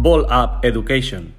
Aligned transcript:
Ball 0.00 0.26
Up 0.30 0.60
Education. 0.62 1.34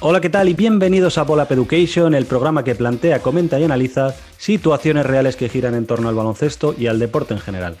Hola, 0.00 0.22
¿qué 0.22 0.30
tal? 0.30 0.48
Y 0.48 0.54
bienvenidos 0.54 1.18
a 1.18 1.24
Ball 1.24 1.40
Up 1.40 1.48
Education, 1.50 2.14
el 2.14 2.24
programa 2.24 2.64
que 2.64 2.74
plantea, 2.74 3.20
comenta 3.20 3.60
y 3.60 3.64
analiza 3.64 4.14
situaciones 4.38 5.04
reales 5.04 5.36
que 5.36 5.50
giran 5.50 5.74
en 5.74 5.84
torno 5.84 6.08
al 6.08 6.14
baloncesto 6.14 6.74
y 6.78 6.86
al 6.86 6.98
deporte 6.98 7.34
en 7.34 7.40
general. 7.40 7.76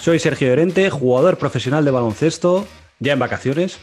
Soy 0.00 0.20
Sergio 0.20 0.46
Llorente, 0.46 0.88
jugador 0.88 1.36
profesional 1.36 1.84
de 1.84 1.90
baloncesto, 1.90 2.68
ya 3.00 3.14
en 3.14 3.18
vacaciones, 3.18 3.78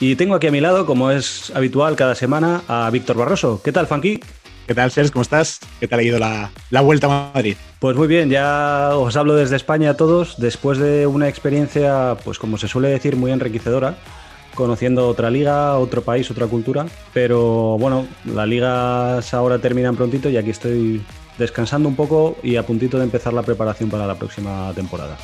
y 0.00 0.16
tengo 0.16 0.34
aquí 0.34 0.48
a 0.48 0.50
mi 0.50 0.60
lado, 0.60 0.84
como 0.84 1.12
es 1.12 1.52
habitual 1.54 1.94
cada 1.94 2.16
semana, 2.16 2.62
a 2.66 2.90
Víctor 2.90 3.16
Barroso. 3.16 3.60
¿Qué 3.62 3.70
tal, 3.70 3.86
Funky? 3.86 4.18
¿Qué 4.66 4.74
tal, 4.74 4.92
Sergio? 4.92 5.12
¿Cómo 5.12 5.22
estás? 5.22 5.58
¿Qué 5.80 5.88
tal 5.88 5.98
ha 5.98 6.02
ido 6.04 6.18
la, 6.20 6.52
la, 6.70 6.80
vuelta 6.82 7.06
a 7.06 7.32
Madrid? 7.34 7.56
Pues 7.80 7.96
muy 7.96 8.06
bien, 8.06 8.30
ya 8.30 8.90
os 8.94 9.16
hablo 9.16 9.34
desde 9.34 9.56
España 9.56 9.90
a 9.90 9.96
todos, 9.96 10.36
después 10.38 10.78
de 10.78 11.06
una 11.06 11.28
experiencia, 11.28 12.16
pues 12.24 12.38
como 12.38 12.56
se 12.58 12.68
suele 12.68 12.88
decir, 12.88 13.16
muy 13.16 13.32
enriquecedora, 13.32 13.96
conociendo 14.54 15.08
otra 15.08 15.30
liga, 15.30 15.76
otro 15.78 16.02
país, 16.02 16.30
otra 16.30 16.46
cultura. 16.46 16.86
Pero 17.12 17.76
bueno, 17.78 18.06
las 18.24 18.46
ligas 18.46 19.34
ahora 19.34 19.58
terminan 19.58 19.96
prontito 19.96 20.30
y 20.30 20.36
aquí 20.36 20.50
estoy 20.50 21.04
descansando 21.38 21.88
un 21.88 21.96
poco 21.96 22.36
y 22.44 22.54
a 22.54 22.64
puntito 22.64 22.98
de 22.98 23.04
empezar 23.04 23.32
la 23.32 23.42
preparación 23.42 23.90
para 23.90 24.06
la 24.06 24.14
próxima 24.14 24.72
temporada. 24.74 25.16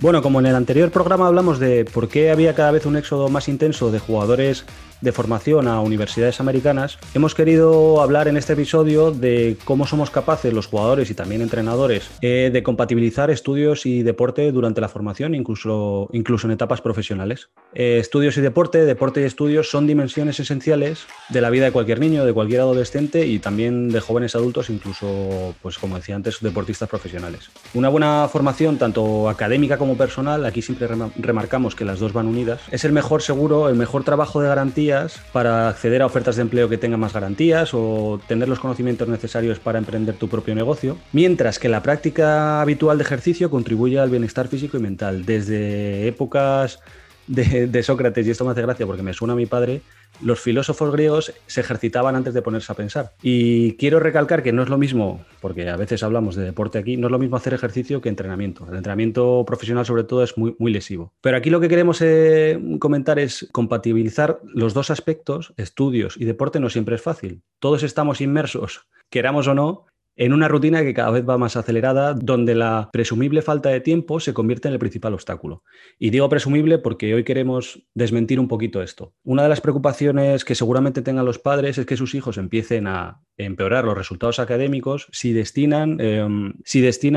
Bueno, 0.00 0.20
como 0.20 0.40
en 0.40 0.46
el 0.46 0.56
anterior 0.56 0.90
programa 0.90 1.28
hablamos 1.28 1.60
de 1.60 1.84
por 1.84 2.08
qué 2.08 2.32
había 2.32 2.56
cada 2.56 2.72
vez 2.72 2.86
un 2.86 2.96
éxodo 2.96 3.28
más 3.28 3.46
intenso 3.46 3.92
de 3.92 4.00
jugadores 4.00 4.64
de 5.02 5.12
formación 5.12 5.68
a 5.68 5.80
universidades 5.80 6.40
americanas, 6.40 6.98
hemos 7.12 7.34
querido 7.34 8.00
hablar 8.00 8.28
en 8.28 8.36
este 8.36 8.54
episodio 8.54 9.10
de 9.10 9.56
cómo 9.64 9.86
somos 9.86 10.10
capaces 10.10 10.52
los 10.52 10.66
jugadores 10.66 11.10
y 11.10 11.14
también 11.14 11.42
entrenadores 11.42 12.08
eh, 12.22 12.50
de 12.52 12.62
compatibilizar 12.62 13.30
estudios 13.30 13.84
y 13.84 14.02
deporte 14.02 14.50
durante 14.52 14.80
la 14.80 14.88
formación, 14.88 15.34
incluso, 15.34 16.08
incluso 16.12 16.46
en 16.46 16.52
etapas 16.52 16.80
profesionales. 16.80 17.50
Eh, 17.74 17.98
estudios 18.00 18.36
y 18.38 18.40
deporte, 18.40 18.84
deporte 18.84 19.20
y 19.20 19.24
estudios 19.24 19.68
son 19.68 19.86
dimensiones 19.86 20.38
esenciales 20.38 21.06
de 21.28 21.40
la 21.40 21.50
vida 21.50 21.64
de 21.64 21.72
cualquier 21.72 21.98
niño, 21.98 22.24
de 22.24 22.32
cualquier 22.32 22.60
adolescente 22.60 23.26
y 23.26 23.40
también 23.40 23.90
de 23.90 24.00
jóvenes 24.00 24.36
adultos, 24.36 24.70
incluso, 24.70 25.54
pues 25.60 25.78
como 25.78 25.96
decía 25.96 26.14
antes, 26.14 26.38
deportistas 26.40 26.88
profesionales. 26.88 27.50
Una 27.74 27.88
buena 27.88 28.28
formación, 28.30 28.78
tanto 28.78 29.28
académica 29.28 29.78
como 29.78 29.96
personal, 29.96 30.46
aquí 30.46 30.62
siempre 30.62 30.88
remarcamos 31.16 31.74
que 31.74 31.84
las 31.84 31.98
dos 31.98 32.12
van 32.12 32.28
unidas, 32.28 32.60
es 32.70 32.84
el 32.84 32.92
mejor 32.92 33.22
seguro, 33.22 33.68
el 33.68 33.74
mejor 33.74 34.04
trabajo 34.04 34.40
de 34.40 34.48
garantía 34.48 34.91
para 35.32 35.68
acceder 35.68 36.02
a 36.02 36.06
ofertas 36.06 36.36
de 36.36 36.42
empleo 36.42 36.68
que 36.68 36.78
tengan 36.78 37.00
más 37.00 37.12
garantías 37.12 37.70
o 37.72 38.20
tener 38.28 38.48
los 38.48 38.60
conocimientos 38.60 39.08
necesarios 39.08 39.58
para 39.58 39.78
emprender 39.78 40.14
tu 40.16 40.28
propio 40.28 40.54
negocio, 40.54 40.98
mientras 41.12 41.58
que 41.58 41.68
la 41.68 41.82
práctica 41.82 42.60
habitual 42.60 42.98
de 42.98 43.04
ejercicio 43.04 43.50
contribuye 43.50 43.98
al 43.98 44.10
bienestar 44.10 44.48
físico 44.48 44.76
y 44.76 44.80
mental. 44.80 45.24
Desde 45.24 46.06
épocas 46.06 46.80
de, 47.26 47.66
de 47.66 47.82
Sócrates, 47.82 48.26
y 48.26 48.30
esto 48.30 48.44
me 48.44 48.52
hace 48.52 48.62
gracia 48.62 48.86
porque 48.86 49.02
me 49.02 49.12
suena 49.12 49.34
a 49.34 49.36
mi 49.36 49.46
padre, 49.46 49.82
los 50.20 50.40
filósofos 50.40 50.92
griegos 50.92 51.32
se 51.46 51.60
ejercitaban 51.60 52.16
antes 52.16 52.34
de 52.34 52.42
ponerse 52.42 52.72
a 52.72 52.76
pensar. 52.76 53.12
Y 53.22 53.72
quiero 53.76 54.00
recalcar 54.00 54.42
que 54.42 54.52
no 54.52 54.62
es 54.62 54.68
lo 54.68 54.78
mismo, 54.78 55.24
porque 55.40 55.68
a 55.68 55.76
veces 55.76 56.02
hablamos 56.02 56.36
de 56.36 56.44
deporte 56.44 56.78
aquí, 56.78 56.96
no 56.96 57.08
es 57.08 57.10
lo 57.10 57.18
mismo 57.18 57.36
hacer 57.36 57.54
ejercicio 57.54 58.00
que 58.00 58.08
entrenamiento. 58.08 58.66
El 58.68 58.76
entrenamiento 58.76 59.44
profesional 59.46 59.86
sobre 59.86 60.04
todo 60.04 60.22
es 60.22 60.36
muy, 60.36 60.54
muy 60.58 60.72
lesivo. 60.72 61.12
Pero 61.20 61.36
aquí 61.36 61.50
lo 61.50 61.60
que 61.60 61.68
queremos 61.68 62.00
eh, 62.02 62.58
comentar 62.78 63.18
es 63.18 63.48
compatibilizar 63.52 64.40
los 64.44 64.74
dos 64.74 64.90
aspectos, 64.90 65.54
estudios 65.56 66.16
y 66.16 66.24
deporte 66.24 66.60
no 66.60 66.70
siempre 66.70 66.96
es 66.96 67.02
fácil. 67.02 67.42
Todos 67.58 67.82
estamos 67.82 68.20
inmersos, 68.20 68.86
queramos 69.10 69.46
o 69.46 69.54
no, 69.54 69.86
en 70.16 70.32
una 70.32 70.48
rutina 70.48 70.82
que 70.82 70.94
cada 70.94 71.10
vez 71.10 71.28
va 71.28 71.38
más 71.38 71.56
acelerada, 71.56 72.14
donde 72.14 72.54
la 72.54 72.90
presumible 72.92 73.42
falta 73.42 73.70
de 73.70 73.80
tiempo 73.80 74.20
se 74.20 74.34
convierte 74.34 74.68
en 74.68 74.74
el 74.74 74.80
principal 74.80 75.14
obstáculo. 75.14 75.62
Y 75.98 76.10
digo 76.10 76.28
presumible 76.28 76.78
porque 76.78 77.14
hoy 77.14 77.24
queremos 77.24 77.86
desmentir 77.94 78.38
un 78.38 78.48
poquito 78.48 78.82
esto. 78.82 79.14
Una 79.24 79.42
de 79.42 79.48
las 79.48 79.60
preocupaciones 79.60 80.44
que 80.44 80.54
seguramente 80.54 81.02
tengan 81.02 81.24
los 81.24 81.38
padres 81.38 81.78
es 81.78 81.86
que 81.86 81.96
sus 81.96 82.14
hijos 82.14 82.38
empiecen 82.38 82.86
a 82.86 83.22
empeorar 83.36 83.84
los 83.84 83.96
resultados 83.96 84.38
académicos 84.38 85.08
si 85.12 85.32
destinan, 85.32 85.98
em, 86.00 86.52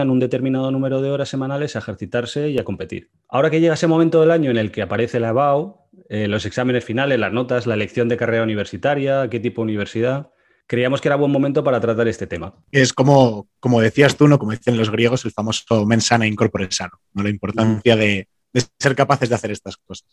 un 0.09 0.19
determinado 0.19 0.71
número 0.71 1.01
de 1.01 1.11
horas 1.11 1.29
semanales 1.29 1.75
a 1.75 1.79
ejercitarse 1.79 2.49
y 2.49 2.57
a 2.57 2.63
competir. 2.63 3.09
Ahora 3.27 3.49
que 3.49 3.59
llega 3.59 3.73
ese 3.73 3.87
momento 3.87 4.21
del 4.21 4.31
año 4.31 4.51
en 4.51 4.57
el 4.57 4.71
que 4.71 4.81
aparece 4.81 5.19
la 5.19 5.29
EBAU, 5.29 5.85
eh, 6.09 6.27
los 6.27 6.45
exámenes 6.45 6.85
finales, 6.85 7.19
las 7.19 7.33
notas, 7.33 7.67
la 7.67 7.73
elección 7.73 8.07
de 8.09 8.17
carrera 8.17 8.43
universitaria, 8.43 9.29
qué 9.29 9.39
tipo 9.39 9.61
de 9.61 9.65
universidad, 9.65 10.31
creíamos 10.67 11.01
que 11.01 11.07
era 11.07 11.15
buen 11.15 11.31
momento 11.31 11.63
para 11.63 11.79
tratar 11.79 12.07
este 12.07 12.27
tema. 12.27 12.53
Es 12.71 12.93
como, 12.93 13.47
como 13.59 13.81
decías 13.81 14.15
tú, 14.15 14.27
¿no? 14.27 14.39
como 14.39 14.51
dicen 14.51 14.77
los 14.77 14.89
griegos, 14.89 15.25
el 15.25 15.31
famoso 15.31 15.85
mensana 15.85 16.27
incorpore 16.27 16.71
sano, 16.71 16.99
¿no? 17.13 17.23
la 17.23 17.29
importancia 17.29 17.95
de, 17.95 18.27
de, 18.53 18.63
ser 18.79 18.95
capaces 18.95 19.29
de 19.29 19.35
hacer 19.35 19.51
estas 19.51 19.77
cosas. 19.77 20.07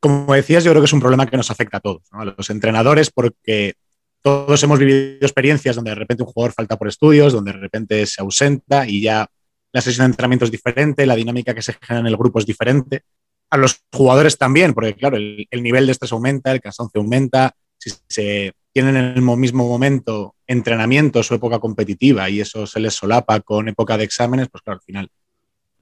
Como 0.00 0.34
decías, 0.34 0.64
yo 0.64 0.72
creo 0.72 0.82
que 0.82 0.86
es 0.86 0.92
un 0.92 1.00
problema 1.00 1.26
que 1.26 1.36
nos 1.36 1.50
afecta 1.50 1.76
a 1.76 1.80
todos, 1.80 2.02
a 2.10 2.24
los 2.24 2.50
entrenadores, 2.50 3.10
porque 3.10 3.74
todos 4.20 4.60
hemos 4.62 4.78
vivido 4.78 5.18
experiencias 5.20 5.76
donde 5.76 5.92
de 5.92 5.96
repente 5.96 6.24
un 6.24 6.30
jugador 6.30 6.52
falta 6.52 6.76
por 6.76 6.88
estudios, 6.88 7.32
donde 7.32 7.52
de 7.52 7.58
repente 7.58 8.06
se 8.06 8.20
ausenta 8.20 8.86
y 8.88 9.02
ya 9.02 9.28
la 9.72 9.80
sesión 9.80 10.06
de 10.06 10.12
entrenamiento 10.12 10.44
es 10.44 10.50
diferente, 10.50 11.06
la 11.06 11.16
dinámica 11.16 11.54
que 11.54 11.62
se 11.62 11.74
genera 11.74 12.00
en 12.00 12.06
el 12.08 12.16
grupo 12.16 12.40
es 12.40 12.46
diferente. 12.46 13.02
A 13.50 13.56
los 13.56 13.82
jugadores 13.92 14.36
también, 14.38 14.74
porque 14.74 14.94
claro, 14.94 15.16
el, 15.16 15.46
el 15.50 15.62
nivel 15.62 15.86
de 15.86 15.92
estrés 15.92 16.12
aumenta, 16.12 16.52
el 16.52 16.60
cansancio 16.60 17.00
aumenta, 17.00 17.54
si 17.78 17.90
se 18.08 18.54
tienen 18.72 18.96
en 18.96 19.04
el 19.16 19.22
mismo 19.22 19.68
momento 19.68 20.34
entrenamiento, 20.46 21.22
su 21.22 21.34
época 21.34 21.58
competitiva 21.58 22.28
y 22.30 22.40
eso 22.40 22.66
se 22.66 22.80
les 22.80 22.94
solapa 22.94 23.40
con 23.40 23.68
época 23.68 23.96
de 23.96 24.04
exámenes, 24.04 24.48
pues 24.50 24.62
claro, 24.62 24.78
al 24.78 24.84
final 24.84 25.10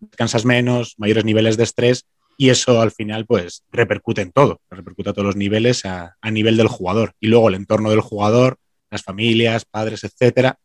descansas 0.01 0.45
menos, 0.45 0.95
mayores 0.99 1.25
niveles 1.25 1.57
de 1.57 1.65
estrés 1.65 2.07
y 2.37 2.49
eso 2.49 2.81
al 2.81 2.91
final 2.91 3.27
pues 3.27 3.65
repercute 3.71 4.23
en 4.23 4.33
todo, 4.33 4.61
repercute 4.71 5.11
a 5.11 5.13
todos 5.13 5.27
los 5.27 5.37
niveles 5.37 5.85
a, 5.85 6.17
a 6.21 6.31
nivel 6.31 6.57
del 6.57 6.69
jugador 6.69 7.13
y 7.21 7.29
luego 7.29 7.49
el 7.49 7.55
entorno 7.55 7.91
del 7.91 8.01
jugador, 8.01 8.59
las 8.91 9.03
familias, 9.03 9.65
padres, 9.65 10.05
etcétera, 10.05 10.59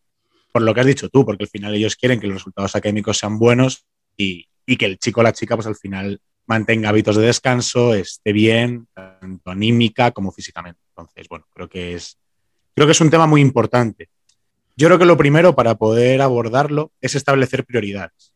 por 0.51 0.61
lo 0.61 0.73
que 0.73 0.79
has 0.79 0.87
dicho 0.87 1.09
tú, 1.09 1.25
porque 1.25 1.43
al 1.43 1.49
final 1.49 1.75
ellos 1.75 1.95
quieren 1.95 2.19
que 2.19 2.27
los 2.27 2.37
resultados 2.37 2.75
académicos 2.75 3.17
sean 3.17 3.37
buenos 3.37 3.85
y, 4.17 4.47
y 4.65 4.77
que 4.77 4.85
el 4.85 4.97
chico 4.97 5.19
o 5.19 5.23
la 5.23 5.33
chica 5.33 5.55
pues 5.55 5.67
al 5.67 5.75
final 5.75 6.21
mantenga 6.47 6.89
hábitos 6.89 7.17
de 7.17 7.25
descanso, 7.25 7.93
esté 7.93 8.31
bien, 8.31 8.87
tanto 8.93 9.51
anímica 9.51 10.11
como 10.11 10.31
físicamente. 10.31 10.84
Entonces, 10.97 11.27
bueno, 11.27 11.45
creo 11.53 11.67
que 11.67 11.93
es, 11.93 12.17
creo 12.73 12.87
que 12.87 12.93
es 12.93 13.01
un 13.01 13.09
tema 13.09 13.27
muy 13.27 13.41
importante. 13.41 14.09
Yo 14.77 14.87
creo 14.87 14.97
que 14.97 15.05
lo 15.05 15.17
primero 15.17 15.55
para 15.55 15.75
poder 15.75 16.21
abordarlo 16.21 16.91
es 17.01 17.15
establecer 17.15 17.65
prioridades. 17.65 18.33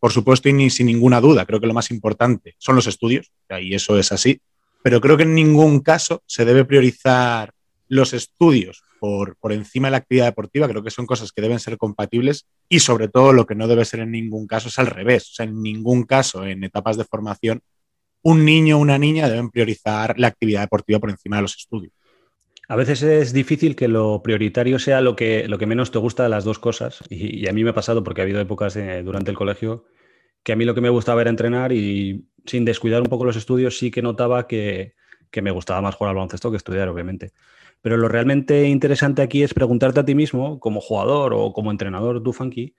por 0.00 0.10
supuesto 0.10 0.48
y 0.48 0.54
ni, 0.54 0.70
sin 0.70 0.86
ninguna 0.86 1.20
duda, 1.20 1.44
creo 1.44 1.60
que 1.60 1.66
lo 1.66 1.74
más 1.74 1.90
importante 1.90 2.54
son 2.58 2.76
los 2.76 2.86
estudios, 2.86 3.30
y 3.60 3.74
eso 3.74 3.98
es 3.98 4.10
así, 4.10 4.40
pero 4.82 5.00
creo 5.00 5.16
que 5.16 5.24
en 5.24 5.34
ningún 5.34 5.80
caso 5.80 6.22
se 6.26 6.46
debe 6.46 6.64
priorizar 6.64 7.52
los 7.88 8.14
estudios 8.14 8.82
por, 8.98 9.36
por, 9.36 9.52
encima 9.52 9.88
de 9.88 9.92
la 9.92 9.96
actividad 9.98 10.24
deportiva, 10.24 10.68
creo 10.68 10.82
que 10.82 10.90
son 10.90 11.04
cosas 11.04 11.32
que 11.32 11.42
deben 11.42 11.60
ser 11.60 11.76
compatibles 11.76 12.46
y 12.68 12.80
sobre 12.80 13.08
todo 13.08 13.34
lo 13.34 13.44
que 13.44 13.54
no 13.54 13.68
debe 13.68 13.84
ser 13.84 14.00
en 14.00 14.12
ningún 14.12 14.46
caso 14.46 14.68
es 14.68 14.78
al 14.78 14.86
revés. 14.86 15.30
O 15.30 15.34
sea, 15.34 15.44
en 15.44 15.60
ningún 15.60 16.04
caso 16.04 16.46
en 16.46 16.64
etapas 16.64 16.96
de 16.96 17.04
formación 17.04 17.60
un 18.22 18.44
niño 18.44 18.76
o 18.76 18.80
una 18.80 18.98
niña 18.98 19.28
deben 19.28 19.50
priorizar 19.50 20.18
la 20.18 20.28
actividad 20.28 20.62
deportiva 20.62 20.98
por 20.98 21.10
encima 21.10 21.36
de 21.36 21.42
los 21.42 21.56
estudios. 21.56 21.92
A 22.68 22.76
veces 22.76 23.02
es 23.02 23.32
difícil 23.32 23.76
que 23.76 23.88
lo 23.88 24.22
prioritario 24.22 24.78
sea 24.78 25.00
lo 25.00 25.16
que, 25.16 25.46
lo 25.48 25.58
que 25.58 25.66
menos 25.66 25.90
te 25.90 25.98
gusta 25.98 26.22
de 26.22 26.28
las 26.28 26.44
dos 26.44 26.58
cosas. 26.58 27.00
Y, 27.10 27.46
a 27.48 27.52
mí 27.52 27.64
me 27.64 27.70
ha 27.70 27.74
pasado 27.74 28.02
porque 28.02 28.20
ha 28.20 28.24
habido 28.24 28.40
épocas 28.40 28.74
de, 28.74 29.02
durante 29.02 29.30
el 29.30 29.36
colegio 29.36 29.84
que 30.42 30.52
a 30.52 30.56
mí 30.56 30.64
lo 30.64 30.74
que 30.74 30.80
me 30.80 30.88
gustaba 30.88 31.20
era 31.20 31.30
entrenar 31.30 31.72
y 31.72 32.26
sin 32.46 32.64
descuidar 32.64 33.00
un 33.02 33.08
poco 33.08 33.24
los 33.24 33.36
estudios 33.36 33.78
sí 33.78 33.90
que 33.90 34.02
notaba 34.02 34.46
que, 34.48 34.94
que 35.30 35.42
me 35.42 35.50
gustaba 35.50 35.80
más 35.80 35.94
jugar 35.94 36.10
al 36.10 36.16
baloncesto 36.16 36.50
que 36.50 36.56
estudiar, 36.56 36.88
obviamente. 36.88 37.32
Pero 37.80 37.96
lo 37.96 38.08
realmente 38.08 38.68
interesante 38.68 39.22
aquí 39.22 39.42
es 39.42 39.54
preguntarte 39.54 40.00
a 40.00 40.04
ti 40.04 40.14
mismo, 40.14 40.60
como 40.60 40.80
jugador 40.80 41.34
o 41.34 41.52
como 41.52 41.72
entrenador, 41.72 42.22
tú, 42.22 42.32
Funky, 42.32 42.76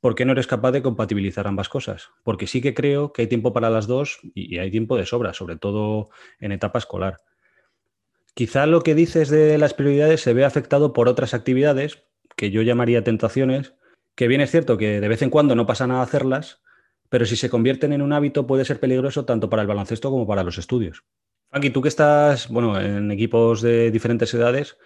¿por 0.00 0.14
qué 0.14 0.24
no 0.24 0.32
eres 0.32 0.46
capaz 0.46 0.72
de 0.72 0.82
compatibilizar 0.82 1.46
ambas 1.46 1.68
cosas? 1.68 2.10
Porque 2.22 2.46
sí 2.46 2.60
que 2.60 2.74
creo 2.74 3.12
que 3.12 3.22
hay 3.22 3.28
tiempo 3.28 3.52
para 3.52 3.70
las 3.70 3.86
dos 3.86 4.20
y, 4.34 4.58
hay 4.58 4.70
tiempo 4.70 4.96
de 4.96 5.06
sobra, 5.06 5.34
sobre 5.34 5.56
todo 5.56 6.10
en 6.40 6.52
etapa 6.52 6.78
escolar. 6.78 7.18
Quizá 8.34 8.66
lo 8.66 8.82
que 8.82 8.94
dices 8.94 9.28
de 9.28 9.58
las 9.58 9.74
prioridades 9.74 10.22
se 10.22 10.32
ve 10.32 10.44
afectado 10.44 10.92
por 10.92 11.08
otras 11.08 11.34
actividades 11.34 12.04
que 12.36 12.50
yo 12.50 12.62
llamaría 12.62 13.04
tentaciones, 13.04 13.74
que 14.14 14.28
bien 14.28 14.40
es 14.40 14.50
cierto 14.50 14.78
que 14.78 15.00
de 15.00 15.08
vez 15.08 15.22
en 15.22 15.30
cuando 15.30 15.54
no 15.54 15.66
pasa 15.66 15.86
nada 15.86 16.02
hacerlas, 16.02 16.62
pero 17.08 17.26
si 17.26 17.36
se 17.36 17.50
convierten 17.50 17.92
en 17.92 18.02
un 18.02 18.12
hábito 18.12 18.46
puede 18.46 18.64
ser 18.64 18.80
peligroso 18.80 19.24
tanto 19.24 19.50
para 19.50 19.62
el 19.62 19.68
baloncesto 19.68 20.10
como 20.10 20.26
para 20.26 20.44
los 20.44 20.58
estudios. 20.58 21.04
Funky, 21.50 21.70
tú 21.70 21.82
que 21.82 21.88
estás 21.88 22.48
bueno, 22.48 22.80
en 22.80 23.10
equipos 23.10 23.60
de 23.60 23.90
diferentes 23.90 24.32
edades, 24.32 24.78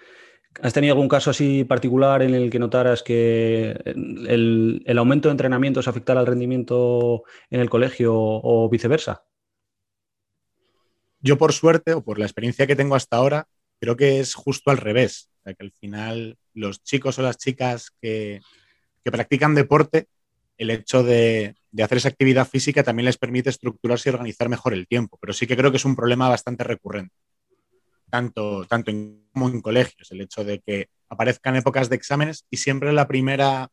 ¿Has 0.62 0.72
tenido 0.72 0.94
algún 0.94 1.08
caso 1.08 1.30
así 1.30 1.64
particular 1.64 2.22
en 2.22 2.34
el 2.34 2.50
que 2.50 2.58
notaras 2.58 3.02
que 3.02 3.70
el, 3.84 4.98
aumento 4.98 5.28
de 5.28 5.32
entrenamientos 5.32 5.88
afectara 5.88 6.20
al 6.20 6.26
rendimiento 6.26 7.24
en 7.50 7.60
el 7.60 7.70
colegio 7.70 8.14
o 8.16 8.68
viceversa? 8.70 9.24
Yo, 11.20 11.38
por 11.38 11.52
suerte, 11.52 11.94
o 11.94 12.04
por 12.04 12.18
la 12.18 12.26
experiencia 12.26 12.66
que 12.66 12.76
tengo 12.76 12.94
hasta 12.94 13.16
ahora, 13.16 13.48
creo 13.80 13.96
que 13.96 14.20
es 14.20 14.34
justo 14.34 14.70
al 14.70 14.78
revés. 14.78 15.30
Que 15.44 15.56
al 15.58 15.72
final 15.72 16.38
los 16.54 16.82
chicos 16.82 17.18
o 17.18 17.22
las 17.22 17.36
chicas 17.36 17.90
que, 18.00 18.40
que 19.02 19.10
practican 19.10 19.54
deporte, 19.54 20.08
el 20.56 20.70
hecho 20.70 21.02
de, 21.02 21.56
hacer 21.82 21.98
esa 21.98 22.08
actividad 22.08 22.48
física 22.48 22.82
también 22.82 23.06
les 23.06 23.18
permite 23.18 23.50
estructurarse 23.50 24.08
y 24.08 24.12
organizar 24.12 24.48
mejor 24.48 24.72
el 24.72 24.86
tiempo, 24.86 25.18
pero 25.20 25.32
sí 25.32 25.46
que 25.46 25.56
creo 25.56 25.70
que 25.70 25.76
es 25.76 25.84
un 25.84 25.96
problema 25.96 26.28
bastante 26.28 26.64
recurrente, 26.64 27.14
tanto, 28.14 28.64
tanto 28.66 28.93
en, 28.93 29.26
como 29.32 29.49
en 29.49 29.61
colegios, 29.61 30.08
el 30.12 30.20
hecho 30.20 30.44
de 30.44 30.61
que 30.61 30.87
aparezcan 31.08 31.56
épocas 31.56 31.88
de 31.88 31.96
exámenes 31.96 32.46
y 32.49 32.58
siempre 32.58 32.93
la 32.93 33.08
primera, 33.08 33.72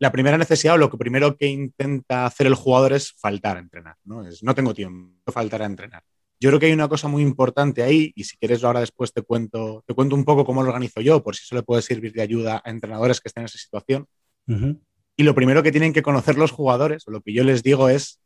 la 0.00 0.10
primera 0.10 0.36
necesidad 0.36 0.74
o 0.74 0.78
lo 0.78 0.90
que 0.90 0.98
primero 0.98 1.36
que 1.36 1.46
intenta 1.46 2.26
hacer 2.26 2.48
el 2.48 2.56
jugador 2.56 2.94
es 2.94 3.12
faltar 3.12 3.56
a 3.56 3.60
entrenar, 3.60 3.94
¿no? 4.02 4.26
Es, 4.26 4.42
no 4.42 4.56
tengo 4.56 4.74
tiempo, 4.74 5.30
faltar 5.30 5.62
a 5.62 5.66
entrenar. 5.66 6.02
Yo 6.40 6.50
creo 6.50 6.58
que 6.58 6.66
hay 6.66 6.72
una 6.72 6.88
cosa 6.88 7.06
muy 7.06 7.22
importante 7.22 7.84
ahí 7.84 8.12
y 8.16 8.24
si 8.24 8.36
quieres 8.38 8.64
ahora 8.64 8.80
después 8.80 9.12
te 9.12 9.22
cuento, 9.22 9.84
te 9.86 9.94
cuento 9.94 10.16
un 10.16 10.24
poco 10.24 10.44
cómo 10.44 10.64
lo 10.64 10.70
organizo 10.70 11.00
yo, 11.00 11.22
por 11.22 11.36
si 11.36 11.44
eso 11.44 11.54
le 11.54 11.62
puede 11.62 11.80
servir 11.80 12.12
de 12.12 12.22
ayuda 12.22 12.60
a 12.64 12.70
entrenadores 12.70 13.20
que 13.20 13.28
estén 13.28 13.42
en 13.42 13.46
esa 13.46 13.58
situación. 13.58 14.08
Y 15.16 15.22
lo 15.22 15.36
primero 15.36 15.62
que 15.62 15.70
tienen 15.70 15.92
que 15.92 16.02
conocer 16.02 16.36
los 16.38 16.50
jugadores, 16.50 17.06
o 17.06 17.12
lo 17.12 17.20
que 17.20 17.32
yo 17.32 17.44
les 17.44 17.62
digo 17.62 17.88
es 17.88 18.18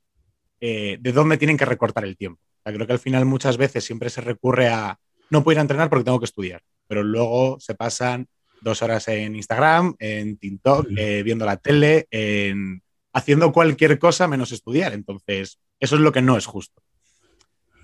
eh, 0.62 0.96
de 0.98 1.12
dónde 1.12 1.36
tienen 1.36 1.58
que 1.58 1.66
recortar 1.66 2.06
el 2.06 2.16
tiempo. 2.16 2.40
creo 2.64 2.86
que 2.86 2.94
al 2.94 2.98
final 2.98 3.26
muchas 3.26 3.58
veces 3.58 3.84
siempre 3.84 4.08
se 4.08 4.22
recurre 4.22 4.68
a 4.68 4.98
no 5.30 5.42
puedo 5.42 5.54
ir 5.54 5.58
a 5.58 5.62
entrenar 5.62 5.88
porque 5.90 6.04
tengo 6.04 6.18
que 6.18 6.26
estudiar, 6.26 6.62
pero 6.86 7.02
luego 7.02 7.58
se 7.60 7.74
pasan 7.74 8.26
dos 8.60 8.82
horas 8.82 9.06
en 9.08 9.36
Instagram, 9.36 9.94
en 9.98 10.36
TikTok, 10.36 10.88
eh, 10.96 11.22
viendo 11.22 11.46
la 11.46 11.56
tele, 11.56 12.06
en, 12.10 12.82
haciendo 13.12 13.52
cualquier 13.52 13.98
cosa 13.98 14.26
menos 14.26 14.52
estudiar. 14.52 14.92
Entonces, 14.92 15.60
eso 15.78 15.94
es 15.94 16.00
lo 16.00 16.12
que 16.12 16.22
no 16.22 16.36
es 16.36 16.46
justo. 16.46 16.82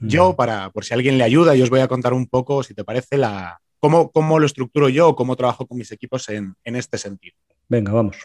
Yo, 0.00 0.35
para, 0.35 0.70
por 0.70 0.85
si 0.85 0.93
alguien 0.93 1.17
le 1.17 1.25
ayuda, 1.25 1.55
yo 1.55 1.64
os 1.64 1.70
voy 1.70 1.81
a 1.81 1.88
contar 1.88 2.12
un 2.12 2.26
poco, 2.26 2.62
si 2.62 2.75
te 2.75 2.85
parece, 2.85 3.17
la, 3.17 3.61
cómo, 3.79 4.11
cómo 4.11 4.38
lo 4.38 4.46
estructuro 4.46 4.88
yo 4.88 5.08
o 5.08 5.17
cómo 5.17 5.37
trabajo 5.37 5.67
con 5.67 5.79
mis 5.79 5.93
equipos 5.93 6.29
en, 6.29 6.55
en 6.64 6.76
este 6.76 6.99
sentido. 6.99 7.37
Venga, 7.69 7.93
vamos 7.93 8.17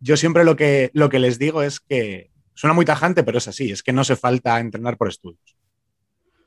yo 0.00 0.16
siempre 0.16 0.44
lo 0.44 0.56
que, 0.56 0.90
lo 0.94 1.08
que 1.08 1.18
les 1.18 1.38
digo 1.38 1.62
es 1.62 1.78
que 1.78 2.30
suena 2.54 2.74
muy 2.74 2.84
tajante, 2.84 3.22
pero 3.22 3.38
es 3.38 3.48
así, 3.48 3.70
es 3.70 3.82
que 3.82 3.92
no 3.92 4.02
se 4.02 4.16
falta 4.16 4.58
entrenar 4.58 4.96
por 4.96 5.08
estudios. 5.08 5.56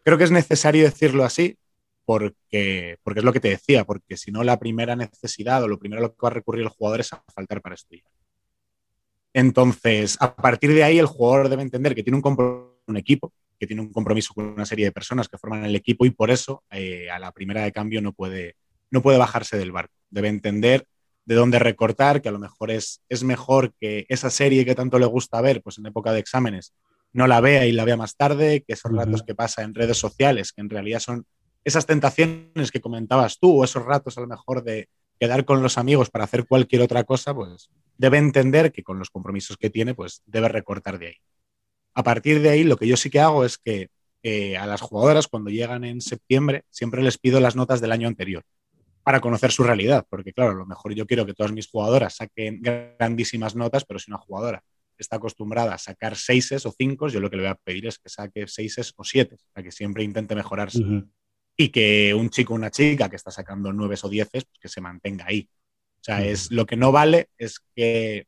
Creo 0.03 0.17
que 0.17 0.25
es 0.25 0.31
necesario 0.31 0.83
decirlo 0.83 1.23
así 1.23 1.57
porque, 2.05 2.97
porque 3.03 3.19
es 3.19 3.23
lo 3.23 3.33
que 3.33 3.39
te 3.39 3.50
decía, 3.50 3.85
porque 3.85 4.17
si 4.17 4.31
no 4.31 4.44
la 4.44 4.59
primera 4.59 4.95
necesidad 4.95 5.63
o 5.63 5.67
lo 5.67 5.79
primero 5.79 6.01
a 6.01 6.03
lo 6.03 6.11
que 6.11 6.19
va 6.21 6.29
a 6.29 6.33
recurrir 6.33 6.63
el 6.63 6.69
jugador 6.69 7.00
es 7.00 7.13
a 7.13 7.23
faltar 7.33 7.61
para 7.61 7.75
estudiar. 7.75 8.05
Entonces, 9.33 10.17
a 10.19 10.35
partir 10.35 10.73
de 10.73 10.83
ahí, 10.83 11.00
el 11.00 11.07
jugador 11.07 11.50
debe 11.50 11.63
entender 11.63 11.95
que 11.95 12.03
tiene 12.03 12.19
un, 12.23 12.69
un 12.85 12.97
equipo, 12.97 13.33
que 13.59 13.65
tiene 13.65 13.81
un 13.81 13.91
compromiso 13.91 14.33
con 14.33 14.45
una 14.45 14.65
serie 14.65 14.85
de 14.85 14.91
personas 14.91 15.27
que 15.27 15.38
forman 15.38 15.65
el 15.65 15.75
equipo 15.75 16.05
y 16.05 16.11
por 16.11 16.29
eso 16.29 16.63
eh, 16.69 17.09
a 17.09 17.17
la 17.17 17.31
primera 17.31 17.63
de 17.63 17.71
cambio 17.71 18.01
no 18.01 18.13
puede, 18.13 18.55
no 18.91 19.01
puede 19.01 19.17
bajarse 19.17 19.57
del 19.57 19.71
barco. 19.71 19.94
Debe 20.09 20.27
entender 20.27 20.85
de 21.25 21.35
dónde 21.35 21.57
recortar, 21.57 22.21
que 22.21 22.29
a 22.29 22.33
lo 22.33 22.39
mejor 22.39 22.69
es, 22.69 23.01
es 23.09 23.23
mejor 23.23 23.73
que 23.79 24.05
esa 24.09 24.29
serie 24.29 24.65
que 24.65 24.75
tanto 24.75 25.00
le 25.00 25.05
gusta 25.05 25.41
ver, 25.41 25.61
pues 25.61 25.77
en 25.77 25.85
época 25.85 26.11
de 26.11 26.19
exámenes, 26.19 26.73
no 27.13 27.27
la 27.27 27.39
vea 27.42 27.65
y 27.65 27.71
la 27.71 27.86
vea 27.86 27.95
más 27.95 28.15
tarde, 28.15 28.63
que 28.68 28.74
esos 28.74 28.92
ratos 28.92 29.24
que 29.24 29.36
pasa 29.36 29.62
en 29.62 29.74
redes 29.74 29.98
sociales, 29.98 30.51
que 30.51 30.62
en 30.62 30.69
realidad 30.69 31.00
son 31.00 31.25
esas 31.63 31.86
tentaciones 31.86 32.71
que 32.71 32.81
comentabas 32.81 33.39
tú, 33.39 33.62
o 33.62 33.63
esos 33.63 33.86
ratos 33.86 34.18
a 34.18 34.21
lo 34.21 34.27
mejor 34.27 34.63
de 34.63 34.89
quedar 35.19 35.45
con 35.45 35.62
los 35.62 35.77
amigos 35.77 36.10
para 36.10 36.25
hacer 36.25 36.45
cualquier 36.45 36.81
otra 36.81 37.04
cosa, 37.04 37.33
pues 37.33 37.69
debe 37.98 38.18
entender 38.18 38.71
que 38.71 38.83
con 38.83 39.00
los 39.00 39.10
compromisos 39.10 39.57
que 39.57 39.69
tiene, 39.69 39.94
pues 39.94 40.24
debe 40.25 40.50
recortar 40.50 41.00
de 41.00 41.07
ahí. 41.07 41.15
A 41.94 42.04
partir 42.04 42.42
de 42.42 42.50
ahí, 42.50 42.63
lo 42.63 42.77
que 42.77 42.88
yo 42.88 42.98
sí 42.98 43.10
que 43.10 43.19
hago 43.19 43.45
es 43.45 43.57
que 43.57 43.89
eh, 44.24 44.57
a 44.57 44.65
las 44.65 44.81
jugadoras, 44.81 45.27
cuando 45.27 45.51
llegan 45.51 45.83
en 45.83 46.01
septiembre, 46.01 46.63
siempre 46.69 47.04
les 47.04 47.18
pido 47.18 47.39
las 47.39 47.56
notas 47.56 47.80
del 47.80 47.92
año 47.92 48.07
anterior 48.07 48.44
para 49.04 49.21
conocer 49.21 49.51
su 49.51 49.63
realidad, 49.63 50.06
porque 50.10 50.33
claro, 50.33 50.51
a 50.51 50.56
lo 50.56 50.65
mejor 50.65 50.95
yo 50.95 51.06
quiero 51.06 51.25
que 51.25 51.33
todas 51.33 51.51
mis 51.51 51.68
jugadoras 51.68 52.15
saquen 52.15 52.62
grandísimas 52.62 53.56
notas, 53.56 53.86
pero 53.86 54.00
si 54.00 54.10
una 54.10 54.18
jugadora 54.18 54.63
está 55.01 55.15
acostumbrada 55.15 55.73
a 55.73 55.77
sacar 55.77 56.15
seises 56.15 56.65
o 56.65 56.73
cinco, 56.77 57.07
yo 57.07 57.19
lo 57.19 57.29
que 57.29 57.37
le 57.37 57.43
voy 57.43 57.51
a 57.51 57.55
pedir 57.55 57.87
es 57.87 57.97
que 57.97 58.09
saque 58.09 58.47
seises 58.47 58.93
o 58.95 59.03
siete, 59.03 59.37
para 59.51 59.63
que 59.63 59.71
siempre 59.71 60.03
intente 60.03 60.35
mejorarse. 60.35 60.83
Y 61.55 61.69
que 61.69 62.13
un 62.13 62.29
chico 62.29 62.53
o 62.53 62.55
una 62.55 62.71
chica 62.71 63.09
que 63.09 63.15
está 63.15 63.31
sacando 63.31 63.71
nueves 63.71 64.03
o 64.03 64.09
dieces, 64.09 64.45
pues 64.45 64.59
que 64.59 64.69
se 64.69 64.81
mantenga 64.81 65.25
ahí. 65.27 65.49
O 66.01 66.03
sea, 66.03 66.25
es, 66.25 66.51
lo 66.51 66.65
que 66.65 66.75
no 66.75 66.91
vale 66.91 67.29
es 67.37 67.59
que 67.75 68.25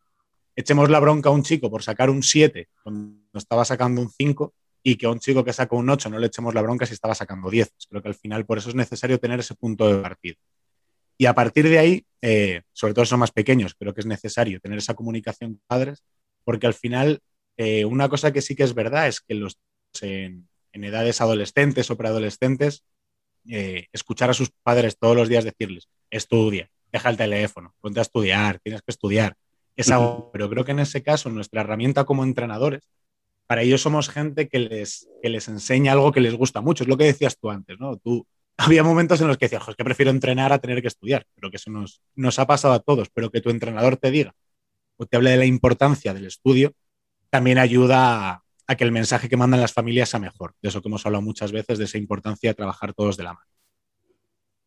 echemos 0.56 0.89
la 0.89 1.00
bronca 1.00 1.29
a 1.29 1.33
un 1.33 1.44
chico 1.44 1.69
por 1.69 1.83
sacar 1.83 2.09
un 2.09 2.23
7 2.23 2.69
cuando 2.83 3.19
estaba 3.33 3.65
sacando 3.65 4.01
un 4.01 4.09
5 4.09 4.53
y 4.81 4.95
que 4.95 5.07
a 5.07 5.09
un 5.09 5.19
chico 5.19 5.44
que 5.44 5.51
saca 5.51 5.75
un 5.75 5.89
8 5.89 6.09
no 6.09 6.19
le 6.19 6.27
echemos 6.27 6.53
la 6.53 6.62
bronca 6.62 6.85
si 6.85 6.94
estaba 6.94 7.15
sacando 7.15 7.50
10. 7.50 7.73
Creo 7.89 8.01
que 8.01 8.07
al 8.07 8.15
final 8.15 8.45
por 8.45 8.59
eso 8.59 8.69
es 8.69 8.75
necesario 8.75 9.19
tener 9.19 9.39
ese 9.39 9.56
punto 9.56 9.88
de 9.88 10.01
partida. 10.01 10.35
Y 11.17 11.25
a 11.25 11.33
partir 11.33 11.67
de 11.67 11.79
ahí, 11.79 12.06
eh, 12.21 12.62
sobre 12.73 12.94
todo 12.94 13.06
son 13.06 13.19
más 13.19 13.31
pequeños, 13.31 13.73
creo 13.75 13.94
que 13.94 14.01
es 14.01 14.06
necesario 14.06 14.59
tener 14.59 14.77
esa 14.77 14.94
comunicación 14.94 15.53
con 15.53 15.62
padres, 15.65 16.03
porque 16.45 16.68
al 16.68 16.74
final 16.74 17.19
eh, 17.57 17.86
una 17.86 18.09
cosa 18.09 18.31
que 18.31 18.42
sí 18.42 18.56
que 18.56 18.63
es 18.63 18.74
verdad 18.74 19.07
es 19.07 19.21
que 19.21 19.33
los 19.33 19.59
en, 20.01 20.47
edades 20.74 21.21
adolescentes 21.21 21.89
o 21.89 21.97
preadolescentes, 21.97 22.83
eh, 23.50 23.88
escuchar 23.94 24.30
a 24.30 24.33
sus 24.33 24.51
padres 24.63 24.97
todos 24.97 25.15
los 25.15 25.30
días 25.30 25.45
decirles, 25.45 25.88
estudia, 26.09 26.69
deja 26.92 27.09
el 27.09 27.18
teléfono, 27.18 27.74
ponte 27.80 28.00
a 28.00 28.01
estudiar, 28.01 28.59
tienes 28.59 28.81
que 28.81 28.92
estudiar. 28.92 29.36
Es 29.77 29.89
algo, 29.92 30.31
pero 30.31 30.50
creo 30.50 30.65
que 30.65 30.71
en 30.71 30.80
ese 30.80 31.03
caso 31.03 31.30
nuestra 31.30 31.62
herramienta 31.62 32.06
como 32.06 32.24
entrenadores, 32.24 32.88
para 33.48 33.62
ellos 33.62 33.81
somos 33.81 34.09
gente 34.09 34.48
que 34.50 34.59
les, 34.59 35.07
que 35.21 35.30
les 35.30 35.48
enseña 35.48 35.94
algo 35.94 36.12
que 36.12 36.21
les 36.21 36.33
gusta 36.33 36.62
mucho. 36.62 36.83
Es 36.83 36.89
lo 36.89 36.98
que 36.98 37.03
decías 37.06 37.38
tú 37.38 37.50
antes, 37.50 37.80
¿no? 37.80 37.98
Tú, 37.98 38.25
había 38.57 38.83
momentos 38.83 39.21
en 39.21 39.27
los 39.27 39.38
que 39.38 39.45
decía, 39.45 39.62
es 39.65 39.75
que 39.75 39.83
prefiero 39.83 40.12
entrenar 40.12 40.51
a 40.51 40.59
tener 40.59 40.81
que 40.81 40.88
estudiar, 40.88 41.25
pero 41.36 41.50
que 41.50 41.57
eso 41.57 41.69
nos, 41.69 42.01
nos 42.15 42.39
ha 42.39 42.48
pasado 42.48 42.74
a 42.74 42.80
todos, 42.80 43.09
pero 43.13 43.30
que 43.30 43.41
tu 43.41 43.50
entrenador 43.50 43.98
te 43.98 44.12
diga 44.12 44.33
o 44.97 45.06
te 45.06 45.18
hable 45.18 45.31
de 45.31 45.38
la 45.38 45.45
importancia 45.45 46.13
del 46.13 46.25
estudio, 46.25 46.74
también 47.30 47.57
ayuda 47.57 48.44
a, 48.68 48.75
que 48.75 48.83
el 48.83 48.92
mensaje 48.92 49.30
que 49.30 49.38
mandan 49.38 49.62
las 49.62 49.74
familias 49.74 50.09
sea 50.09 50.19
mejor. 50.19 50.53
De 50.62 50.69
eso 50.69 50.81
que 50.81 50.88
hemos 50.88 51.06
hablado 51.06 51.21
muchas 51.21 51.51
veces, 51.51 51.77
de 51.77 51.86
esa 51.86 51.97
importancia 51.97 52.50
de 52.50 52.53
trabajar 52.53 52.94
todos 52.94 53.18
de 53.18 53.24
la 53.24 53.33
mano. 53.33 53.45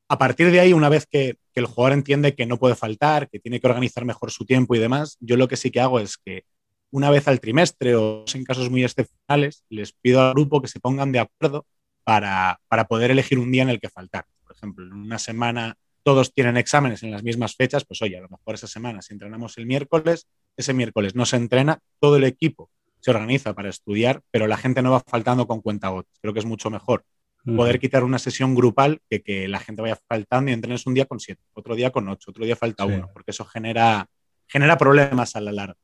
A 0.08 0.18
partir 0.18 0.50
de 0.50 0.60
ahí, 0.60 0.72
una 0.72 0.88
vez 0.88 1.06
que, 1.06 1.38
el 1.54 1.66
jugador 1.66 1.92
entiende 1.92 2.36
que 2.36 2.46
no 2.46 2.56
puede 2.56 2.76
faltar, 2.76 3.28
que 3.28 3.40
tiene 3.40 3.58
que 3.58 3.66
organizar 3.66 4.04
mejor 4.04 4.30
su 4.30 4.46
tiempo 4.46 4.76
y 4.76 4.78
demás, 4.78 5.16
yo 5.18 5.36
lo 5.36 5.48
que 5.48 5.56
sí 5.56 5.72
que 5.72 5.80
hago 5.80 5.98
es 5.98 6.16
que 6.16 6.44
una 6.92 7.10
vez 7.10 7.26
al 7.26 7.40
trimestre 7.40 7.96
o 7.96 8.24
en 8.32 8.44
casos 8.44 8.70
muy 8.70 8.84
excepcionales, 8.84 9.64
les 9.68 9.92
pido 9.92 10.20
al 10.22 10.34
grupo 10.34 10.62
que 10.62 10.68
se 10.68 10.78
pongan 10.78 11.10
de 11.10 11.18
acuerdo 11.18 11.66
para, 12.04 12.60
poder 12.88 13.10
elegir 13.10 13.38
un 13.38 13.50
día 13.50 13.62
en 13.62 13.70
el 13.70 13.80
que 13.80 13.88
faltar. 13.88 14.24
Por 14.42 14.54
ejemplo, 14.54 14.86
en 14.86 14.92
una 14.92 15.18
semana 15.18 15.76
todos 16.08 16.32
tienen 16.32 16.56
exámenes 16.56 17.02
en 17.02 17.10
las 17.10 17.22
mismas 17.22 17.54
fechas, 17.54 17.84
pues 17.84 18.00
oye, 18.00 18.16
a 18.16 18.22
lo 18.22 18.30
mejor 18.30 18.54
esa 18.54 18.66
semana 18.66 19.02
si 19.02 19.12
entrenamos 19.12 19.58
el 19.58 19.66
miércoles, 19.66 20.26
ese 20.56 20.72
miércoles 20.72 21.14
no 21.14 21.26
se 21.26 21.36
entrena, 21.36 21.80
todo 22.00 22.16
el 22.16 22.24
equipo 22.24 22.70
se 23.00 23.10
organiza 23.10 23.52
para 23.52 23.68
estudiar, 23.68 24.22
pero 24.30 24.46
la 24.46 24.56
gente 24.56 24.80
no 24.80 24.90
va 24.90 25.00
faltando 25.00 25.46
con 25.46 25.60
cuenta 25.60 25.88
cuentagotas. 25.88 26.18
Creo 26.22 26.32
que 26.32 26.38
es 26.40 26.46
mucho 26.46 26.70
mejor 26.70 27.04
poder 27.44 27.78
quitar 27.78 28.04
una 28.04 28.18
sesión 28.18 28.54
grupal 28.54 29.02
que 29.10 29.20
que 29.20 29.48
la 29.48 29.58
gente 29.58 29.82
vaya 29.82 29.98
faltando 30.08 30.50
y 30.50 30.54
entrenes 30.54 30.86
un 30.86 30.94
día 30.94 31.04
con 31.04 31.20
siete, 31.20 31.42
otro 31.52 31.76
día 31.76 31.90
con 31.90 32.08
ocho, 32.08 32.30
otro 32.30 32.46
día 32.46 32.56
falta 32.56 32.86
uno, 32.86 33.10
porque 33.12 33.32
eso 33.32 33.44
genera, 33.44 34.06
genera 34.46 34.78
problemas 34.78 35.36
a 35.36 35.42
la 35.42 35.52
larga. 35.52 35.76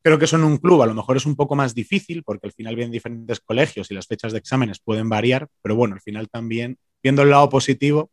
Creo 0.00 0.18
que 0.18 0.24
eso 0.24 0.36
en 0.36 0.44
un 0.44 0.56
club 0.56 0.80
a 0.80 0.86
lo 0.86 0.94
mejor 0.94 1.18
es 1.18 1.26
un 1.26 1.36
poco 1.36 1.56
más 1.56 1.74
difícil 1.74 2.22
porque 2.22 2.46
al 2.46 2.54
final 2.54 2.74
vienen 2.74 2.92
diferentes 2.92 3.38
colegios 3.40 3.90
y 3.90 3.94
las 3.94 4.06
fechas 4.06 4.32
de 4.32 4.38
exámenes 4.38 4.80
pueden 4.80 5.10
variar, 5.10 5.46
pero 5.60 5.76
bueno, 5.76 5.94
al 5.94 6.00
final 6.00 6.30
también, 6.30 6.78
viendo 7.02 7.20
el 7.20 7.28
lado 7.28 7.50
positivo, 7.50 8.10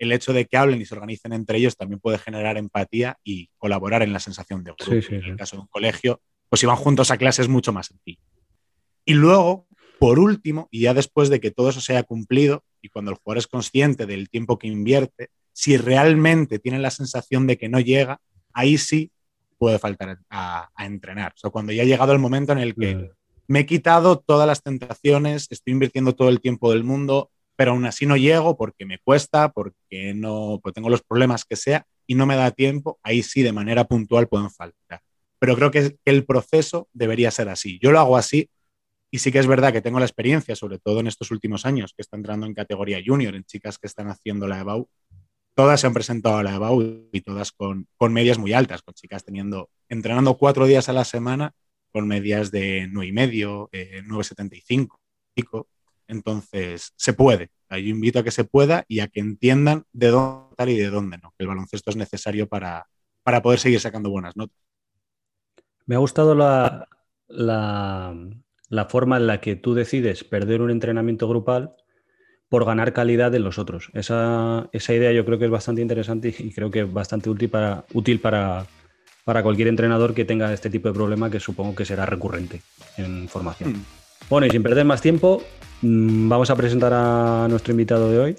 el 0.00 0.12
hecho 0.12 0.32
de 0.32 0.46
que 0.46 0.56
hablen 0.56 0.80
y 0.80 0.86
se 0.86 0.94
organicen 0.94 1.34
entre 1.34 1.58
ellos 1.58 1.76
también 1.76 2.00
puede 2.00 2.18
generar 2.18 2.56
empatía 2.56 3.18
y 3.22 3.50
colaborar 3.58 4.02
en 4.02 4.12
la 4.12 4.18
sensación 4.18 4.64
de 4.64 4.72
grupo. 4.72 4.92
en 4.92 5.24
el 5.24 5.36
caso 5.36 5.56
de 5.56 5.62
un 5.62 5.68
colegio, 5.68 6.22
pues 6.48 6.60
si 6.60 6.66
van 6.66 6.76
juntos 6.76 7.10
a 7.10 7.18
clase 7.18 7.42
es 7.42 7.48
mucho 7.48 7.72
más 7.72 7.88
sencillo. 7.88 8.22
Y 9.04 9.12
luego, 9.12 9.66
por 9.98 10.18
último, 10.18 10.68
y 10.70 10.80
ya 10.80 10.94
después 10.94 11.28
de 11.28 11.38
que 11.38 11.50
todo 11.50 11.68
eso 11.68 11.82
se 11.82 11.92
haya 11.92 12.02
cumplido 12.02 12.64
y 12.80 12.88
cuando 12.88 13.10
el 13.10 13.18
jugador 13.18 13.38
es 13.38 13.46
consciente 13.46 14.06
del 14.06 14.30
tiempo 14.30 14.58
que 14.58 14.68
invierte, 14.68 15.28
si 15.52 15.76
realmente 15.76 16.58
tiene 16.58 16.78
la 16.78 16.90
sensación 16.90 17.46
de 17.46 17.58
que 17.58 17.68
no 17.68 17.78
llega, 17.78 18.20
ahí 18.54 18.78
sí 18.78 19.12
puede 19.58 19.78
faltar 19.78 20.18
a, 20.30 20.70
entrenar. 20.78 21.34
O 21.36 21.38
sea, 21.38 21.50
cuando 21.50 21.72
ya 21.72 21.82
ha 21.82 21.86
llegado 21.86 22.14
el 22.14 22.18
momento 22.18 22.52
en 22.52 22.58
el 22.58 22.74
que 22.74 23.10
me 23.48 23.60
he 23.60 23.66
quitado 23.66 24.18
todas 24.18 24.46
las 24.46 24.62
tentaciones, 24.62 25.46
estoy 25.50 25.74
invirtiendo 25.74 26.14
todo 26.14 26.30
el 26.30 26.40
tiempo 26.40 26.72
del 26.72 26.84
mundo, 26.84 27.30
pero 27.60 27.72
aún 27.72 27.84
así 27.84 28.06
no 28.06 28.16
llego 28.16 28.56
porque 28.56 28.86
me 28.86 28.96
cuesta, 29.00 29.52
porque 29.52 30.14
no 30.14 30.60
pues 30.62 30.72
tengo 30.74 30.88
los 30.88 31.02
problemas 31.02 31.44
que 31.44 31.56
sea 31.56 31.84
y 32.06 32.14
no 32.14 32.24
me 32.24 32.34
da 32.34 32.52
tiempo, 32.52 32.98
ahí 33.02 33.22
sí 33.22 33.42
de 33.42 33.52
manera 33.52 33.84
puntual 33.84 34.28
pueden 34.28 34.48
faltar. 34.48 35.02
Pero 35.38 35.56
creo 35.56 35.70
que, 35.70 35.98
el 36.06 36.24
proceso 36.24 36.88
debería 36.94 37.30
ser 37.30 37.50
así. 37.50 37.78
Yo 37.82 37.92
lo 37.92 38.00
hago 38.00 38.16
así 38.16 38.48
y 39.10 39.18
sí 39.18 39.30
que 39.30 39.40
es 39.40 39.46
verdad 39.46 39.74
que 39.74 39.82
tengo 39.82 39.98
la 39.98 40.06
experiencia, 40.06 40.56
sobre 40.56 40.78
todo 40.78 41.00
en 41.00 41.06
estos 41.06 41.30
últimos 41.32 41.66
años, 41.66 41.92
que 41.94 42.00
está 42.00 42.16
entrando 42.16 42.46
en 42.46 42.54
categoría 42.54 42.98
junior, 43.04 43.34
en 43.34 43.44
chicas 43.44 43.76
que 43.76 43.88
están 43.88 44.08
haciendo 44.08 44.48
la 44.48 44.60
EBAU, 44.60 44.88
todas 45.54 45.82
se 45.82 45.86
han 45.86 45.92
presentado 45.92 46.38
a 46.38 46.42
la 46.42 46.54
EBAU 46.54 47.10
y 47.12 47.20
todas 47.20 47.52
con, 47.52 47.86
con, 47.98 48.14
medias 48.14 48.38
muy 48.38 48.54
altas, 48.54 48.80
con 48.80 48.94
chicas 48.94 49.22
teniendo, 49.22 49.68
entrenando 49.90 50.38
cuatro 50.38 50.64
días 50.64 50.88
a 50.88 50.94
la 50.94 51.04
semana 51.04 51.52
con 51.92 52.08
medias 52.08 52.50
de 52.50 52.88
9,5, 52.88 53.06
y 53.06 53.12
medio, 53.12 53.68
eh, 53.72 54.02
9,75. 54.06 54.96
Entonces, 56.10 56.92
se 56.96 57.12
puede. 57.12 57.50
Yo 57.70 57.76
invito 57.78 58.18
a 58.18 58.24
que 58.24 58.32
se 58.32 58.44
pueda 58.44 58.84
y 58.88 58.98
a 58.98 59.06
que 59.06 59.20
entiendan 59.20 59.84
de 59.92 60.08
dónde 60.08 60.72
y 60.72 60.76
de 60.76 60.90
dónde 60.90 61.18
no. 61.18 61.32
El 61.38 61.46
baloncesto 61.46 61.90
es 61.90 61.96
necesario 61.96 62.48
para, 62.48 62.86
para 63.22 63.42
poder 63.42 63.60
seguir 63.60 63.80
sacando 63.80 64.10
buenas 64.10 64.36
notas. 64.36 64.56
Me 65.86 65.94
ha 65.94 65.98
gustado 65.98 66.34
la, 66.34 66.88
la, 67.28 68.84
forma 68.88 69.16
en 69.18 69.28
la 69.28 69.40
que 69.40 69.54
tú 69.54 69.74
decides 69.74 70.24
perder 70.24 70.62
un 70.62 70.70
entrenamiento 70.70 71.28
grupal 71.28 71.76
por 72.48 72.64
ganar 72.64 72.92
calidad 72.92 73.32
en 73.36 73.44
los 73.44 73.58
otros. 73.58 73.90
Esa, 73.94 74.68
idea 74.72 75.12
yo 75.12 75.24
creo 75.24 75.38
que 75.38 75.44
es 75.44 75.50
bastante 75.50 75.80
interesante 75.80 76.34
y, 76.36 76.52
creo 76.52 76.72
que 76.72 76.80
es 76.80 76.92
bastante 76.92 77.30
útil 77.30 77.48
para, 77.48 77.84
útil 77.94 78.20
para, 78.20 78.66
para, 79.24 79.44
cualquier 79.44 79.68
entrenador 79.68 80.12
que 80.12 80.24
tenga 80.24 80.52
este 80.52 80.70
tipo 80.70 80.88
de 80.88 80.94
problema 80.94 81.30
que 81.30 81.38
supongo 81.38 81.76
que 81.76 81.84
será 81.84 82.04
recurrente 82.04 82.62
en 82.96 83.28
formación. 83.28 83.72
Mm. 83.74 83.99
Bueno, 84.30 84.46
y 84.46 84.50
sin 84.50 84.62
perder 84.62 84.84
más 84.84 85.02
tiempo, 85.02 85.42
mm, 85.82 86.28
vamos 86.28 86.50
a 86.50 86.56
presentar 86.56 86.92
a 86.94 87.48
nuestro 87.50 87.72
invitado 87.72 88.08
de 88.08 88.18
hoy. 88.20 88.36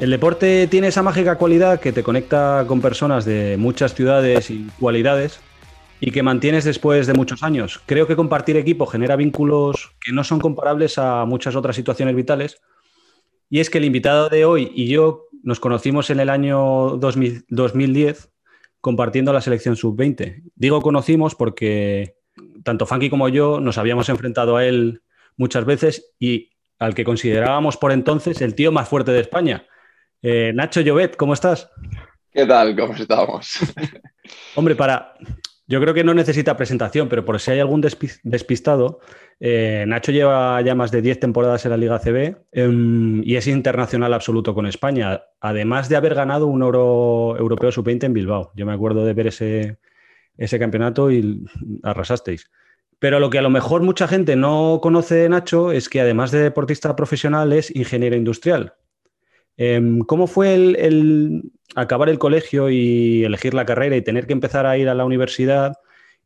El 0.00 0.10
deporte 0.10 0.66
tiene 0.66 0.86
esa 0.88 1.02
mágica 1.02 1.36
cualidad 1.36 1.78
que 1.78 1.92
te 1.92 2.02
conecta 2.02 2.64
con 2.66 2.80
personas 2.80 3.26
de 3.26 3.56
muchas 3.58 3.94
ciudades 3.94 4.50
y 4.50 4.66
cualidades 4.80 5.40
y 6.00 6.10
que 6.10 6.22
mantienes 6.22 6.64
después 6.64 7.06
de 7.06 7.12
muchos 7.12 7.42
años. 7.42 7.82
Creo 7.84 8.06
que 8.06 8.16
compartir 8.16 8.56
equipo 8.56 8.86
genera 8.86 9.16
vínculos 9.16 9.92
que 10.00 10.12
no 10.12 10.24
son 10.24 10.40
comparables 10.40 10.96
a 10.96 11.26
muchas 11.26 11.54
otras 11.54 11.76
situaciones 11.76 12.16
vitales. 12.16 12.62
Y 13.50 13.60
es 13.60 13.68
que 13.68 13.76
el 13.76 13.84
invitado 13.84 14.30
de 14.30 14.46
hoy 14.46 14.72
y 14.74 14.88
yo 14.88 15.26
nos 15.42 15.60
conocimos 15.60 16.08
en 16.08 16.20
el 16.20 16.30
año 16.30 16.96
2010 16.96 18.33
compartiendo 18.84 19.32
la 19.32 19.40
selección 19.40 19.76
sub-20. 19.76 20.42
Digo 20.56 20.82
conocimos 20.82 21.34
porque 21.34 22.18
tanto 22.64 22.84
Funky 22.84 23.08
como 23.08 23.30
yo 23.30 23.58
nos 23.58 23.78
habíamos 23.78 24.10
enfrentado 24.10 24.58
a 24.58 24.66
él 24.66 25.00
muchas 25.38 25.64
veces 25.64 26.12
y 26.18 26.50
al 26.78 26.94
que 26.94 27.02
considerábamos 27.02 27.78
por 27.78 27.92
entonces 27.92 28.42
el 28.42 28.54
tío 28.54 28.72
más 28.72 28.86
fuerte 28.86 29.12
de 29.12 29.20
España. 29.20 29.66
Eh, 30.20 30.52
Nacho 30.54 30.82
Llobet, 30.82 31.16
¿cómo 31.16 31.32
estás? 31.32 31.70
¿Qué 32.30 32.44
tal? 32.44 32.76
¿Cómo 32.76 32.92
estamos? 32.92 33.58
Hombre, 34.54 34.76
para. 34.76 35.14
Yo 35.66 35.80
creo 35.80 35.94
que 35.94 36.04
no 36.04 36.12
necesita 36.12 36.56
presentación, 36.58 37.08
pero 37.08 37.24
por 37.24 37.40
si 37.40 37.52
hay 37.52 37.60
algún 37.60 37.80
despistado, 37.80 39.00
eh, 39.40 39.84
Nacho 39.88 40.12
lleva 40.12 40.60
ya 40.60 40.74
más 40.74 40.90
de 40.90 41.00
10 41.00 41.20
temporadas 41.20 41.64
en 41.64 41.70
la 41.70 41.78
Liga 41.78 41.98
CB 41.98 42.36
em, 42.52 43.22
y 43.24 43.36
es 43.36 43.46
internacional 43.46 44.12
absoluto 44.12 44.54
con 44.54 44.66
España, 44.66 45.22
además 45.40 45.88
de 45.88 45.96
haber 45.96 46.14
ganado 46.14 46.48
un 46.48 46.62
oro 46.62 47.36
europeo 47.38 47.72
sub-20 47.72 48.04
en 48.04 48.12
Bilbao. 48.12 48.52
Yo 48.54 48.66
me 48.66 48.74
acuerdo 48.74 49.06
de 49.06 49.14
ver 49.14 49.28
ese, 49.28 49.78
ese 50.36 50.58
campeonato 50.58 51.10
y 51.10 51.44
arrasasteis. 51.82 52.50
Pero 52.98 53.18
lo 53.18 53.30
que 53.30 53.38
a 53.38 53.42
lo 53.42 53.50
mejor 53.50 53.82
mucha 53.82 54.06
gente 54.06 54.36
no 54.36 54.80
conoce 54.82 55.14
de 55.14 55.28
Nacho 55.30 55.72
es 55.72 55.88
que 55.88 56.00
además 56.00 56.30
de 56.30 56.40
deportista 56.40 56.94
profesional 56.94 57.52
es 57.54 57.74
ingeniero 57.74 58.16
industrial. 58.16 58.74
Em, 59.56 60.00
¿Cómo 60.00 60.26
fue 60.26 60.54
el, 60.54 61.52
acabar 61.74 62.08
el 62.08 62.18
colegio 62.18 62.70
y 62.70 63.24
elegir 63.24 63.54
la 63.54 63.64
carrera 63.64 63.96
y 63.96 64.02
tener 64.02 64.26
que 64.26 64.32
empezar 64.32 64.66
a 64.66 64.78
ir 64.78 64.88
a 64.88 64.94
la 64.94 65.04
universidad 65.04 65.74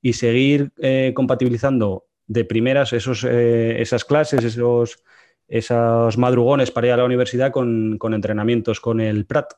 y 0.03 0.13
seguir 0.13 0.71
eh, 0.79 1.13
compatibilizando 1.15 2.07
de 2.27 2.45
primeras 2.45 2.93
esos, 2.93 3.25
eh, 3.25 3.81
esas 3.81 4.05
clases, 4.05 4.45
esos, 4.45 5.03
esos 5.49 6.19
madrugones 6.19 6.71
para 6.71 6.89
ir 6.89 6.93
a 6.93 6.99
la 6.99 7.05
universidad 7.05 7.51
con, 7.51 7.99
entrenamientos 8.13 8.81
con 8.81 9.01
el 9.01 9.27
Prat? 9.27 9.55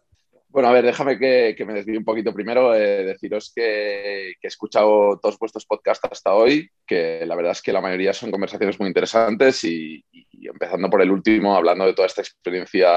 Bueno, 0.48 0.68
a 0.68 0.72
ver, 0.72 0.84
déjame 0.84 1.16
que, 1.16 1.64
me 1.64 1.74
desvíe 1.74 1.96
un 1.96 2.04
poquito 2.04 2.32
primero. 2.32 2.74
Eh, 2.74 3.04
deciros 3.04 3.52
que, 3.54 4.30
he 4.30 4.46
escuchado 4.46 5.18
todos 5.20 5.38
vuestros 5.38 5.64
podcasts 5.64 6.08
hasta 6.10 6.34
hoy, 6.34 6.68
que 6.86 7.24
la 7.24 7.36
verdad 7.36 7.52
es 7.52 7.62
que 7.62 7.72
la 7.72 7.80
mayoría 7.80 8.12
son 8.12 8.32
conversaciones 8.32 8.78
muy 8.80 8.88
interesantes 8.88 9.62
y 9.62 10.04
empezando 10.32 10.90
por 10.90 11.02
el 11.02 11.10
último, 11.10 11.54
hablando 11.54 11.86
de 11.86 11.94
toda 11.94 12.06
esta 12.06 12.22
experiencia 12.22 12.88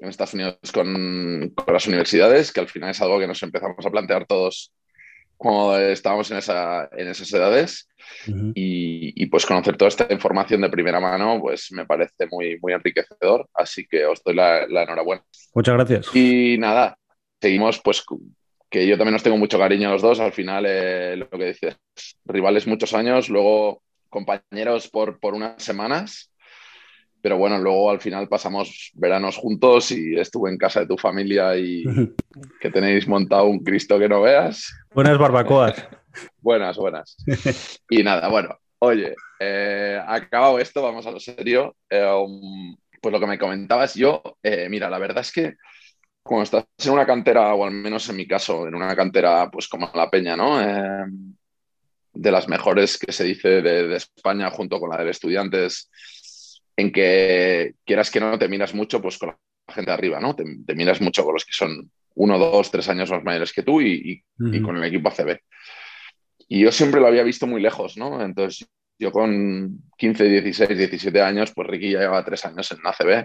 en 0.00 0.08
Estados 0.08 0.34
Unidos 0.34 0.56
con, 0.72 1.52
las 1.66 1.86
universidades, 1.86 2.52
que 2.52 2.60
al 2.60 2.68
final 2.68 2.90
es 2.90 3.00
algo 3.00 3.18
que 3.18 3.26
nos 3.26 3.42
empezamos 3.42 3.84
a 3.84 3.90
plantear 3.90 4.26
todos 4.26 4.72
cuando 5.36 5.78
estábamos 5.78 6.30
en, 6.30 6.38
esa, 6.38 6.88
en 6.92 7.08
esas 7.08 7.32
edades. 7.32 7.88
y, 8.54 9.26
pues 9.26 9.46
conocer 9.46 9.76
toda 9.76 9.88
esta 9.88 10.06
información 10.10 10.60
de 10.60 10.68
primera 10.68 11.00
mano, 11.00 11.40
pues 11.40 11.72
me 11.72 11.86
parece 11.86 12.26
muy, 12.30 12.58
muy 12.60 12.72
enriquecedor. 12.72 13.48
Así 13.54 13.86
que 13.86 14.04
os 14.04 14.22
doy 14.22 14.34
la, 14.34 14.64
enhorabuena. 14.64 15.24
Muchas 15.54 15.74
gracias. 15.74 16.14
Y 16.14 16.56
nada, 16.58 16.96
seguimos 17.40 17.80
pues 17.80 18.04
que 18.70 18.86
yo 18.86 18.96
también 18.96 19.16
os 19.16 19.22
tengo 19.22 19.36
mucho 19.36 19.58
cariño 19.58 19.88
a 19.88 19.92
los 19.92 20.02
dos. 20.02 20.20
Al 20.20 20.32
final, 20.32 20.64
eh, 20.66 21.16
lo 21.16 21.28
que 21.28 21.46
dices, 21.46 21.76
rivales 22.24 22.66
muchos 22.66 22.94
años, 22.94 23.28
luego 23.28 23.82
compañeros 24.08 24.88
por, 24.88 25.18
por 25.18 25.34
unas 25.34 25.62
semanas 25.62 26.31
pero 27.22 27.38
bueno, 27.38 27.56
luego 27.58 27.88
al 27.88 28.00
final 28.00 28.28
pasamos 28.28 28.90
veranos 28.94 29.36
juntos 29.36 29.92
y 29.92 30.18
estuve 30.18 30.50
en 30.50 30.58
casa 30.58 30.80
de 30.80 30.86
tu 30.86 30.98
familia 30.98 31.56
y 31.56 31.84
que 32.60 32.70
tenéis 32.70 33.06
montado 33.06 33.44
un 33.44 33.60
Cristo 33.62 33.98
que 33.98 34.08
no 34.08 34.20
veas. 34.20 34.74
Buenas 34.92 35.16
barbacoas. 35.16 35.88
buenas, 36.40 36.76
buenas. 36.76 37.16
Y 37.88 38.02
nada, 38.02 38.28
bueno, 38.28 38.58
oye, 38.80 39.14
eh, 39.38 40.02
acabado 40.04 40.58
esto, 40.58 40.82
vamos 40.82 41.06
a 41.06 41.12
lo 41.12 41.20
serio. 41.20 41.76
Eh, 41.88 42.04
pues 43.00 43.12
lo 43.12 43.20
que 43.20 43.26
me 43.26 43.38
comentabas 43.38 43.94
yo, 43.94 44.20
eh, 44.42 44.68
mira, 44.68 44.90
la 44.90 44.98
verdad 44.98 45.20
es 45.20 45.32
que 45.32 45.54
cuando 46.24 46.42
estás 46.42 46.64
en 46.84 46.92
una 46.92 47.06
cantera, 47.06 47.54
o 47.54 47.64
al 47.64 47.72
menos 47.72 48.08
en 48.08 48.16
mi 48.16 48.26
caso, 48.26 48.66
en 48.66 48.74
una 48.74 48.94
cantera 48.96 49.48
pues 49.50 49.68
como 49.68 49.90
la 49.94 50.10
Peña, 50.10 50.36
¿no? 50.36 50.58
de 52.14 52.30
las 52.30 52.46
mejores 52.46 52.98
que 52.98 53.10
se 53.10 53.24
dice 53.24 53.62
de, 53.62 53.88
de 53.88 53.96
España 53.96 54.50
junto 54.50 54.78
con 54.78 54.90
la 54.90 55.02
de 55.02 55.10
estudiantes 55.10 55.90
en 56.82 56.92
que 56.92 57.74
quieras 57.84 58.10
que 58.10 58.20
no 58.20 58.38
te 58.38 58.48
miras 58.48 58.74
mucho 58.74 59.00
pues 59.00 59.18
con 59.18 59.30
la 59.30 59.74
gente 59.74 59.90
de 59.90 59.94
arriba, 59.94 60.20
¿no? 60.20 60.34
Te, 60.34 60.44
miras 60.74 61.00
mucho 61.00 61.24
con 61.24 61.34
los 61.34 61.44
que 61.44 61.52
son 61.52 61.90
uno, 62.14 62.38
dos, 62.38 62.70
tres 62.70 62.88
años 62.88 63.10
más 63.10 63.24
mayores 63.24 63.52
que 63.52 63.62
tú 63.62 63.80
y, 63.80 64.22
con 64.62 64.76
el 64.76 64.84
equipo 64.84 65.08
ACB. 65.08 65.38
Y 66.48 66.60
yo 66.60 66.72
siempre 66.72 67.00
lo 67.00 67.06
había 67.06 67.22
visto 67.22 67.46
muy 67.46 67.62
lejos, 67.62 67.96
¿no? 67.96 68.22
Entonces 68.22 68.66
yo 68.98 69.10
con 69.10 69.82
15, 69.96 70.24
16, 70.24 70.78
17 70.78 71.20
años, 71.22 71.52
pues 71.54 71.66
Ricky 71.66 71.90
ya 71.90 72.00
llevaba 72.00 72.24
tres 72.24 72.44
años 72.44 72.70
en 72.70 72.78
ACB 72.84 73.24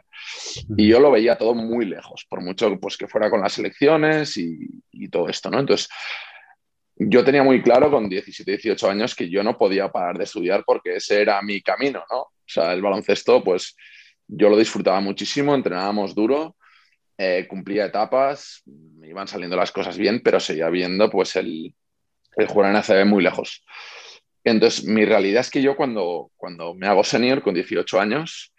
y 0.77 0.87
yo 0.87 0.99
lo 0.99 1.11
veía 1.11 1.37
todo 1.37 1.53
muy 1.53 1.85
lejos, 1.85 2.25
por 2.29 2.41
mucho 2.41 2.79
pues, 2.79 2.97
que 2.97 3.07
fuera 3.07 3.29
con 3.29 3.41
las 3.41 3.57
elecciones 3.59 4.37
y, 4.37 4.57
y 4.91 5.09
todo 5.09 5.29
esto, 5.29 5.51
¿no? 5.51 5.59
Entonces 5.59 5.89
yo 6.95 7.23
tenía 7.23 7.43
muy 7.43 7.61
claro 7.61 7.91
con 7.91 8.09
17, 8.09 8.49
18 8.51 8.89
años 8.89 9.13
que 9.13 9.29
yo 9.29 9.43
no 9.43 9.57
podía 9.57 9.91
parar 9.91 10.17
de 10.17 10.23
estudiar 10.23 10.63
porque 10.65 10.95
ese 10.95 11.21
era 11.21 11.41
mi 11.41 11.61
camino, 11.61 12.03
¿no? 12.09 12.27
O 12.47 12.49
sea, 12.49 12.73
el 12.73 12.81
baloncesto, 12.81 13.43
pues 13.43 13.75
yo 14.27 14.49
lo 14.49 14.57
disfrutaba 14.57 15.01
muchísimo, 15.01 15.53
entrenábamos 15.53 16.15
duro, 16.15 16.55
eh, 17.17 17.45
cumplía 17.49 17.85
etapas, 17.85 18.61
me 18.65 19.09
iban 19.09 19.27
saliendo 19.27 19.55
las 19.55 19.71
cosas 19.71 19.97
bien, 19.97 20.21
pero 20.23 20.39
seguía 20.39 20.69
viendo 20.69 21.09
pues 21.09 21.35
el, 21.35 21.75
el 22.35 22.47
jugar 22.47 22.71
en 22.71 22.77
ACB 22.77 23.05
muy 23.05 23.23
lejos. 23.23 23.63
Entonces, 24.43 24.85
mi 24.85 25.03
realidad 25.03 25.41
es 25.41 25.49
que 25.49 25.61
yo 25.61 25.75
cuando, 25.75 26.31
cuando 26.37 26.73
me 26.73 26.87
hago 26.87 27.03
senior 27.03 27.41
con 27.41 27.53
18 27.53 27.99
años, 27.99 28.53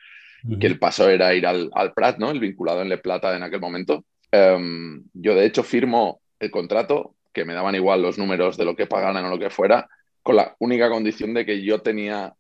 que 0.61 0.67
el 0.67 0.79
paso 0.79 1.09
era 1.09 1.35
ir 1.35 1.47
al, 1.47 1.71
al, 1.75 1.93
Prat, 1.93 2.19
¿no? 2.19 2.31
El 2.31 2.39
vinculado 2.39 2.83
en 2.83 2.89
Le 2.89 2.99
Plata 2.99 3.35
en 3.35 3.43
aquel 3.43 3.61
momento, 3.61 4.05
em, 4.31 5.03
yo 5.13 5.35
de 5.35 5.45
hecho 5.45 5.65
firmo 5.65 6.21
el 6.39 6.51
contrato 6.51 7.17
que 7.33 7.45
me 7.45 7.55
daban 7.55 7.75
igual 7.75 8.03
los 8.03 8.19
números 8.19 8.57
de 8.57 8.65
lo 8.65 8.77
que 8.77 8.87
pagaran 8.87 9.25
o 9.25 9.31
lo 9.31 9.39
que 9.39 9.51
fuera, 9.51 9.89
con 10.23 10.37
la 10.37 10.55
única 10.59 10.89
condición 10.91 11.35
de 11.35 11.45
que 11.45 11.63
yo 11.63 11.81
tenía 11.81 12.35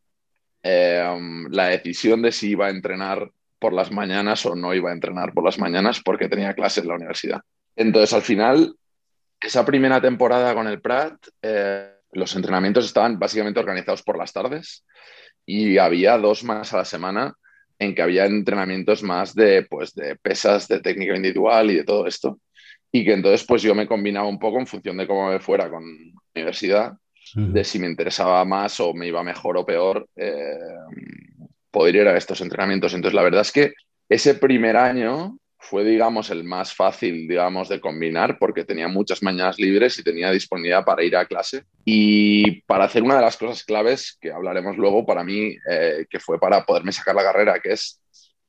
em, 0.62 1.46
la 1.50 1.68
decisión 1.68 2.22
de 2.22 2.32
si 2.32 2.50
iba 2.50 2.66
a 2.66 2.70
entrenar 2.70 3.30
por 3.58 3.72
las 3.72 3.90
mañanas 3.90 4.44
o 4.46 4.54
no 4.54 4.74
iba 4.74 4.90
a 4.90 4.94
entrenar 4.94 5.32
por 5.32 5.44
las 5.44 5.58
mañanas 5.58 6.00
porque 6.00 6.28
tenía 6.28 6.54
clases 6.54 6.84
en 6.84 6.88
la 6.88 6.96
universidad. 6.96 7.40
Entonces, 7.76 8.12
al 8.12 8.22
final, 8.22 8.74
esa 9.40 9.64
primera 9.64 10.00
temporada 10.00 10.54
con 10.54 10.66
el 10.66 10.80
Prat, 10.80 11.14
eh, 11.42 11.92
los 12.12 12.34
entrenamientos 12.36 12.86
estaban 12.86 13.18
básicamente 13.18 13.60
organizados 13.60 14.02
por 14.02 14.18
las 14.18 14.32
tardes 14.32 14.84
y 15.44 15.78
había 15.78 16.18
dos 16.18 16.44
más 16.44 16.72
a 16.72 16.78
la 16.78 16.84
semana 16.84 17.34
en 17.78 17.94
que 17.94 18.02
había 18.02 18.26
entrenamientos 18.26 19.02
más 19.02 19.34
de, 19.34 19.66
pues, 19.68 19.94
de 19.94 20.16
pesas, 20.16 20.68
de 20.68 20.80
técnica 20.80 21.14
individual 21.14 21.70
y 21.70 21.76
de 21.76 21.84
todo 21.84 22.06
esto 22.06 22.38
y 22.90 23.04
que 23.04 23.12
entonces 23.12 23.44
pues 23.46 23.62
yo 23.62 23.74
me 23.74 23.86
combinaba 23.86 24.28
un 24.28 24.38
poco 24.38 24.58
en 24.58 24.66
función 24.66 24.96
de 24.96 25.06
cómo 25.06 25.30
me 25.30 25.40
fuera 25.40 25.70
con 25.70 25.84
la 25.84 26.20
universidad, 26.34 26.92
de 27.34 27.64
si 27.64 27.78
me 27.78 27.86
interesaba 27.86 28.44
más 28.44 28.80
o 28.80 28.94
me 28.94 29.06
iba 29.06 29.22
mejor 29.22 29.56
o 29.56 29.66
peor 29.66 30.08
eh, 30.16 30.58
poder 31.70 31.96
ir 31.96 32.08
a 32.08 32.16
estos 32.16 32.40
entrenamientos. 32.40 32.94
Entonces 32.94 33.14
la 33.14 33.22
verdad 33.22 33.42
es 33.42 33.52
que 33.52 33.72
ese 34.08 34.34
primer 34.34 34.76
año 34.76 35.38
fue, 35.60 35.84
digamos, 35.84 36.30
el 36.30 36.44
más 36.44 36.72
fácil, 36.72 37.28
digamos, 37.28 37.68
de 37.68 37.80
combinar 37.80 38.38
porque 38.38 38.64
tenía 38.64 38.88
muchas 38.88 39.22
mañanas 39.22 39.58
libres 39.58 39.98
y 39.98 40.04
tenía 40.04 40.30
disponibilidad 40.30 40.84
para 40.84 41.02
ir 41.02 41.16
a 41.16 41.26
clase. 41.26 41.64
Y 41.84 42.62
para 42.62 42.84
hacer 42.84 43.02
una 43.02 43.16
de 43.16 43.22
las 43.22 43.36
cosas 43.36 43.64
claves 43.64 44.16
que 44.20 44.32
hablaremos 44.32 44.76
luego 44.76 45.04
para 45.04 45.24
mí, 45.24 45.56
eh, 45.70 46.06
que 46.08 46.20
fue 46.20 46.38
para 46.38 46.64
poderme 46.64 46.92
sacar 46.92 47.14
la 47.14 47.22
carrera, 47.22 47.60
que 47.60 47.72
es 47.72 48.00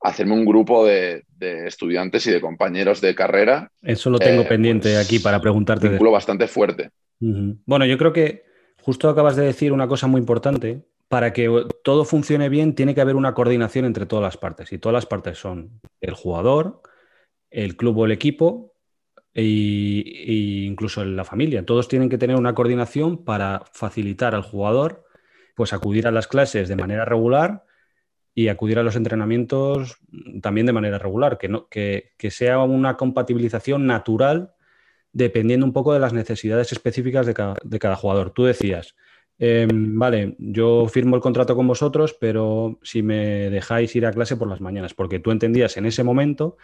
hacerme 0.02 0.34
un 0.34 0.46
grupo 0.46 0.86
de, 0.86 1.24
estudiantes 1.40 2.26
y 2.28 2.32
de 2.32 2.42
compañeros 2.42 3.02
de 3.02 3.16
carrera. 3.16 3.72
Eso 3.82 4.10
lo 4.10 4.20
tengo 4.20 4.44
eh, 4.44 4.48
pendiente 4.48 4.94
pues, 4.94 5.06
aquí 5.06 5.20
para 5.20 5.42
preguntarte. 5.42 5.88
Un 5.88 5.94
vínculo 5.94 6.12
bastante 6.12 6.48
fuerte. 6.48 6.92
Bueno, 7.20 7.86
yo 7.86 7.98
creo 7.98 8.14
que 8.14 8.44
justo 8.82 9.10
acabas 9.10 9.36
de 9.36 9.46
decir 9.46 9.72
una 9.74 9.88
cosa 9.88 10.08
muy 10.08 10.20
importante, 10.20 10.86
para 11.08 11.34
que 11.34 11.66
todo 11.84 12.06
funcione 12.06 12.50
bien 12.50 12.76
tiene 12.76 12.94
que 12.94 13.02
haber 13.02 13.16
una 13.16 13.34
coordinación 13.34 13.86
entre 13.86 14.06
todas 14.06 14.24
las 14.24 14.38
partes. 14.38 14.72
Y 14.72 14.78
todas 14.78 14.94
las 14.94 15.06
partes 15.08 15.40
son 15.40 15.82
el 16.02 16.14
jugador, 16.14 16.82
el 17.50 17.76
club 17.76 17.98
o 17.98 18.06
el 18.06 18.12
equipo 18.12 18.76
e, 19.34 19.44
incluso 20.66 21.04
la 21.04 21.26
familia. 21.26 21.66
Todos 21.66 21.88
tienen 21.88 22.10
que 22.10 22.20
tener 22.20 22.36
una 22.36 22.54
coordinación 22.54 23.26
para 23.26 23.64
facilitar 23.74 24.36
al 24.36 24.44
jugador 24.44 25.06
pues 25.56 25.74
acudir 25.74 26.08
a 26.08 26.12
las 26.12 26.28
clases 26.28 26.70
de 26.70 26.78
manera 26.78 27.04
regular 27.04 27.66
y 28.34 28.48
acudir 28.48 28.80
a 28.80 28.84
los 28.84 28.96
entrenamientos 28.96 29.98
también 30.42 30.66
de 30.66 30.72
manera 30.72 30.98
regular, 31.00 31.38
que, 31.38 31.50
no, 31.50 31.68
que, 31.68 32.14
sea 32.30 32.60
una 32.60 32.96
compatibilización 32.96 33.86
natural 33.86 34.54
dependiendo 35.14 35.66
un 35.66 35.74
poco 35.74 35.94
de 35.94 36.00
las 36.00 36.14
necesidades 36.14 36.72
específicas 36.72 37.26
de 37.26 37.34
cada, 37.34 37.96
jugador. 37.96 38.32
Tú 38.32 38.44
decías, 38.46 38.96
em, 39.38 39.98
vale, 39.98 40.36
yo 40.40 40.88
firmo 40.88 41.16
el 41.16 41.22
contrato 41.22 41.56
con 41.56 41.68
vosotros, 41.68 42.16
pero 42.20 42.80
si 42.84 43.02
me 43.02 43.50
dejáis 43.50 43.96
ir 43.96 44.06
a 44.06 44.12
clase 44.12 44.38
por 44.38 44.48
las 44.48 44.62
mañanas, 44.62 44.94
porque 44.94 45.20
tú 45.20 45.32
entendías 45.32 45.78
en 45.78 45.86
ese 45.86 46.04
momento 46.04 46.58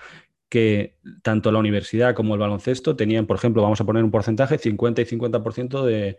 que 0.50 0.98
tanto 1.24 1.52
la 1.52 1.60
universidad 1.60 2.16
como 2.16 2.36
el 2.36 2.40
baloncesto 2.40 2.96
tenían, 2.96 3.26
por 3.26 3.38
ejemplo, 3.38 3.64
vamos 3.64 3.82
a 3.82 3.86
poner 3.86 4.04
un 4.04 4.12
porcentaje, 4.12 4.58
50 4.58 5.02
y 5.02 5.06
50% 5.06 5.84
de, 5.84 6.18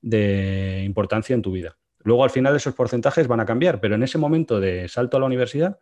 de 0.00 0.82
importancia 0.84 1.34
en 1.34 1.42
tu 1.42 1.52
vida. 1.52 1.76
Luego 2.00 2.24
al 2.24 2.30
final 2.30 2.56
esos 2.56 2.74
porcentajes 2.74 3.26
van 3.28 3.40
a 3.40 3.46
cambiar, 3.46 3.80
pero 3.80 3.94
en 3.94 4.02
ese 4.02 4.18
momento 4.18 4.60
de 4.60 4.88
salto 4.88 5.16
a 5.16 5.20
la 5.20 5.26
universidad, 5.26 5.78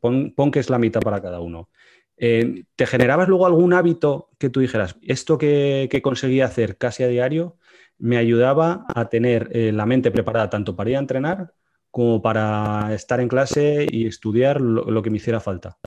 pon, 0.00 0.50
que 0.52 0.60
es 0.60 0.70
la 0.70 0.78
mitad 0.78 1.00
para 1.00 1.20
cada 1.20 1.40
uno. 1.40 1.70
Eh, 2.18 2.64
¿Te 2.76 2.86
generabas 2.86 3.28
luego 3.28 3.46
algún 3.46 3.72
hábito 3.72 4.30
que 4.38 4.48
tú 4.50 4.60
dijeras, 4.60 4.96
esto 5.02 5.38
que, 5.38 5.88
conseguía 6.02 6.46
hacer 6.46 6.78
casi 6.78 7.02
a 7.02 7.08
diario 7.08 7.56
me 7.98 8.16
ayudaba 8.18 8.84
a 8.94 9.08
tener 9.08 9.48
eh, 9.52 9.72
la 9.72 9.86
mente 9.86 10.10
preparada 10.10 10.50
tanto 10.50 10.76
para 10.76 10.90
ir 10.90 10.96
a 10.96 11.00
entrenar 11.00 11.54
como 11.90 12.20
para 12.20 12.92
estar 12.94 13.20
en 13.20 13.28
clase 13.28 13.86
y 13.90 14.06
estudiar 14.06 14.60
lo 14.60 15.02
que 15.02 15.08
me 15.08 15.16
hiciera 15.16 15.40
falta? 15.40 15.78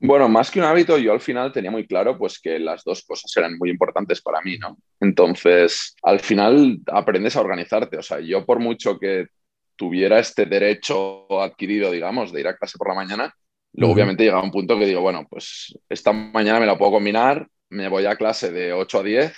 Bueno, 0.00 0.28
más 0.28 0.50
que 0.50 0.60
un 0.60 0.64
hábito, 0.64 0.96
yo 0.96 1.12
al 1.12 1.20
final 1.20 1.52
tenía 1.52 1.72
muy 1.72 1.86
claro 1.86 2.16
pues 2.16 2.38
que 2.38 2.58
las 2.58 2.84
dos 2.84 3.02
cosas 3.02 3.36
eran 3.36 3.58
muy 3.58 3.68
importantes 3.68 4.22
para 4.22 4.40
mí, 4.42 4.56
¿no? 4.56 4.78
Entonces, 5.00 5.96
al 6.04 6.20
final 6.20 6.78
aprendes 6.86 7.36
a 7.36 7.40
organizarte. 7.40 7.98
O 7.98 8.02
sea, 8.02 8.20
yo 8.20 8.46
por 8.46 8.60
mucho 8.60 8.98
que 8.98 9.26
tuviera 9.74 10.20
este 10.20 10.46
derecho 10.46 11.26
adquirido, 11.42 11.90
digamos, 11.90 12.32
de 12.32 12.40
ir 12.40 12.48
a 12.48 12.56
clase 12.56 12.78
por 12.78 12.88
la 12.88 12.94
mañana, 12.94 13.34
luego 13.74 13.94
obviamente 13.94 14.24
llegaba 14.24 14.42
un 14.42 14.50
punto 14.50 14.78
que 14.78 14.86
digo, 14.86 15.00
bueno, 15.00 15.26
pues 15.28 15.76
esta 15.88 16.12
mañana 16.12 16.60
me 16.60 16.66
la 16.66 16.78
puedo 16.78 16.92
combinar, 16.92 17.46
me 17.70 17.88
voy 17.88 18.06
a 18.06 18.16
clase 18.16 18.50
de 18.50 18.72
8 18.72 19.00
a 19.00 19.02
10 19.02 19.36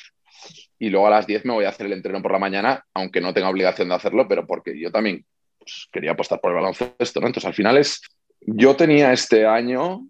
y 0.78 0.88
luego 0.88 1.06
a 1.06 1.10
las 1.10 1.26
10 1.26 1.44
me 1.44 1.52
voy 1.52 1.64
a 1.64 1.70
hacer 1.70 1.86
el 1.86 1.92
entreno 1.92 2.22
por 2.22 2.32
la 2.32 2.38
mañana, 2.38 2.84
aunque 2.94 3.20
no 3.20 3.34
tenga 3.34 3.50
obligación 3.50 3.88
de 3.88 3.94
hacerlo, 3.94 4.26
pero 4.28 4.46
porque 4.46 4.78
yo 4.78 4.90
también 4.90 5.24
pues, 5.58 5.88
quería 5.92 6.12
apostar 6.12 6.40
por 6.40 6.52
el 6.52 6.56
baloncesto, 6.56 7.20
¿no? 7.20 7.26
Entonces, 7.26 7.46
al 7.46 7.54
final 7.54 7.76
es, 7.76 8.00
yo 8.40 8.76
tenía 8.76 9.12
este 9.12 9.46
año 9.46 10.06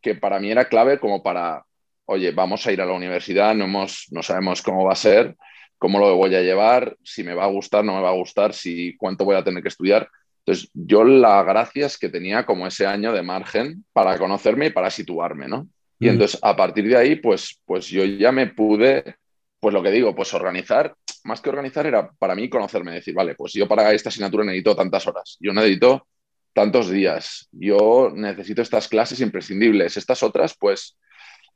que 0.00 0.14
para 0.14 0.38
mí 0.38 0.50
era 0.50 0.68
clave 0.68 0.98
como 0.98 1.22
para, 1.22 1.64
oye, 2.06 2.30
vamos 2.30 2.66
a 2.66 2.72
ir 2.72 2.80
a 2.80 2.86
la 2.86 2.92
universidad, 2.92 3.54
no, 3.54 3.64
hemos, 3.64 4.06
no 4.10 4.22
sabemos 4.22 4.62
cómo 4.62 4.84
va 4.84 4.92
a 4.92 4.96
ser, 4.96 5.36
cómo 5.78 5.98
lo 5.98 6.16
voy 6.16 6.34
a 6.34 6.42
llevar, 6.42 6.96
si 7.02 7.22
me 7.22 7.34
va 7.34 7.44
a 7.44 7.48
gustar, 7.48 7.84
no 7.84 7.94
me 7.96 8.02
va 8.02 8.10
a 8.10 8.14
gustar, 8.14 8.54
si 8.54 8.96
cuánto 8.96 9.24
voy 9.24 9.36
a 9.36 9.44
tener 9.44 9.62
que 9.62 9.68
estudiar. 9.68 10.08
Entonces, 10.46 10.70
yo 10.72 11.02
la 11.02 11.42
gracia 11.42 11.86
es 11.86 11.98
que 11.98 12.08
tenía 12.08 12.46
como 12.46 12.66
ese 12.66 12.86
año 12.86 13.12
de 13.12 13.22
margen 13.22 13.84
para 13.92 14.16
conocerme 14.16 14.66
y 14.66 14.70
para 14.70 14.90
situarme, 14.90 15.48
¿no? 15.48 15.68
Y 15.98 16.08
entonces, 16.08 16.38
a 16.42 16.54
partir 16.54 16.86
de 16.88 16.96
ahí, 16.96 17.16
pues, 17.16 17.60
pues 17.64 17.88
yo 17.88 18.04
ya 18.04 18.30
me 18.30 18.46
pude, 18.48 19.16
pues 19.58 19.74
lo 19.74 19.82
que 19.82 19.90
digo, 19.90 20.14
pues 20.14 20.32
organizar, 20.34 20.94
más 21.24 21.40
que 21.40 21.48
organizar 21.48 21.86
era 21.86 22.10
para 22.18 22.34
mí 22.34 22.48
conocerme, 22.48 22.92
decir, 22.92 23.14
vale, 23.14 23.34
pues 23.34 23.54
yo 23.54 23.66
para 23.66 23.92
esta 23.92 24.10
asignatura 24.10 24.44
necesito 24.44 24.76
tantas 24.76 25.06
horas, 25.06 25.36
yo 25.40 25.52
necesito 25.52 26.06
tantos 26.56 26.90
días. 26.90 27.48
Yo 27.52 28.10
necesito 28.14 28.62
estas 28.62 28.88
clases 28.88 29.20
imprescindibles. 29.20 29.98
Estas 29.98 30.22
otras, 30.22 30.56
pues 30.58 30.96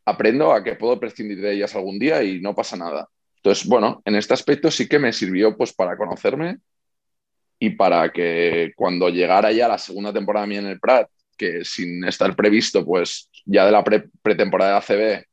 aprendo 0.04 0.52
a 0.52 0.62
que 0.62 0.76
puedo 0.76 1.00
prescindir 1.00 1.40
de 1.40 1.54
ellas 1.54 1.74
algún 1.74 1.98
día 1.98 2.22
y 2.22 2.38
no 2.40 2.54
pasa 2.54 2.76
nada. 2.76 3.08
Entonces, 3.36 3.66
bueno, 3.66 4.02
en 4.04 4.16
este 4.16 4.34
aspecto 4.34 4.70
sí 4.70 4.86
que 4.86 4.98
me 4.98 5.14
sirvió 5.14 5.56
pues 5.56 5.72
para 5.72 5.96
conocerme 5.96 6.58
y 7.62 7.70
para 7.70 8.10
que 8.10 8.72
cuando 8.74 9.10
llegara 9.10 9.52
ya 9.52 9.68
la 9.68 9.76
segunda 9.76 10.12
temporada 10.12 10.46
mía 10.46 10.60
en 10.60 10.66
el 10.66 10.80
Prat, 10.80 11.08
que 11.36 11.62
sin 11.62 12.02
estar 12.04 12.34
previsto, 12.34 12.84
pues 12.84 13.28
ya 13.44 13.66
de 13.66 13.72
la 13.72 13.84
pretemporada 13.84 14.72
de 14.72 14.76
ACB, 14.78 15.24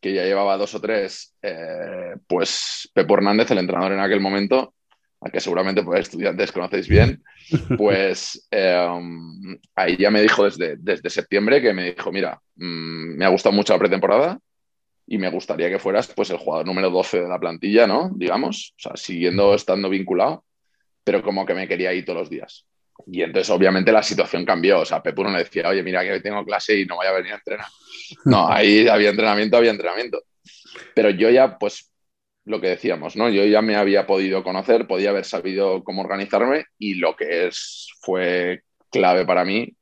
que 0.00 0.14
ya 0.14 0.24
llevaba 0.24 0.56
dos 0.56 0.74
o 0.74 0.80
tres, 0.80 1.34
eh, 1.42 2.14
pues 2.26 2.90
Pepo 2.94 3.14
Hernández, 3.14 3.50
el 3.50 3.58
entrenador 3.58 3.92
en 3.92 4.00
aquel 4.00 4.20
momento, 4.20 4.72
a 5.20 5.28
que 5.28 5.38
seguramente 5.38 5.82
pues, 5.82 6.00
estudiantes 6.00 6.50
conocéis 6.50 6.88
bien, 6.88 7.22
pues 7.76 8.48
em, 8.50 9.58
ahí 9.74 9.98
ya 9.98 10.10
me 10.10 10.22
dijo 10.22 10.44
desde, 10.44 10.76
desde 10.78 11.10
septiembre 11.10 11.60
que 11.60 11.74
me 11.74 11.92
dijo, 11.92 12.10
mira, 12.10 12.40
mm, 12.56 13.18
me 13.18 13.24
ha 13.26 13.28
gustado 13.28 13.54
mucho 13.54 13.74
la 13.74 13.78
pretemporada 13.78 14.38
y 15.06 15.18
me 15.18 15.28
gustaría 15.28 15.68
que 15.68 15.78
fueras 15.78 16.08
pues 16.08 16.30
el 16.30 16.38
jugador 16.38 16.66
número 16.66 16.88
12 16.88 17.20
de 17.20 17.28
la 17.28 17.38
plantilla, 17.38 17.86
¿no? 17.86 18.10
Digamos, 18.14 18.74
o 18.78 18.80
sea, 18.80 18.96
siguiendo 18.96 19.54
estando 19.54 19.90
vinculado, 19.90 20.44
pero 21.10 21.24
como 21.24 21.44
que 21.44 21.54
me 21.54 21.66
quería 21.66 21.92
ir 21.92 22.04
todos 22.04 22.20
los 22.20 22.30
días. 22.30 22.64
Y 23.08 23.22
entonces 23.22 23.50
obviamente 23.50 23.90
la 23.90 24.00
situación 24.00 24.44
cambió, 24.44 24.78
o 24.78 24.84
sea, 24.84 25.02
Pepu 25.02 25.24
no 25.24 25.32
le 25.32 25.38
decía, 25.38 25.68
oye, 25.68 25.82
mira 25.82 26.04
que 26.04 26.12
hoy 26.12 26.22
tengo 26.22 26.44
clase 26.44 26.78
y 26.78 26.86
no 26.86 26.94
voy 26.94 27.08
a 27.08 27.10
venir 27.10 27.32
a 27.32 27.34
entrenar. 27.34 27.66
No, 28.26 28.48
ahí 28.52 28.86
había 28.86 29.10
entrenamiento, 29.10 29.56
había 29.56 29.72
entrenamiento. 29.72 30.22
Pero 30.94 31.10
yo 31.10 31.28
ya 31.28 31.58
pues 31.58 31.92
lo 32.44 32.60
que 32.60 32.68
decíamos, 32.68 33.16
¿no? 33.16 33.28
Yo 33.28 33.44
ya 33.44 33.60
me 33.60 33.74
había 33.74 34.06
podido 34.06 34.44
conocer, 34.44 34.86
podía 34.86 35.10
haber 35.10 35.24
sabido 35.24 35.82
cómo 35.82 36.02
organizarme 36.02 36.66
y 36.78 36.94
lo 36.94 37.16
que 37.16 37.48
es, 37.48 37.88
fue 38.02 38.60
clave 38.88 39.26
para 39.26 39.44
mí, 39.44 39.74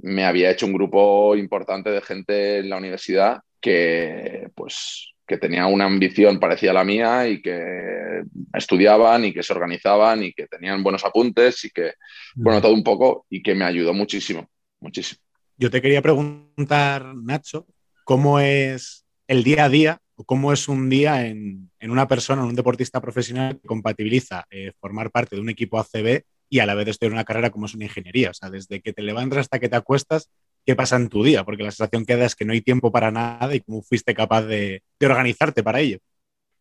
me 0.00 0.26
había 0.26 0.50
hecho 0.50 0.66
un 0.66 0.74
grupo 0.74 1.34
importante 1.34 1.88
de 1.88 2.02
gente 2.02 2.58
en 2.58 2.68
la 2.68 2.76
universidad 2.76 3.38
que, 3.58 4.50
pues, 4.54 5.14
que 5.32 5.38
tenía 5.38 5.66
una 5.66 5.86
ambición 5.86 6.38
parecida 6.38 6.72
a 6.72 6.74
la 6.74 6.84
mía 6.84 7.26
y 7.26 7.40
que 7.40 8.22
estudiaban 8.52 9.24
y 9.24 9.32
que 9.32 9.42
se 9.42 9.54
organizaban 9.54 10.22
y 10.22 10.34
que 10.34 10.46
tenían 10.46 10.82
buenos 10.82 11.06
apuntes 11.06 11.64
y 11.64 11.70
que, 11.70 11.94
bueno, 12.34 12.60
todo 12.60 12.74
un 12.74 12.84
poco 12.84 13.24
y 13.30 13.42
que 13.42 13.54
me 13.54 13.64
ayudó 13.64 13.94
muchísimo, 13.94 14.50
muchísimo. 14.78 15.22
Yo 15.56 15.70
te 15.70 15.80
quería 15.80 16.02
preguntar, 16.02 17.14
Nacho, 17.14 17.66
¿cómo 18.04 18.40
es 18.40 19.06
el 19.26 19.42
día 19.42 19.64
a 19.64 19.68
día 19.70 20.02
cómo 20.26 20.52
es 20.52 20.68
un 20.68 20.90
día 20.90 21.26
en, 21.26 21.70
una 21.80 22.06
persona, 22.06 22.42
en 22.42 22.48
un 22.48 22.54
deportista 22.54 23.00
profesional 23.00 23.58
que 23.58 23.66
compatibiliza 23.66 24.46
eh, 24.50 24.72
formar 24.78 25.10
parte 25.10 25.34
de 25.34 25.42
un 25.42 25.48
equipo 25.48 25.78
ACB 25.78 26.22
y 26.48 26.58
a 26.58 26.66
la 26.66 26.74
vez 26.74 26.88
estudiar 26.88 27.12
una 27.12 27.24
carrera 27.24 27.50
como 27.50 27.66
es 27.66 27.74
una 27.74 27.84
ingeniería. 27.84 28.30
O 28.30 28.34
sea, 28.34 28.50
desde 28.50 28.82
que 28.82 28.92
te 28.92 29.02
levantas 29.02 29.38
hasta 29.40 29.58
que 29.58 29.70
te 29.70 29.76
acuestas, 29.76 30.30
¿qué 30.64 30.76
pasa 30.76 30.96
en 30.96 31.08
tu 31.08 31.22
día? 31.22 31.44
Porque 31.44 31.62
la 31.62 31.70
sensación 31.70 32.04
que 32.04 32.16
da 32.16 32.26
es 32.26 32.34
que 32.34 32.44
no 32.44 32.52
hay 32.52 32.60
tiempo 32.60 32.90
para 32.90 33.10
nada 33.10 33.54
y 33.54 33.60
cómo 33.60 33.82
fuiste 33.82 34.14
capaz 34.14 34.42
de, 34.42 34.82
organizarte 35.00 35.62
para 35.62 35.80
ello. 35.80 35.98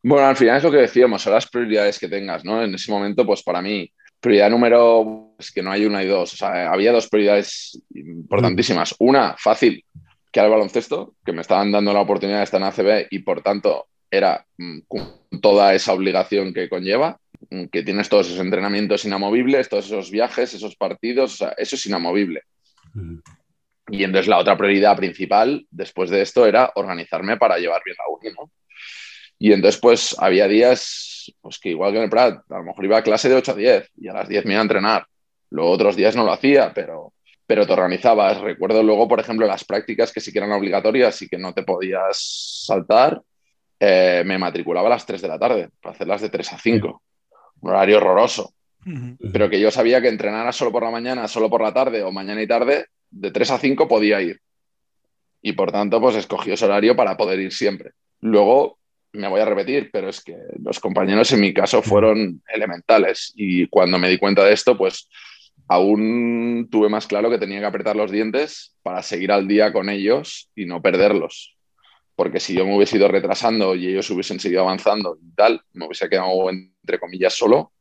Bueno, 0.04 0.26
al 0.26 0.36
final 0.36 0.58
es 0.58 0.64
lo 0.64 0.72
que 0.72 0.78
decíamos, 0.78 1.22
son 1.22 1.34
las 1.34 1.48
prioridades 1.48 2.00
que 2.00 2.10
tengas, 2.10 2.44
¿no? 2.44 2.64
En 2.64 2.74
ese 2.74 2.92
momento, 2.92 3.26
pues 3.26 3.44
para 3.44 3.62
mí, 3.62 3.92
prioridad 4.20 4.50
número 4.50 5.36
es 5.38 5.52
que 5.52 5.62
no 5.62 5.72
hay 5.72 5.86
una 5.86 6.04
y 6.04 6.08
dos. 6.08 6.34
O 6.34 6.38
sea, 6.38 6.72
había 6.72 6.92
dos 6.92 7.08
prioridades 7.08 7.80
importantísimas. 7.94 8.96
Una, 8.98 9.36
fácil, 9.38 9.84
que 10.32 10.40
al 10.40 10.50
baloncesto, 10.50 11.16
que 11.24 11.34
me 11.34 11.42
estaban 11.42 11.72
dando 11.72 11.94
la 11.94 12.02
oportunidad 12.02 12.38
de 12.38 12.44
estar 12.46 12.62
en 12.62 12.68
ACB 12.68 13.08
y 13.12 13.20
por 13.20 13.42
tanto 13.42 13.88
era 14.10 14.46
mm, 14.58 14.80
toda 15.42 15.74
esa 15.74 15.94
obligación 15.94 16.54
que 16.54 16.68
conlleva, 16.68 17.20
mm, 17.50 17.66
que 17.66 17.84
tienes 17.84 18.10
todos 18.10 18.28
esos 18.28 18.40
entrenamientos 18.40 19.06
inamovibles, 19.06 19.70
todos 19.70 19.86
esos 19.86 20.10
viajes, 20.10 20.54
esos 20.54 20.76
partidos, 20.76 21.34
o 21.34 21.38
sea, 21.38 21.54
eso 21.58 21.76
es 21.76 21.86
inamovible. 21.86 22.42
Y 23.92 24.04
entonces 24.04 24.28
la 24.28 24.38
otra 24.38 24.58
prioridad 24.58 24.96
principal 24.96 25.66
después 25.70 26.10
de 26.10 26.22
esto 26.22 26.46
era 26.46 26.72
organizarme 26.76 27.38
para 27.38 27.58
llevar 27.58 27.82
bien 27.84 27.98
la 27.98 28.06
uni, 28.08 28.52
Y 29.38 29.52
entonces 29.52 29.80
pues 29.80 30.16
había 30.18 30.48
días, 30.48 31.34
pues 31.42 31.60
que 31.60 31.70
igual 31.70 31.92
que 31.92 31.98
en 31.98 32.04
el 32.06 32.10
Prat, 32.10 32.40
a 32.50 32.58
lo 32.58 32.64
mejor 32.64 32.86
iba 32.86 32.98
a 32.98 33.04
clase 33.04 33.30
de 33.30 33.36
8 33.36 33.52
a 33.52 33.56
10 33.56 33.92
y 33.98 34.08
a 34.08 34.14
las 34.14 34.30
10 34.30 34.46
me 34.46 34.54
iba 34.54 34.62
a 34.62 34.64
entrenar. 34.64 35.06
Luego 35.50 35.72
otros 35.72 35.96
días 35.96 36.16
no 36.16 36.24
lo 36.24 36.32
hacía, 36.32 36.72
pero 36.74 37.14
pero 37.52 37.68
te 37.68 37.74
organizabas. 37.74 38.40
Recuerdo 38.40 38.82
luego, 38.82 39.10
por 39.10 39.20
ejemplo, 39.20 39.46
las 39.46 39.66
prácticas 39.66 40.14
que 40.14 40.22
sí 40.22 40.32
que 40.32 40.38
eran 40.38 40.54
obligatorias 40.54 41.22
y 41.22 41.28
que 41.28 41.38
no 41.38 41.54
te 41.54 41.64
podías 41.64 42.64
saltar. 42.66 43.22
Eh, 43.78 44.24
me 44.26 44.38
matriculaba 44.38 44.88
a 44.88 44.92
las 44.92 45.06
3 45.06 45.22
de 45.22 45.28
la 45.28 45.38
tarde 45.38 45.70
para 45.82 45.94
hacerlas 45.94 46.22
de 46.22 46.30
3 46.30 46.54
a 46.54 46.58
5. 46.58 47.02
Un 47.60 47.70
horario 47.70 47.98
horroroso. 47.98 48.54
Pero 49.34 49.50
que 49.50 49.60
yo 49.60 49.70
sabía 49.70 50.02
que 50.02 50.08
entrenara 50.08 50.54
solo 50.54 50.72
por 50.72 50.84
la 50.84 50.92
mañana, 50.92 51.28
solo 51.28 51.50
por 51.50 51.62
la 51.62 51.74
tarde 51.74 52.02
o 52.04 52.12
mañana 52.14 52.42
y 52.42 52.48
tarde, 52.48 52.86
de 53.12 53.32
3 53.32 53.52
a 53.52 53.58
5 53.58 53.88
podía 53.88 54.22
ir. 54.22 54.42
Y 55.42 55.54
por 55.54 55.72
tanto, 55.72 56.00
pues 56.00 56.16
escogí 56.16 56.52
ese 56.52 56.66
horario 56.66 56.96
para 56.96 57.18
poder 57.18 57.40
ir 57.40 57.52
siempre. 57.52 57.92
Luego, 58.22 58.78
me 59.14 59.28
voy 59.28 59.42
a 59.42 59.46
repetir, 59.46 59.90
pero 59.92 60.10
es 60.10 60.24
que 60.24 60.38
los 60.64 60.80
compañeros 60.80 61.32
en 61.34 61.42
mi 61.42 61.54
caso 61.54 61.82
fueron 61.82 62.42
elementales. 62.54 63.34
Y 63.36 63.68
cuando 63.68 63.98
me 63.98 64.10
di 64.10 64.18
cuenta 64.18 64.44
de 64.46 64.54
esto, 64.54 64.78
pues 64.78 65.10
aún 65.68 66.68
tuve 66.72 66.90
más 66.90 67.08
claro 67.08 67.30
que 67.30 67.38
tenía 67.38 67.60
que 67.60 67.66
apretar 67.66 67.96
los 67.96 68.12
dientes 68.12 68.76
para 68.84 69.02
seguir 69.02 69.32
al 69.32 69.48
día 69.48 69.74
con 69.74 69.90
ellos 69.90 70.50
y 70.56 70.66
no 70.66 70.82
perderlos. 70.82 71.56
Porque 72.16 72.40
si 72.40 72.54
yo 72.54 72.66
me 72.66 72.76
hubiese 72.76 72.98
ido 72.98 73.08
retrasando 73.08 73.76
y 73.76 73.88
ellos 73.88 74.10
hubiesen 74.12 74.40
seguido 74.40 74.62
avanzando 74.62 75.18
y 75.22 75.34
tal, 75.34 75.62
me 75.74 75.86
hubiese 75.86 76.08
quedado, 76.08 76.50
entre 76.50 77.00
comillas, 77.00 77.34
solo 77.34 77.72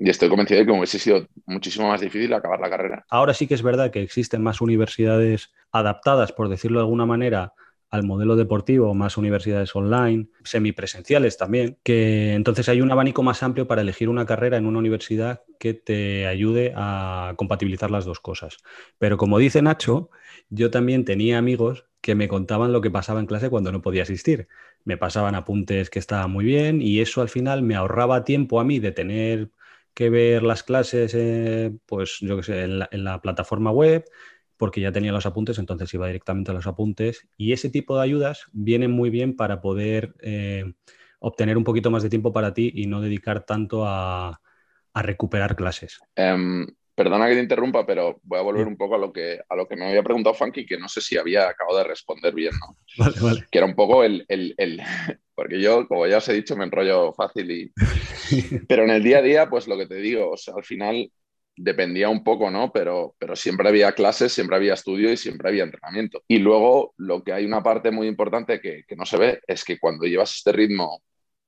y 0.00 0.08
estoy 0.08 0.28
convencido 0.28 0.60
de 0.60 0.66
que 0.66 0.72
hubiese 0.72 0.98
sido 0.98 1.26
muchísimo 1.46 1.88
más 1.88 2.00
difícil 2.00 2.32
acabar 2.32 2.60
la 2.60 2.70
carrera. 2.70 3.04
Ahora 3.10 3.34
sí 3.34 3.48
que 3.48 3.54
es 3.54 3.62
verdad 3.62 3.90
que 3.90 4.00
existen 4.00 4.42
más 4.42 4.60
universidades 4.60 5.52
adaptadas, 5.72 6.32
por 6.32 6.48
decirlo 6.48 6.78
de 6.78 6.84
alguna 6.84 7.04
manera, 7.04 7.52
al 7.90 8.04
modelo 8.04 8.36
deportivo, 8.36 8.94
más 8.94 9.16
universidades 9.16 9.74
online, 9.74 10.28
semipresenciales 10.44 11.36
también, 11.36 11.78
que 11.82 12.34
entonces 12.34 12.68
hay 12.68 12.80
un 12.80 12.92
abanico 12.92 13.22
más 13.22 13.42
amplio 13.42 13.66
para 13.66 13.80
elegir 13.80 14.08
una 14.08 14.24
carrera 14.24 14.56
en 14.56 14.66
una 14.66 14.78
universidad 14.78 15.42
que 15.58 15.74
te 15.74 16.26
ayude 16.26 16.72
a 16.76 17.34
compatibilizar 17.36 17.90
las 17.90 18.04
dos 18.04 18.20
cosas. 18.20 18.58
Pero 18.98 19.16
como 19.16 19.38
dice 19.38 19.62
Nacho, 19.62 20.10
yo 20.48 20.70
también 20.70 21.04
tenía 21.04 21.38
amigos 21.38 21.86
que 22.00 22.14
me 22.14 22.28
contaban 22.28 22.72
lo 22.72 22.82
que 22.82 22.90
pasaba 22.90 23.18
en 23.20 23.26
clase 23.26 23.50
cuando 23.50 23.72
no 23.72 23.82
podía 23.82 24.02
asistir. 24.02 24.48
Me 24.84 24.96
pasaban 24.96 25.34
apuntes 25.34 25.90
que 25.90 25.98
estaban 25.98 26.30
muy 26.30 26.44
bien 26.44 26.80
y 26.82 27.00
eso 27.00 27.20
al 27.20 27.28
final 27.28 27.62
me 27.62 27.74
ahorraba 27.74 28.22
tiempo 28.22 28.60
a 28.60 28.64
mí 28.64 28.78
de 28.78 28.92
tener 28.92 29.50
que 29.98 30.10
ver 30.10 30.44
las 30.44 30.62
clases, 30.62 31.12
eh, 31.12 31.72
pues 31.84 32.18
yo 32.20 32.36
que 32.36 32.44
sé, 32.44 32.62
en 32.62 33.04
la 33.04 33.20
plataforma 33.20 33.72
web, 33.72 34.04
porque 34.56 34.80
ya 34.80 34.92
tenía 34.92 35.10
los 35.10 35.26
apuntes, 35.26 35.58
entonces 35.58 35.92
iba 35.92 36.06
directamente 36.06 36.52
a 36.52 36.54
los 36.54 36.68
apuntes. 36.68 37.26
Y 37.36 37.52
ese 37.52 37.68
tipo 37.68 37.96
de 37.96 38.04
ayudas 38.04 38.46
vienen 38.52 38.92
muy 38.92 39.10
bien 39.10 39.34
para 39.34 39.60
poder 39.60 40.14
eh, 40.20 40.72
obtener 41.18 41.56
un 41.56 41.64
poquito 41.64 41.90
más 41.90 42.04
de 42.04 42.10
tiempo 42.10 42.32
para 42.32 42.54
ti 42.54 42.70
y 42.72 42.86
no 42.86 43.00
dedicar 43.00 43.44
tanto 43.44 43.82
a, 43.86 44.40
recuperar 44.94 45.56
clases. 45.56 45.98
Em, 46.14 46.64
perdona 46.94 47.26
que 47.26 47.34
te 47.34 47.40
interrumpa, 47.40 47.84
pero 47.84 48.20
voy 48.22 48.38
a 48.38 48.42
volver 48.42 48.68
un 48.68 48.76
poco 48.76 48.94
a 48.94 48.98
lo 48.98 49.12
que, 49.12 49.40
a 49.48 49.56
lo 49.56 49.66
que 49.66 49.74
me 49.74 49.88
había 49.88 50.04
preguntado 50.04 50.34
Funky, 50.34 50.64
que 50.64 50.78
no 50.78 50.88
sé 50.88 51.00
si 51.00 51.16
había 51.16 51.48
acabado 51.48 51.78
de 51.78 51.84
responder 51.84 52.34
bien, 52.34 52.52
¿no? 52.60 52.76
Vale, 52.98 53.20
vale. 53.20 53.46
Que 53.50 53.58
era 53.58 53.66
un 53.66 53.74
poco 53.74 54.04
el, 54.04 54.24
el, 54.28 54.54
el, 54.58 54.80
Porque 55.38 55.60
yo, 55.60 55.86
como 55.86 56.04
ya 56.08 56.16
os 56.16 56.28
he 56.28 56.32
dicho, 56.32 56.56
me 56.56 56.64
enrollo 56.64 57.12
fácil 57.12 57.48
y... 57.48 57.72
Pero 58.68 58.82
en 58.82 58.90
el 58.90 59.04
día 59.04 59.18
a 59.18 59.22
día, 59.22 59.48
pues 59.48 59.68
lo 59.68 59.78
que 59.78 59.86
te 59.86 59.94
digo, 59.94 60.32
o 60.32 60.36
sea, 60.36 60.54
al 60.56 60.64
final 60.64 61.12
dependía 61.54 62.08
un 62.08 62.24
poco, 62.24 62.50
¿no? 62.50 62.72
Pero, 62.72 63.14
pero 63.20 63.36
siempre 63.36 63.68
había 63.68 63.92
clases, 63.92 64.32
siempre 64.32 64.56
había 64.56 64.74
estudio 64.74 65.12
y 65.12 65.16
siempre 65.16 65.48
había 65.48 65.62
entrenamiento. 65.62 66.24
Y 66.26 66.40
luego 66.40 66.92
lo 66.96 67.22
que 67.22 67.32
hay 67.32 67.46
una 67.46 67.62
parte 67.62 67.92
muy 67.92 68.08
importante 68.08 68.60
que, 68.60 68.82
no 68.96 69.06
se 69.06 69.16
ve 69.16 69.40
es 69.46 69.62
que 69.62 69.78
cuando 69.78 70.06
llevas 70.06 70.34
este 70.34 70.50
ritmo 70.50 71.02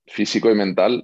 físico 0.07 0.48
y 0.53 0.55
mental, 0.55 1.03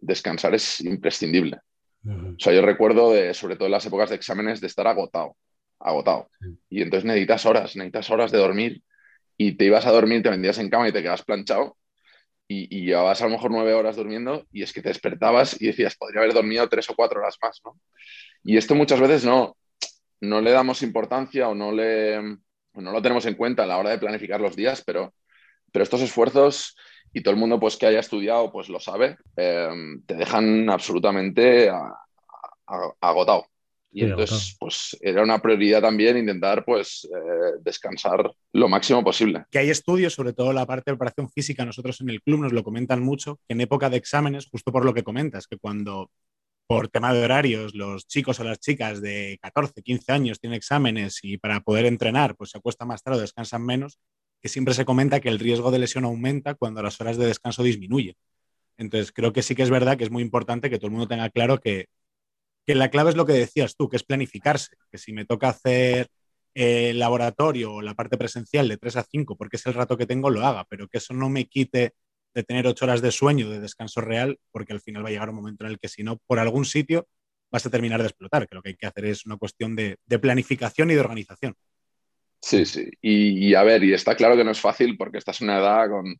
descansar 0.00 0.54
es 0.54 0.82
imprescindible. 0.82 1.58
O 2.06 2.38
sea, 2.38 2.52
yo 2.52 2.62
recuerdo, 2.62 3.12
de, 3.12 3.34
sobre 3.34 3.56
todo 3.56 3.66
en 3.66 3.72
las 3.72 3.86
épocas 3.86 4.10
de 4.10 4.14
exámenes, 4.14 4.60
de 4.60 4.68
estar 4.68 4.86
agotado, 4.86 5.36
agotado. 5.80 6.30
Y 6.70 6.80
entonces 6.80 7.06
necesitas 7.06 7.44
horas, 7.44 7.74
necesitas 7.74 8.08
horas 8.08 8.30
de 8.30 8.38
dormir 8.38 8.82
y 9.46 9.52
te 9.56 9.64
ibas 9.64 9.86
a 9.86 9.90
dormir, 9.90 10.22
te 10.22 10.30
vendías 10.30 10.58
en 10.58 10.70
cama 10.70 10.88
y 10.88 10.92
te 10.92 11.02
quedas 11.02 11.22
planchado 11.22 11.76
y, 12.46 12.76
y, 12.76 12.86
llevabas 12.86 13.20
a 13.22 13.24
lo 13.24 13.30
mejor 13.30 13.50
nueve 13.50 13.74
horas 13.74 13.96
durmiendo 13.96 14.46
y 14.52 14.62
es 14.62 14.72
que 14.72 14.82
te 14.82 14.90
despertabas 14.90 15.60
y 15.60 15.66
decías, 15.66 15.96
podría 15.96 16.20
haber 16.20 16.34
dormido 16.34 16.68
tres 16.68 16.88
o 16.90 16.94
cuatro 16.94 17.20
horas 17.20 17.36
más, 17.42 17.60
¿no? 17.64 17.76
Y 18.44 18.56
esto 18.56 18.74
muchas 18.74 19.00
veces 19.00 19.24
no, 19.24 19.56
no 20.20 20.40
le 20.40 20.52
damos 20.52 20.82
importancia 20.82 21.48
o 21.48 21.54
no, 21.54 21.72
le, 21.72 22.20
no 22.20 22.92
lo 22.92 23.02
tenemos 23.02 23.26
en 23.26 23.34
cuenta 23.34 23.64
a 23.64 23.66
la 23.66 23.78
hora 23.78 23.90
de 23.90 23.98
planificar 23.98 24.40
los 24.40 24.54
días, 24.54 24.82
pero, 24.84 25.12
pero 25.72 25.82
estos 25.82 26.02
esfuerzos 26.02 26.76
y 27.12 27.22
todo 27.22 27.34
el 27.34 27.40
mundo 27.40 27.58
pues, 27.58 27.76
que 27.76 27.86
haya 27.86 28.00
estudiado 28.00 28.52
pues 28.52 28.68
lo 28.68 28.78
sabe, 28.78 29.16
eh, 29.36 29.70
te 30.06 30.14
dejan 30.14 30.70
absolutamente 30.70 31.70
agotado. 33.00 33.46
Y 33.94 34.04
entonces, 34.04 34.56
pues 34.58 34.96
era 35.02 35.22
una 35.22 35.40
prioridad 35.40 35.82
también 35.82 36.16
intentar, 36.16 36.64
pues, 36.64 37.04
eh, 37.04 37.58
descansar 37.60 38.32
lo 38.52 38.68
máximo 38.68 39.04
posible. 39.04 39.44
Que 39.50 39.58
hay 39.58 39.70
estudios, 39.70 40.14
sobre 40.14 40.32
todo 40.32 40.54
la 40.54 40.64
parte 40.64 40.90
de 40.90 40.96
preparación 40.96 41.28
física, 41.28 41.66
nosotros 41.66 42.00
en 42.00 42.08
el 42.08 42.22
club 42.22 42.40
nos 42.40 42.52
lo 42.52 42.64
comentan 42.64 43.02
mucho, 43.02 43.36
que 43.46 43.52
en 43.52 43.60
época 43.60 43.90
de 43.90 43.98
exámenes, 43.98 44.46
justo 44.46 44.72
por 44.72 44.86
lo 44.86 44.94
que 44.94 45.02
comentas, 45.02 45.46
que 45.46 45.58
cuando 45.58 46.10
por 46.66 46.88
tema 46.88 47.12
de 47.12 47.22
horarios 47.22 47.74
los 47.74 48.06
chicos 48.06 48.40
o 48.40 48.44
las 48.44 48.58
chicas 48.58 49.02
de 49.02 49.38
14, 49.42 49.82
15 49.82 50.10
años 50.10 50.40
tienen 50.40 50.56
exámenes 50.56 51.18
y 51.22 51.36
para 51.36 51.60
poder 51.60 51.84
entrenar, 51.84 52.34
pues 52.34 52.50
se 52.50 52.58
acuesta 52.58 52.86
más 52.86 53.02
tarde 53.02 53.18
o 53.18 53.20
descansan 53.20 53.62
menos, 53.62 53.98
que 54.40 54.48
siempre 54.48 54.72
se 54.72 54.86
comenta 54.86 55.20
que 55.20 55.28
el 55.28 55.38
riesgo 55.38 55.70
de 55.70 55.80
lesión 55.80 56.04
aumenta 56.04 56.54
cuando 56.54 56.82
las 56.82 56.98
horas 56.98 57.18
de 57.18 57.26
descanso 57.26 57.62
disminuyen. 57.62 58.14
Entonces, 58.78 59.12
creo 59.12 59.34
que 59.34 59.42
sí 59.42 59.54
que 59.54 59.62
es 59.62 59.70
verdad 59.70 59.98
que 59.98 60.04
es 60.04 60.10
muy 60.10 60.22
importante 60.22 60.70
que 60.70 60.78
todo 60.78 60.86
el 60.86 60.92
mundo 60.92 61.08
tenga 61.08 61.28
claro 61.28 61.60
que 61.60 61.88
que 62.66 62.74
la 62.74 62.90
clave 62.90 63.10
es 63.10 63.16
lo 63.16 63.26
que 63.26 63.32
decías 63.32 63.76
tú, 63.76 63.88
que 63.88 63.96
es 63.96 64.04
planificarse, 64.04 64.76
que 64.90 64.98
si 64.98 65.12
me 65.12 65.24
toca 65.24 65.48
hacer 65.48 66.08
el 66.54 66.98
laboratorio 66.98 67.74
o 67.74 67.82
la 67.82 67.94
parte 67.94 68.18
presencial 68.18 68.68
de 68.68 68.76
3 68.76 68.96
a 68.96 69.02
5, 69.04 69.36
porque 69.36 69.56
es 69.56 69.66
el 69.66 69.74
rato 69.74 69.96
que 69.96 70.06
tengo, 70.06 70.30
lo 70.30 70.46
haga, 70.46 70.64
pero 70.68 70.88
que 70.88 70.98
eso 70.98 71.14
no 71.14 71.30
me 71.30 71.46
quite 71.46 71.94
de 72.34 72.42
tener 72.42 72.66
8 72.66 72.84
horas 72.84 73.02
de 73.02 73.10
sueño, 73.10 73.50
de 73.50 73.60
descanso 73.60 74.00
real, 74.00 74.38
porque 74.50 74.72
al 74.72 74.80
final 74.80 75.04
va 75.04 75.08
a 75.08 75.12
llegar 75.12 75.30
un 75.30 75.36
momento 75.36 75.64
en 75.64 75.72
el 75.72 75.78
que 75.78 75.88
si 75.88 76.02
no, 76.02 76.18
por 76.26 76.38
algún 76.38 76.64
sitio 76.64 77.06
vas 77.50 77.66
a 77.66 77.70
terminar 77.70 78.00
de 78.00 78.08
explotar, 78.08 78.48
que 78.48 78.54
lo 78.54 78.62
que 78.62 78.70
hay 78.70 78.76
que 78.76 78.86
hacer 78.86 79.04
es 79.06 79.26
una 79.26 79.36
cuestión 79.36 79.76
de, 79.76 79.98
planificación 80.20 80.90
y 80.90 80.94
de 80.94 81.00
organización. 81.00 81.54
Sí, 82.40 82.64
sí. 82.64 82.90
Y, 83.00 83.50
y, 83.50 83.54
a 83.54 83.62
ver, 83.62 83.84
y 83.84 83.92
está 83.92 84.16
claro 84.16 84.36
que 84.36 84.44
no 84.44 84.50
es 84.50 84.60
fácil 84.60 84.96
porque 84.96 85.18
estás 85.18 85.40
en 85.40 85.48
una 85.48 85.58
edad 85.58 85.88
con 85.90 86.16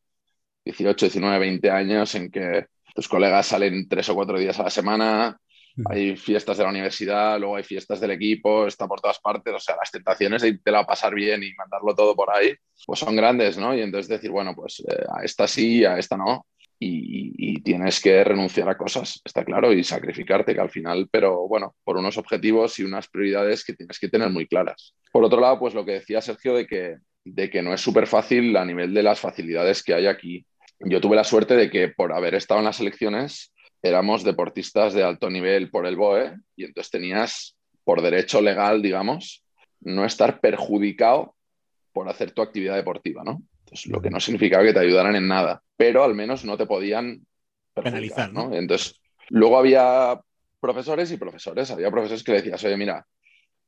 18, 0.65 1.07
19, 1.07 1.39
20 1.39 1.71
años 1.71 2.15
en 2.15 2.31
que 2.31 2.67
tus 2.95 3.09
colegas 3.09 3.47
salen 3.47 3.89
tres 3.89 4.09
o 4.11 4.15
cuatro 4.15 4.39
días 4.39 4.61
a 4.61 4.65
la 4.65 4.71
semana, 4.71 5.39
hay 5.87 6.17
fiestas 6.17 6.59
de 6.59 6.65
la 6.65 6.71
universidad, 6.71 7.39
luego 7.39 7.57
hay 7.57 7.63
fiestas 7.63 8.01
del 8.01 8.11
equipo, 8.11 8.67
está 8.67 8.87
por 8.87 9.01
todas 9.01 9.19
partes. 9.21 9.55
O 9.55 9.59
sea, 9.59 9.77
las 9.77 9.91
tentaciones 9.91 10.43
de 10.43 10.49
irte 10.49 10.75
a 10.75 10.85
pasar 10.85 11.15
bien 11.15 11.43
y 11.43 11.55
mandarlo 11.55 11.95
todo 11.95 12.15
por 12.15 12.35
ahí, 12.35 12.55
pues 12.87 13.01
son 13.01 13.17
grandes, 13.17 13.57
¿no? 13.57 13.75
Y 13.75 13.81
entonces 13.81 14.09
decir, 14.09 14.31
bueno, 14.31 14.55
pues 14.55 14.81
eh, 14.81 15.05
a 15.15 15.25
esta 15.25 15.49
sí, 15.49 15.85
a 15.85 15.99
esta 15.99 16.17
no. 16.17 16.47
Y, 16.85 17.61
tienes 17.63 18.01
que 18.01 18.25
renunciar 18.25 18.69
a 18.69 18.77
cosas, 18.77 19.21
está 19.25 19.45
claro, 19.45 19.73
y 19.73 19.85
sacrificarte, 19.85 20.53
que 20.53 20.61
al 20.61 20.69
final, 20.69 21.09
pero 21.13 21.47
bueno, 21.47 21.77
por 21.85 21.97
unos 21.97 22.19
objetivos 22.19 22.77
y 22.81 22.83
unas 22.83 23.07
prioridades 23.07 23.65
que 23.65 23.73
tienes 23.73 24.01
que 24.01 24.09
tener 24.09 24.31
muy 24.31 24.49
claras. 24.49 24.93
Por 25.13 25.23
otro 25.23 25.41
lado, 25.41 25.61
pues 25.61 25.75
lo 25.75 25.85
que 25.85 25.93
decía 25.93 26.21
Sergio 26.21 26.55
de 26.55 26.67
que, 26.67 26.97
de 27.25 27.51
que 27.51 27.63
no 27.63 27.73
es 27.73 27.81
súper 27.81 28.09
fácil 28.09 28.57
a 28.57 28.65
nivel 28.65 28.93
de 28.93 29.05
las 29.05 29.21
facilidades 29.21 29.85
que 29.85 29.95
hay 29.95 30.09
aquí. 30.09 30.45
Yo 30.81 31.01
tuve 31.01 31.15
la 31.15 31.23
suerte 31.23 31.55
de 31.55 31.71
que 31.71 31.87
por 31.87 32.13
haber 32.13 32.35
estado 32.35 32.59
en 32.59 32.67
las 32.67 32.81
elecciones, 32.81 33.53
éramos 33.83 34.23
deportistas 34.23 34.95
de 34.95 35.03
alto 35.03 35.29
nivel 35.29 35.71
por 35.71 35.87
el 35.87 35.97
BOE 35.97 36.37
y 36.57 36.65
entonces 36.65 36.91
tenías, 36.91 37.57
por 37.85 38.01
derecho 38.01 38.41
legal, 38.41 38.81
digamos, 38.81 39.45
no 39.81 40.05
estar 40.05 40.41
perjudicado 40.41 41.35
por 41.93 42.09
hacer 42.09 42.31
tu 42.31 42.43
actividad 42.43 42.77
deportiva, 42.77 43.23
¿no? 43.25 43.43
Entonces, 43.65 43.91
lo 43.91 44.01
que 44.01 44.11
no 44.11 44.21
significaba 44.21 44.65
que 44.65 44.73
te 44.73 44.79
ayudaran 44.79 45.17
en 45.17 45.27
nada, 45.27 45.63
pero 45.77 46.05
al 46.05 46.15
menos 46.15 46.45
no 46.45 46.57
te 46.57 46.67
podían 46.67 47.27
penalizar, 47.75 48.33
¿no? 48.33 48.55
Entonces, 48.55 49.01
luego 49.29 49.59
había 49.59 50.21
profesores 50.61 51.11
y 51.11 51.17
profesores, 51.17 51.71
había 51.71 51.91
profesores 51.91 52.23
que 52.23 52.33
le 52.33 52.39
decías, 52.39 52.63
oye, 52.65 52.77
mira, 52.77 53.05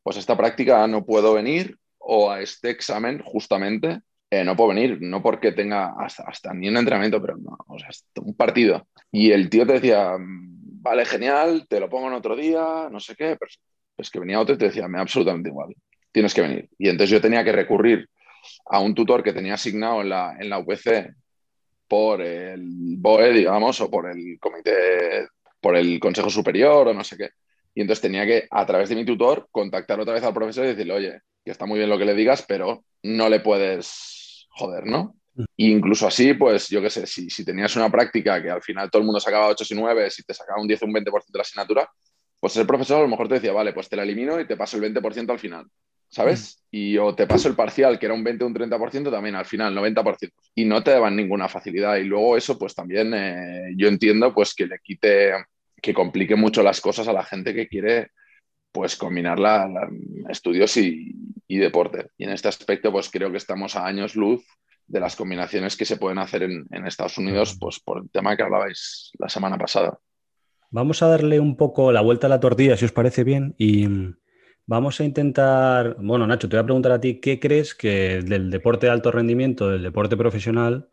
pues 0.03 0.17
a 0.17 0.21
esta 0.21 0.37
práctica 0.37 0.87
no 0.87 1.05
puedo 1.05 1.35
venir 1.35 1.77
o 1.99 2.31
a 2.31 2.41
este 2.41 2.71
examen 2.71 3.21
justamente 3.25 4.01
eh, 4.41 4.45
no 4.45 4.57
puedo 4.57 4.71
venir, 4.71 4.99
no 5.01 5.23
porque 5.23 5.53
tenga 5.53 5.95
hasta, 5.99 6.53
ni 6.55 6.69
un 6.69 6.77
entrenamiento, 6.77 7.21
pero 7.21 7.37
no, 7.37 7.57
o 7.67 7.79
sea, 7.79 7.89
un 8.23 8.35
partido. 8.35 8.87
Y 9.13 9.31
el 9.31 9.49
tío 9.49 9.67
te 9.67 9.75
decía, 9.75 10.17
vale, 10.19 11.05
genial, 11.05 11.67
te 11.69 11.81
lo 11.81 11.89
pongo 11.89 12.09
en 12.09 12.15
otro 12.15 12.35
día, 12.37 12.89
no 12.91 13.01
sé 13.01 13.15
qué, 13.15 13.37
pero 13.39 13.51
es 13.97 14.11
que 14.11 14.21
venía 14.21 14.41
otro 14.41 14.55
y 14.55 14.59
te 14.59 14.67
decía, 14.67 14.89
me 14.89 14.99
da 14.99 15.03
absolutamente 15.03 15.51
igual, 15.51 15.75
tienes 16.13 16.35
que 16.35 16.43
venir. 16.43 16.69
Y 16.79 16.89
entonces 16.89 17.11
yo 17.11 17.21
tenía 17.21 17.45
que 17.45 17.53
recurrir 17.53 18.09
a 18.67 18.81
un 18.81 18.95
tutor 18.95 19.23
que 19.23 19.33
tenía 19.33 19.55
asignado 19.55 20.01
en 20.03 20.09
la, 20.09 20.37
en 20.39 20.51
la 20.51 20.59
UPC 20.59 21.15
por 21.87 22.21
el 22.21 22.97
BOE, 22.99 23.33
digamos, 23.33 23.81
o 23.81 23.91
por 23.91 24.11
el 24.11 24.39
comité, 24.41 25.29
por 25.61 25.77
el 25.77 26.01
Consejo 26.01 26.31
Superior 26.31 26.89
o 26.89 26.95
no 26.95 27.05
sé 27.05 27.17
qué. 27.17 27.31
Y 27.75 27.81
entonces 27.81 28.03
tenía 28.03 28.27
que, 28.27 28.47
a 28.51 28.67
través 28.67 28.89
de 28.89 28.97
mi 28.97 29.05
tutor, 29.05 29.49
contactar 29.51 30.01
otra 30.01 30.15
vez 30.15 30.23
al 30.25 30.35
profesor 30.35 30.65
y 30.65 30.69
decirle, 30.69 30.93
oye, 30.93 31.21
que 31.45 31.51
está 31.51 31.67
muy 31.67 31.79
bien 31.79 31.91
lo 31.91 31.99
que 31.99 32.05
le 32.05 32.15
digas, 32.15 32.45
pero 32.47 32.85
no 33.03 33.29
le 33.29 33.41
puedes 33.41 34.24
joder, 34.55 34.87
¿no? 34.87 35.17
Mm. 35.35 35.45
incluso 35.57 36.07
así, 36.07 36.35
pues 36.35 36.69
yo 36.69 36.81
qué 36.81 36.91
sé, 36.91 37.07
si, 37.07 37.29
si, 37.29 37.45
tenías 37.45 37.75
una 37.75 37.91
práctica 37.91 38.41
que 38.41 38.51
al 38.51 38.63
final 38.63 38.89
todo 38.91 39.01
el 39.01 39.07
mundo 39.07 39.21
sacaba 39.21 39.49
8 39.49 39.65
y 39.71 39.75
9, 39.75 40.11
si 40.11 40.23
te 40.23 40.33
sacaba 40.33 40.61
un 40.61 40.69
10 40.69 40.83
o 40.83 40.87
un 40.87 40.95
20% 40.95 41.33
de 41.33 41.39
la 41.39 41.43
asignatura, 41.43 41.89
pues 42.39 42.57
el 42.57 42.67
profesor 42.67 42.99
a 42.99 43.03
lo 43.03 43.09
mejor 43.09 43.27
te 43.27 43.35
decía, 43.35 43.53
vale, 43.53 43.73
pues 43.73 43.89
te 43.89 43.97
la 43.97 44.03
elimino 44.03 44.39
y 44.39 44.47
te 44.47 44.57
paso 44.57 44.77
el 44.77 44.95
20% 44.95 45.31
al 45.31 45.39
final, 45.39 45.67
¿sabes? 46.09 46.63
Mm. 46.71 46.77
Y 46.77 46.99
o 46.99 47.15
te 47.15 47.27
paso 47.27 47.49
el 47.49 47.57
parcial, 47.57 47.99
que 47.99 48.07
era 48.07 48.15
un 48.15 48.23
20 48.23 48.45
o 48.45 48.47
un 48.47 48.55
30% 48.55 49.11
también 49.11 49.35
al 49.35 49.47
final, 49.47 49.75
90%. 49.75 50.31
Y 50.55 50.65
no 50.65 50.85
te 50.85 50.91
daban 50.91 51.17
ninguna 51.17 51.49
facilidad. 51.49 51.97
Y 51.97 52.05
luego 52.05 52.37
eso, 52.37 52.59
pues 52.59 52.75
también 52.75 53.15
eh, 53.15 53.73
yo 53.77 53.89
entiendo 53.89 54.35
pues 54.35 54.55
que 54.55 54.67
le 54.67 54.79
quite, 54.81 55.33
que 55.81 55.95
complique 55.95 56.37
mucho 56.37 56.63
las 56.63 56.81
cosas 56.81 57.09
a 57.09 57.13
la 57.13 57.25
gente 57.25 57.55
que 57.55 57.67
quiere 57.67 58.11
pues 58.75 58.97
combinar 58.97 59.39
la, 59.39 59.89
estudios 60.29 60.77
y, 60.77 61.15
deporte. 61.49 62.09
Y 62.19 62.25
en 62.25 62.31
este 62.31 62.49
aspecto, 62.49 62.91
pues 62.91 63.09
creo 63.09 63.31
que 63.31 63.37
estamos 63.37 63.77
a 63.77 63.87
años 63.87 64.17
luz 64.17 64.45
de 64.89 64.99
las 64.99 65.15
combinaciones 65.15 65.77
que 65.77 65.85
se 65.85 65.97
pueden 65.97 66.19
hacer 66.19 66.43
en, 66.43 66.67
Estados 66.85 67.17
Unidos, 67.17 67.57
pues 67.61 67.79
por 67.79 67.99
el 68.03 68.11
tema 68.11 68.37
que 68.37 68.43
hablabais 68.43 69.13
la 69.21 69.29
semana 69.29 69.57
pasada. 69.57 70.01
Vamos 70.71 71.01
a 71.05 71.07
darle 71.07 71.39
un 71.39 71.57
poco 71.57 71.93
la 71.93 72.01
vuelta 72.01 72.27
a 72.27 72.31
la 72.31 72.41
tortilla, 72.41 72.77
si 72.77 72.85
os 72.85 72.91
parece 72.91 73.23
bien, 73.23 73.55
y 73.57 73.87
vamos 74.67 75.01
a 75.01 75.05
intentar, 75.05 75.97
bueno, 76.01 76.27
Nacho, 76.27 76.49
te 76.49 76.57
voy 76.57 76.63
a 76.63 76.67
preguntar 76.67 76.91
a 76.91 77.01
ti, 77.01 77.21
¿qué 77.21 77.39
crees 77.39 77.77
que 77.77 78.23
del 78.23 78.51
deporte 78.51 78.87
de 78.87 78.93
alto 78.93 79.13
rendimiento, 79.13 79.71
del 79.71 79.85
deporte 79.85 80.17
profesional, 80.17 80.89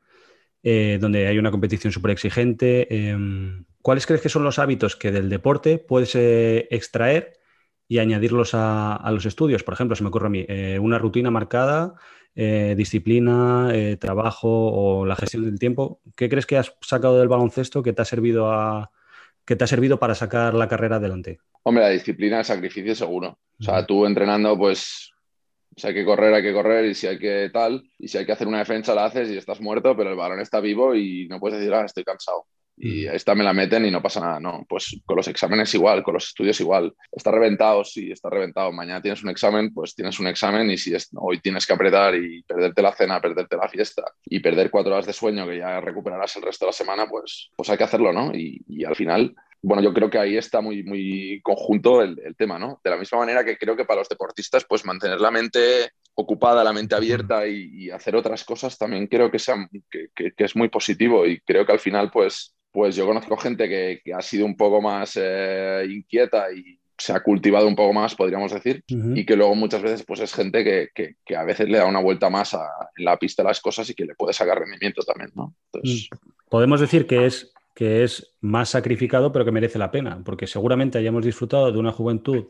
eh, 0.61 0.99
donde 1.01 1.25
hay 1.25 1.39
una 1.39 1.49
competición 1.49 1.91
súper 1.91 2.11
exigente, 2.11 3.09
em, 3.09 3.65
¿cuáles 3.81 4.05
crees 4.05 4.21
que 4.21 4.29
son 4.29 4.43
los 4.43 4.59
hábitos 4.59 4.95
que 4.95 5.11
del 5.11 5.29
deporte 5.29 5.79
puedes 5.79 6.13
eh, 6.13 6.67
extraer 6.69 7.40
y 7.91 7.99
añadirlos 7.99 8.51
a, 8.53 9.09
los 9.11 9.25
estudios? 9.25 9.63
Por 9.63 9.73
ejemplo, 9.73 9.97
se 9.97 10.03
me 10.03 10.07
ocurre 10.07 10.27
a 10.27 10.29
mí, 10.29 10.45
eh, 10.47 10.79
una 10.79 10.97
rutina 10.97 11.29
marcada, 11.29 11.95
eh, 12.35 12.73
disciplina, 12.77 13.69
trabajo 13.99 14.47
o 14.49 15.05
la 15.05 15.17
gestión 15.17 15.43
del 15.43 15.59
tiempo. 15.59 15.99
¿Qué 16.15 16.29
crees 16.29 16.45
que 16.45 16.57
has 16.57 16.73
sacado 16.79 17.19
del 17.19 17.27
baloncesto 17.27 17.83
que 17.83 17.91
te 17.91 18.01
ha 18.01 18.05
servido 18.05 18.49
a, 18.49 18.91
que 19.45 19.57
te 19.57 19.65
ha 19.65 19.67
servido 19.67 19.99
para 19.99 20.15
sacar 20.15 20.53
la 20.53 20.69
carrera 20.69 20.95
adelante? 20.95 21.39
Hombre, 21.63 21.83
la 21.83 21.89
disciplina, 21.89 22.39
el 22.39 22.45
sacrificio 22.45 22.95
seguro. 22.95 23.37
O 23.59 23.63
sea, 23.63 23.85
tú 23.85 24.05
entrenando, 24.05 24.57
pues 24.57 25.11
si 25.75 25.87
hay 25.87 25.93
que 25.93 26.05
correr, 26.05 26.33
hay 26.33 26.43
que 26.43 26.53
correr, 26.53 26.85
y 26.85 26.95
si 26.95 27.07
hay 27.07 27.19
que 27.19 27.49
tal, 27.51 27.83
y 27.99 28.07
si 28.07 28.17
hay 28.17 28.25
que 28.25 28.31
hacer 28.31 28.47
una 28.47 28.59
defensa, 28.59 28.95
la 28.95 29.05
haces 29.05 29.29
y 29.29 29.37
estás 29.37 29.59
muerto, 29.59 29.97
pero 29.97 30.11
el 30.11 30.15
balón 30.15 30.39
está 30.39 30.61
vivo 30.61 30.95
y 30.95 31.27
no 31.27 31.39
puedes 31.39 31.59
decir, 31.59 31.73
ah, 31.73 31.83
estoy 31.83 32.05
cansado. 32.05 32.45
Y 32.83 33.05
esta 33.05 33.35
me 33.35 33.43
la 33.43 33.53
meten 33.53 33.85
y 33.85 33.91
no 33.91 34.01
pasa 34.01 34.19
nada, 34.19 34.39
no. 34.39 34.65
Pues 34.67 34.99
con 35.05 35.15
los 35.15 35.27
exámenes 35.27 35.71
igual, 35.75 36.01
con 36.01 36.15
los 36.15 36.29
estudios 36.29 36.59
igual. 36.61 36.93
Está 37.11 37.29
reventado, 37.29 37.83
sí, 37.83 38.11
está 38.11 38.29
reventado. 38.29 38.71
Mañana 38.71 39.01
tienes 39.01 39.23
un 39.23 39.29
examen, 39.29 39.71
pues 39.71 39.93
tienes 39.93 40.19
un 40.19 40.25
examen 40.25 40.69
y 40.71 40.77
si 40.77 40.91
hoy 41.15 41.39
tienes 41.39 41.67
que 41.67 41.73
apretar 41.73 42.15
y 42.15 42.41
perderte 42.41 42.81
la 42.81 42.93
cena, 42.93 43.21
perderte 43.21 43.55
la 43.55 43.69
fiesta 43.69 44.03
y 44.25 44.39
perder 44.39 44.71
cuatro 44.71 44.93
horas 44.93 45.05
de 45.05 45.13
sueño 45.13 45.47
que 45.47 45.59
ya 45.59 45.79
recuperarás 45.79 46.35
el 46.37 46.41
resto 46.41 46.65
de 46.65 46.69
la 46.69 46.73
semana, 46.73 47.07
pues, 47.07 47.51
pues 47.55 47.69
hay 47.69 47.77
que 47.77 47.83
hacerlo, 47.83 48.11
¿no? 48.11 48.33
Y, 48.33 48.63
y 48.67 48.83
al 48.83 48.95
final 48.95 49.35
bueno, 49.63 49.83
yo 49.83 49.93
creo 49.93 50.09
que 50.09 50.17
ahí 50.17 50.37
está 50.37 50.59
muy, 50.59 50.83
muy 50.83 51.39
conjunto 51.43 52.01
el, 52.01 52.35
tema, 52.35 52.57
¿no? 52.57 52.81
De 52.83 52.89
la 52.89 52.97
misma 52.97 53.19
manera 53.19 53.43
que 53.43 53.57
creo 53.57 53.75
que 53.75 53.85
para 53.85 53.99
los 53.99 54.09
deportistas, 54.09 54.65
pues 54.65 54.85
mantener 54.85 55.21
la 55.21 55.29
mente 55.29 55.91
ocupada, 56.15 56.63
la 56.63 56.73
mente 56.73 56.95
abierta 56.95 57.47
y, 57.47 57.89
hacer 57.91 58.15
otras 58.15 58.43
cosas 58.43 58.77
también 58.77 59.07
creo 59.07 59.29
que, 59.29 59.37
es 59.37 60.55
muy 60.55 60.69
positivo 60.69 61.27
y 61.27 61.39
creo 61.41 61.65
que 61.65 61.71
al 61.73 61.79
final, 61.79 62.09
pues, 62.09 62.55
pues 62.71 62.95
yo 62.95 63.05
conozco 63.05 63.37
gente 63.37 63.67
que, 63.67 64.13
ha 64.13 64.21
sido 64.21 64.45
un 64.45 64.55
poco 64.55 64.81
más 64.81 65.17
eh, 65.21 65.85
inquieta 65.89 66.51
y 66.51 66.79
se 66.97 67.13
ha 67.13 67.19
cultivado 67.21 67.67
un 67.67 67.75
poco 67.75 67.93
más, 67.93 68.13
podríamos 68.15 68.53
decir, 68.53 68.83
y 68.87 69.25
que 69.25 69.35
luego 69.35 69.55
muchas 69.55 69.81
veces 69.81 70.03
pues 70.05 70.19
es 70.19 70.33
gente 70.33 70.91
que, 70.93 71.35
a 71.35 71.43
veces 71.43 71.67
le 71.67 71.79
da 71.79 71.85
una 71.85 71.99
vuelta 71.99 72.29
más 72.29 72.53
a, 72.53 72.67
en 72.95 73.05
la 73.05 73.17
pista 73.17 73.41
a 73.41 73.45
las 73.45 73.59
cosas 73.59 73.89
y 73.89 73.95
que 73.95 74.05
le 74.05 74.13
puede 74.13 74.33
sacar 74.33 74.59
rendimiento 74.59 75.01
también, 75.01 75.31
¿no? 75.35 75.55
Entonces... 75.73 76.09
Mm. 76.11 76.31
Podemos 76.49 76.81
decir 76.81 77.07
que 77.07 77.25
es 77.25 77.53
que 77.73 78.03
es 78.03 78.35
más 78.41 78.69
sacrificado, 78.69 79.31
pero 79.31 79.45
que 79.45 79.51
merece 79.51 79.79
la 79.79 79.91
pena, 79.91 80.21
porque 80.23 80.47
seguramente 80.47 80.97
hayamos 80.97 81.23
disfrutado 81.23 81.71
de 81.71 81.79
una 81.79 81.91
juventud 81.91 82.47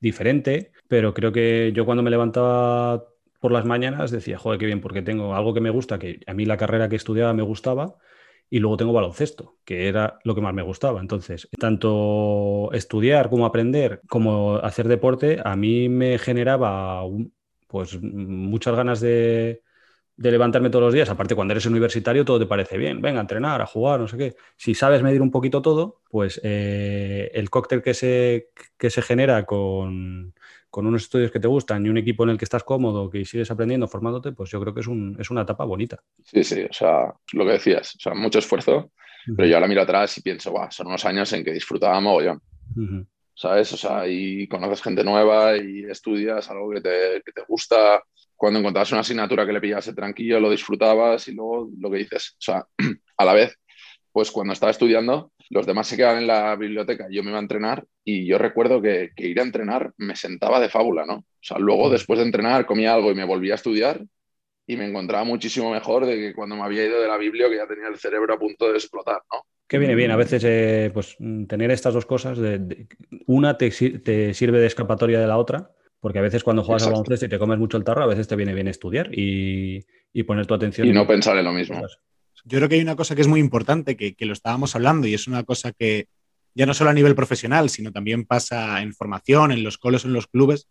diferente, 0.00 0.72
pero 0.88 1.14
creo 1.14 1.32
que 1.32 1.72
yo 1.74 1.86
cuando 1.86 2.02
me 2.02 2.10
levantaba 2.10 3.04
por 3.40 3.52
las 3.52 3.64
mañanas 3.64 4.10
decía, 4.10 4.38
joder, 4.38 4.58
qué 4.58 4.66
bien, 4.66 4.80
porque 4.80 5.02
tengo 5.02 5.34
algo 5.34 5.54
que 5.54 5.60
me 5.60 5.70
gusta, 5.70 5.98
que 5.98 6.20
a 6.26 6.34
mí 6.34 6.44
la 6.44 6.56
carrera 6.56 6.88
que 6.88 6.96
estudiaba 6.96 7.32
me 7.32 7.42
gustaba, 7.42 7.96
y 8.50 8.58
luego 8.58 8.76
tengo 8.76 8.92
baloncesto, 8.92 9.56
que 9.64 9.88
era 9.88 10.18
lo 10.24 10.34
que 10.34 10.40
más 10.40 10.54
me 10.54 10.62
gustaba. 10.62 11.00
Entonces, 11.00 11.48
tanto 11.58 12.70
estudiar 12.72 13.30
como 13.30 13.46
aprender, 13.46 14.00
como 14.08 14.56
hacer 14.56 14.88
deporte, 14.88 15.40
a 15.44 15.56
mí 15.56 15.88
me 15.88 16.18
generaba 16.18 17.02
pues 17.66 18.00
muchas 18.00 18.76
ganas 18.76 19.00
de, 19.00 19.62
levantarme 20.16 20.70
todos 20.70 20.84
los 20.84 20.94
días, 20.94 21.10
aparte 21.10 21.34
cuando 21.34 21.52
eres 21.52 21.66
universitario 21.66 22.24
todo 22.24 22.38
te 22.38 22.46
parece 22.46 22.78
bien, 22.78 23.00
venga 23.00 23.18
a 23.18 23.22
entrenar, 23.22 23.60
a 23.60 23.66
jugar, 23.66 23.98
no 23.98 24.08
sé 24.08 24.16
qué. 24.16 24.36
Si 24.56 24.74
sabes 24.74 25.02
medir 25.02 25.20
un 25.22 25.30
poquito 25.30 25.60
todo, 25.60 26.02
pues 26.08 26.40
eh, 26.44 27.30
el 27.34 27.50
cóctel 27.50 27.82
que 27.82 27.94
se, 27.94 28.50
que 28.78 28.90
se 28.90 29.02
genera 29.02 29.44
con, 29.44 30.34
unos 30.80 31.02
estudios 31.02 31.30
que 31.30 31.40
te 31.40 31.48
gustan 31.48 31.84
y 31.84 31.88
un 31.88 31.98
equipo 31.98 32.24
en 32.24 32.30
el 32.30 32.38
que 32.38 32.44
estás 32.44 32.64
cómodo, 32.64 33.10
que 33.10 33.24
sigues 33.24 33.50
aprendiendo, 33.50 33.88
formándote, 33.88 34.32
pues 34.32 34.50
yo 34.50 34.60
creo 34.60 34.74
que 34.74 34.80
es, 34.80 34.86
un, 34.86 35.16
es 35.18 35.30
una 35.30 35.42
etapa 35.42 35.64
bonita. 35.64 36.00
Sí, 36.24 36.42
sí, 36.42 36.62
o 36.62 36.72
sea, 36.72 37.14
lo 37.32 37.44
que 37.44 37.52
decías, 37.52 37.94
o 37.96 38.00
sea, 38.00 38.14
mucho 38.14 38.38
esfuerzo, 38.38 38.92
pero 39.36 39.48
yo 39.48 39.56
ahora 39.56 39.68
miro 39.68 39.82
atrás 39.82 40.18
y 40.18 40.22
pienso, 40.22 40.52
wow, 40.52 40.66
son 40.70 40.88
unos 40.88 41.04
años 41.04 41.32
en 41.32 41.44
que 41.44 41.52
disfrutábamos 41.52 42.24
yo 42.24 42.38
¿Sabes? 43.36 43.72
O 43.72 43.76
sea, 43.76 44.06
y 44.06 44.46
conoces 44.46 44.80
gente 44.80 45.02
nueva 45.02 45.56
y 45.56 45.84
estudias 45.84 46.48
algo 46.50 46.70
que 46.70 46.80
te, 46.80 47.22
que 47.24 47.32
te 47.32 47.42
gusta, 47.48 48.00
cuando 48.36 48.60
encontrabas 48.60 48.92
una 48.92 49.00
asignatura 49.00 49.44
que 49.44 49.52
le 49.52 49.60
pillase 49.60 49.92
tranquilo, 49.92 50.38
lo 50.38 50.50
disfrutabas 50.50 51.26
y 51.28 51.32
luego 51.32 51.68
lo 51.78 51.90
que 51.90 51.98
dices, 51.98 52.36
o 52.38 52.42
sea, 52.42 52.64
a 53.16 53.24
la 53.24 53.34
vez, 53.34 53.58
pues 54.12 54.30
cuando 54.30 54.52
estaba 54.52 54.70
estudiando, 54.70 55.32
los 55.50 55.66
demás 55.66 55.86
se 55.86 55.96
quedaban 55.96 56.18
en 56.18 56.26
la 56.26 56.56
biblioteca, 56.56 57.06
yo 57.10 57.22
me 57.22 57.30
iba 57.30 57.38
a 57.38 57.42
entrenar 57.42 57.84
y 58.04 58.26
yo 58.26 58.38
recuerdo 58.38 58.80
que, 58.80 59.10
ir 59.16 59.40
a 59.40 59.42
entrenar 59.42 59.92
me 59.96 60.16
sentaba 60.16 60.60
de 60.60 60.68
fábula, 60.68 61.04
¿no? 61.06 61.14
O 61.14 61.26
sea, 61.40 61.58
luego 61.58 61.90
después 61.90 62.18
de 62.18 62.26
entrenar 62.26 62.66
comía 62.66 62.94
algo 62.94 63.10
y 63.10 63.14
me 63.14 63.24
volvía 63.24 63.54
a 63.54 63.56
estudiar 63.56 64.02
y 64.66 64.76
me 64.76 64.86
encontraba 64.86 65.24
muchísimo 65.24 65.70
mejor 65.70 66.06
de 66.06 66.16
que 66.16 66.34
cuando 66.34 66.56
me 66.56 66.62
había 66.62 66.84
ido 66.84 67.00
de 67.00 67.08
la 67.08 67.18
biblia 67.18 67.48
que 67.48 67.56
ya 67.56 67.66
tenía 67.66 67.88
el 67.88 67.98
cerebro 67.98 68.34
a 68.34 68.38
punto 68.38 68.70
de 68.70 68.78
explotar, 68.78 69.20
¿no? 69.32 69.42
Que 69.66 69.78
viene 69.78 69.94
bien, 69.94 70.10
a 70.10 70.16
veces 70.16 70.44
eh, 70.44 70.90
pues 70.92 71.16
tener 71.48 71.70
estas 71.70 71.94
dos 71.94 72.04
cosas, 72.04 72.38
de, 72.38 72.86
una 73.26 73.56
te, 73.56 73.70
te 73.70 74.34
sirve 74.34 74.58
de 74.58 74.66
escapatoria 74.66 75.18
de 75.18 75.26
la 75.26 75.38
otra 75.38 75.70
porque 76.04 76.18
a 76.18 76.22
veces 76.22 76.44
cuando 76.44 76.62
juegas 76.62 76.86
a 76.86 76.90
baloncesto 76.90 77.24
y 77.24 77.30
te 77.30 77.38
comes 77.38 77.58
mucho 77.58 77.78
el 77.78 77.84
tarro, 77.84 78.02
a 78.02 78.06
veces 78.06 78.28
te 78.28 78.36
viene 78.36 78.52
bien 78.52 78.68
estudiar 78.68 79.08
y, 79.10 79.86
poner 80.26 80.46
tu 80.46 80.52
atención. 80.52 80.86
Y 80.86 80.92
no 80.92 81.06
pensar 81.06 81.38
en 81.38 81.46
lo 81.46 81.52
mismo. 81.52 81.80
Yo 82.44 82.58
creo 82.58 82.68
que 82.68 82.74
hay 82.76 82.82
una 82.82 82.96
cosa 82.96 83.14
que 83.14 83.22
es 83.22 83.28
muy 83.28 83.40
importante, 83.40 83.96
que, 83.96 84.14
lo 84.20 84.32
estábamos 84.32 84.74
hablando, 84.74 85.06
y 85.06 85.14
es 85.14 85.26
una 85.26 85.44
cosa 85.44 85.72
que 85.72 86.08
ya 86.54 86.66
no 86.66 86.74
solo 86.74 86.90
a 86.90 86.94
nivel 86.94 87.14
profesional, 87.14 87.70
sino 87.70 87.90
también 87.90 88.24
pasa 88.24 88.80
en 88.82 88.94
formación, 88.94 89.50
en 89.50 89.62
los 89.64 89.78
colos, 89.78 90.04
en 90.04 90.12
los 90.12 90.26
clubes, 90.26 90.68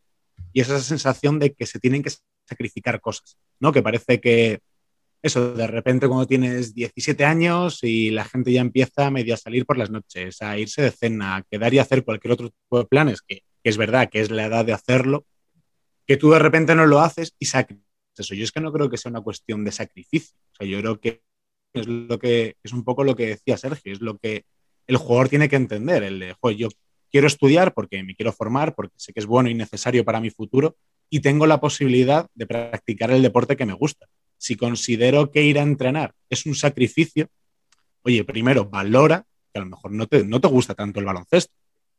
y 0.53 0.61
es 0.61 0.69
esa 0.69 0.79
sensación 0.81 1.39
de 1.39 1.53
que 1.53 1.65
se 1.65 1.79
tienen 1.79 2.03
que 2.03 2.11
sacrificar 2.47 3.01
cosas, 3.01 3.37
¿no? 3.59 3.71
Que 3.71 3.81
parece 3.81 4.19
que 4.21 4.59
eso, 5.21 5.53
de 5.53 5.67
repente 5.67 6.07
cuando 6.07 6.27
tienes 6.27 6.73
17 6.73 7.25
años 7.25 7.79
y 7.83 8.11
la 8.11 8.25
gente 8.25 8.51
ya 8.51 8.61
empieza 8.61 9.07
a 9.07 9.11
medio 9.11 9.33
a 9.33 9.37
salir 9.37 9.65
por 9.65 9.77
las 9.77 9.89
noches, 9.89 10.41
a 10.41 10.57
irse 10.57 10.81
de 10.81 10.91
cena, 10.91 11.37
a 11.37 11.43
quedar 11.43 11.73
y 11.73 11.79
hacer 11.79 12.03
cualquier 12.03 12.33
otro 12.33 12.49
tipo 12.49 12.79
de 12.79 12.85
planes 12.85 13.21
que 13.21 13.43
que 13.63 13.69
es 13.69 13.77
verdad 13.77 14.09
que 14.09 14.19
es 14.19 14.29
la 14.29 14.45
edad 14.45 14.65
de 14.65 14.73
hacerlo, 14.73 15.25
que 16.05 16.17
tú 16.17 16.31
de 16.31 16.39
repente 16.39 16.75
no 16.75 16.85
lo 16.85 16.99
haces 16.99 17.33
y 17.39 17.45
sacrificas 17.45 17.87
eso. 18.17 18.35
Yo 18.35 18.43
es 18.43 18.51
que 18.51 18.59
no 18.59 18.71
creo 18.71 18.89
que 18.89 18.97
sea 18.97 19.09
una 19.09 19.21
cuestión 19.21 19.63
de 19.63 19.71
sacrificio. 19.71 20.37
O 20.51 20.55
sea, 20.57 20.67
yo 20.67 20.79
creo 20.79 20.99
que 20.99 21.23
es 21.73 21.87
lo 21.87 22.19
que 22.19 22.55
es 22.63 22.73
un 22.73 22.83
poco 22.83 23.03
lo 23.03 23.15
que 23.15 23.27
decía 23.27 23.57
Sergio, 23.57 23.93
es 23.93 24.01
lo 24.01 24.17
que 24.17 24.45
el 24.87 24.97
jugador 24.97 25.29
tiene 25.29 25.49
que 25.49 25.55
entender, 25.55 26.03
el 26.03 26.19
de, 26.19 26.35
yo 26.57 26.69
quiero 27.11 27.27
estudiar 27.27 27.73
porque 27.73 28.03
me 28.03 28.15
quiero 28.15 28.33
formar, 28.33 28.75
porque 28.75 28.95
sé 28.97 29.13
que 29.13 29.19
es 29.19 29.25
bueno 29.25 29.49
y 29.49 29.53
necesario 29.53 30.03
para 30.03 30.19
mi 30.19 30.29
futuro 30.29 30.75
y 31.09 31.19
tengo 31.19 31.45
la 31.45 31.59
posibilidad 31.59 32.27
de 32.33 32.47
practicar 32.47 33.11
el 33.11 33.21
deporte 33.21 33.55
que 33.55 33.65
me 33.65 33.73
gusta. 33.73 34.07
Si 34.37 34.55
considero 34.55 35.31
que 35.31 35.43
ir 35.43 35.59
a 35.59 35.61
entrenar 35.61 36.13
es 36.29 36.45
un 36.45 36.55
sacrificio, 36.55 37.27
oye, 38.01 38.23
primero 38.23 38.65
valora 38.65 39.25
que 39.53 39.59
a 39.59 39.63
lo 39.63 39.69
mejor 39.69 39.91
no 39.91 40.07
te, 40.07 40.25
no 40.25 40.41
te 40.41 40.47
gusta 40.47 40.73
tanto 40.73 40.99
el 40.99 41.05
baloncesto 41.05 41.53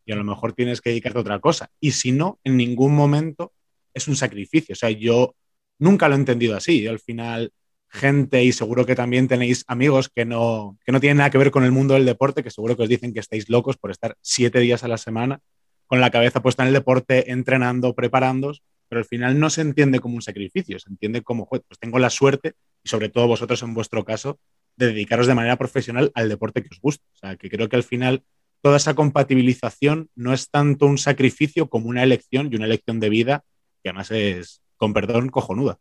y 0.04 0.12
a 0.12 0.16
lo 0.16 0.24
mejor 0.24 0.52
tienes 0.52 0.80
que 0.80 0.90
dedicarte 0.90 1.18
a 1.18 1.22
otra 1.22 1.38
cosa. 1.38 1.70
Y 1.80 1.92
si 1.92 2.12
no, 2.12 2.38
en 2.44 2.56
ningún 2.56 2.94
momento 2.94 3.52
es 3.94 4.08
un 4.08 4.16
sacrificio. 4.16 4.74
O 4.74 4.76
sea, 4.76 4.90
yo 4.90 5.34
nunca 5.78 6.08
lo 6.08 6.14
he 6.14 6.18
entendido 6.18 6.56
así. 6.56 6.82
Yo 6.82 6.90
al 6.90 6.98
final, 6.98 7.52
gente, 7.94 8.42
y 8.42 8.52
seguro 8.52 8.85
que 8.85 8.94
también 8.94 9.28
tenéis 9.28 9.64
amigos 9.68 10.09
que 10.09 10.24
no, 10.24 10.76
que 10.85 10.92
no 10.92 11.00
tienen 11.00 11.18
nada 11.18 11.30
que 11.30 11.38
ver 11.38 11.50
con 11.50 11.64
el 11.64 11.72
mundo 11.72 11.94
del 11.94 12.04
deporte, 12.04 12.42
que 12.42 12.50
seguro 12.50 12.76
que 12.76 12.83
os 12.83 12.88
dicen 12.88 13.14
que 13.14 13.20
estáis 13.20 13.48
locos 13.48 13.76
por 13.76 13.90
estar 13.90 14.16
siete 14.20 14.59
días 14.59 14.83
a 14.85 14.88
la 14.88 14.98
semana 14.98 15.40
con 15.87 16.00
la 16.00 16.11
cabeza 16.11 16.42
puesta 16.42 16.62
en 16.62 16.68
el 16.68 16.74
deporte, 16.74 17.30
entrenando, 17.30 17.94
preparándos, 17.94 18.62
pero 18.88 18.98
al 18.98 19.04
final 19.04 19.38
no 19.38 19.48
se 19.48 19.61
entiende 19.61 20.00
como 20.00 20.16
un 20.16 20.22
sacrificio, 20.22 20.78
se 20.78 20.90
entiende 20.90 21.22
como, 21.22 21.46
pues 21.46 21.62
tengo 21.78 21.98
la 21.98 22.11
suerte, 22.11 22.54
y 22.83 22.88
sobre 22.88 23.09
todo 23.09 23.28
vosotros 23.28 23.62
en 23.62 23.74
vuestro 23.74 24.04
caso, 24.04 24.38
de 24.76 24.88
dedicaros 24.88 25.26
de 25.26 25.35
manera 25.35 25.57
profesional 25.57 26.11
al 26.14 26.28
deporte 26.28 26.62
que 26.62 26.68
os 26.72 26.80
gusta. 26.80 27.04
O 27.14 27.16
sea, 27.16 27.37
que 27.37 27.48
creo 27.48 27.68
que 27.68 27.76
al 27.76 27.85
final 27.85 28.24
toda 28.61 28.78
esa 28.78 28.94
compatibilización 28.94 30.09
no 30.14 30.33
es 30.33 30.50
tanto 30.50 30.87
un 30.87 30.98
sacrificio 30.98 31.68
como 31.68 31.88
una 31.88 32.02
elección 32.02 32.48
y 32.50 32.57
una 32.57 32.66
elección 32.66 32.98
de 32.98 33.09
vida 33.09 33.44
que 33.83 33.90
además 33.90 34.11
es, 34.11 34.62
con 34.76 34.94
perdón, 34.94 35.28
cojonuda. 35.28 35.78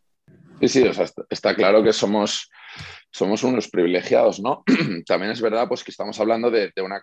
Sí, 0.61 0.69
sí, 0.69 0.83
o 0.83 0.93
sea, 0.93 1.05
está, 1.29 1.55
claro 1.55 1.83
que 1.83 1.93
somos, 1.93 2.49
somos 3.11 3.43
unos 3.43 3.67
privilegiados, 3.69 4.39
¿no? 4.39 4.63
También 5.05 5.31
es 5.31 5.41
verdad 5.41 5.67
pues, 5.67 5.83
que 5.83 5.91
estamos 5.91 6.19
hablando 6.19 6.49
de, 6.49 6.71
una, 6.77 7.01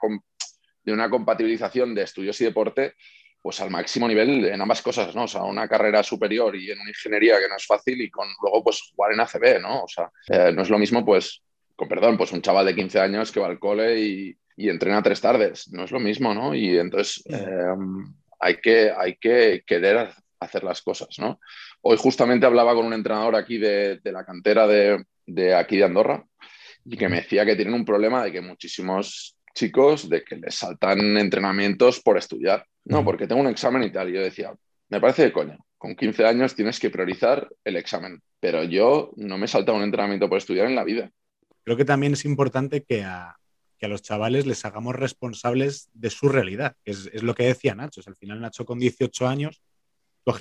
de 0.83 0.93
una 0.93 1.11
compatibilización 1.11 1.95
de 1.95 2.03
estudios 2.03 2.41
y 2.41 2.45
deporte 2.45 2.95
pues 3.43 3.59
al 3.61 3.71
máximo 3.71 4.07
nivel 4.07 4.45
en 4.45 4.61
ambas 4.61 4.83
cosas, 4.83 5.15
¿no? 5.15 5.25
O 5.25 5.29
sea, 5.29 5.45
una 5.45 5.67
carrera 5.67 6.03
superior 6.03 6.55
y 6.57 6.71
en 6.71 6.79
una 6.79 6.91
ingeniería 6.91 7.39
que 7.39 7.49
no 7.49 7.57
es 7.57 7.65
fácil 7.65 8.01
y 8.01 8.11
con 8.11 8.29
luego 8.43 8.63
pues 8.63 8.93
jugar 8.95 9.13
en 9.13 9.21
ACB, 9.21 9.63
¿no? 9.63 9.85
O 9.85 9.89
sea, 9.89 10.11
eh, 10.29 10.53
no 10.53 10.63
es 10.63 10.69
lo 10.69 10.79
mismo 10.79 11.05
pues, 11.05 11.43
con 11.75 11.89
perdón, 11.89 12.19
pues 12.19 12.33
un 12.33 12.43
chaval 12.43 12.67
de 12.67 12.75
15 12.75 13.01
años 13.01 13.33
que 13.33 13.41
va 13.41 13.47
al 13.47 13.59
cole 13.59 13.99
y, 13.99 14.37
y 14.61 14.69
entrena 14.69 15.03
tres 15.03 15.23
tardes. 15.23 15.69
No 15.73 15.85
es 15.85 15.91
lo 15.91 16.01
mismo, 16.01 16.35
¿no? 16.35 16.55
Y 16.55 16.79
entonces 16.79 17.25
em, 17.27 18.13
hay, 18.39 18.57
que, 18.57 18.93
hay 18.95 19.17
que 19.17 19.63
querer 19.67 20.11
hacer 20.39 20.65
las 20.65 20.83
cosas, 20.83 21.19
¿no? 21.19 21.41
Hoy 21.83 21.97
justamente 21.97 22.47
hablaba 22.47 22.75
con 22.75 22.87
un 22.87 22.93
entrenador 22.93 23.37
aquí 23.37 23.59
de, 23.59 24.01
la 24.05 24.25
cantera 24.25 24.67
de, 24.67 25.05
de, 25.27 25.55
aquí 25.55 25.79
de 25.79 25.85
Andorra 25.85 26.25
y 26.85 26.97
que 26.97 27.09
me 27.09 27.17
decía 27.17 27.45
que 27.45 27.57
tienen 27.57 27.75
un 27.75 27.85
problema 27.85 28.25
de 28.25 28.33
que 28.33 28.41
muchísimos 28.41 29.37
chicos 29.55 30.09
de 30.09 30.23
que 30.23 30.37
les 30.37 30.55
saltan 30.55 31.17
entrenamientos 31.17 32.01
por 32.01 32.17
estudiar, 32.17 32.65
¿no? 32.85 33.05
Porque 33.05 33.27
tengo 33.27 33.41
un 33.41 33.49
examen 33.49 33.83
y 33.83 33.91
tal. 33.91 34.09
Y 34.09 34.15
yo 34.15 34.23
decía, 34.23 34.55
me 34.89 35.01
parece 35.01 35.25
de 35.25 35.33
coña, 35.33 35.59
con 35.79 35.97
15 35.97 36.25
años 36.27 36.55
tienes 36.55 36.79
que 36.79 36.91
priorizar 36.91 37.49
el 37.65 37.77
examen, 37.77 38.21
pero 38.39 38.65
yo 38.65 39.13
no 39.17 39.39
me 39.39 39.47
he 39.47 39.49
saltado 39.49 39.79
un 39.79 39.85
entrenamiento 39.85 40.29
por 40.29 40.39
estudiar 40.39 40.67
en 40.67 40.77
la 40.77 40.85
vida. 40.85 41.11
Creo 41.65 41.77
que 41.77 41.85
también 41.85 42.15
es 42.15 42.25
importante 42.25 42.83
que 42.83 43.03
a, 43.03 43.37
que 43.79 43.87
a 43.87 43.89
los 43.89 44.03
chavales 44.03 44.47
les 44.47 44.65
hagamos 44.65 44.95
responsables 44.95 45.89
de 45.95 46.11
su 46.11 46.29
realidad, 46.29 46.77
que 46.85 46.93
es, 46.93 47.23
lo 47.23 47.35
que 47.35 47.45
decía 47.45 47.75
Nacho. 47.75 48.03
al 48.07 48.17
final 48.17 48.41
Nacho 48.41 48.65
con 48.65 48.79
18 48.79 49.27
años 49.27 49.63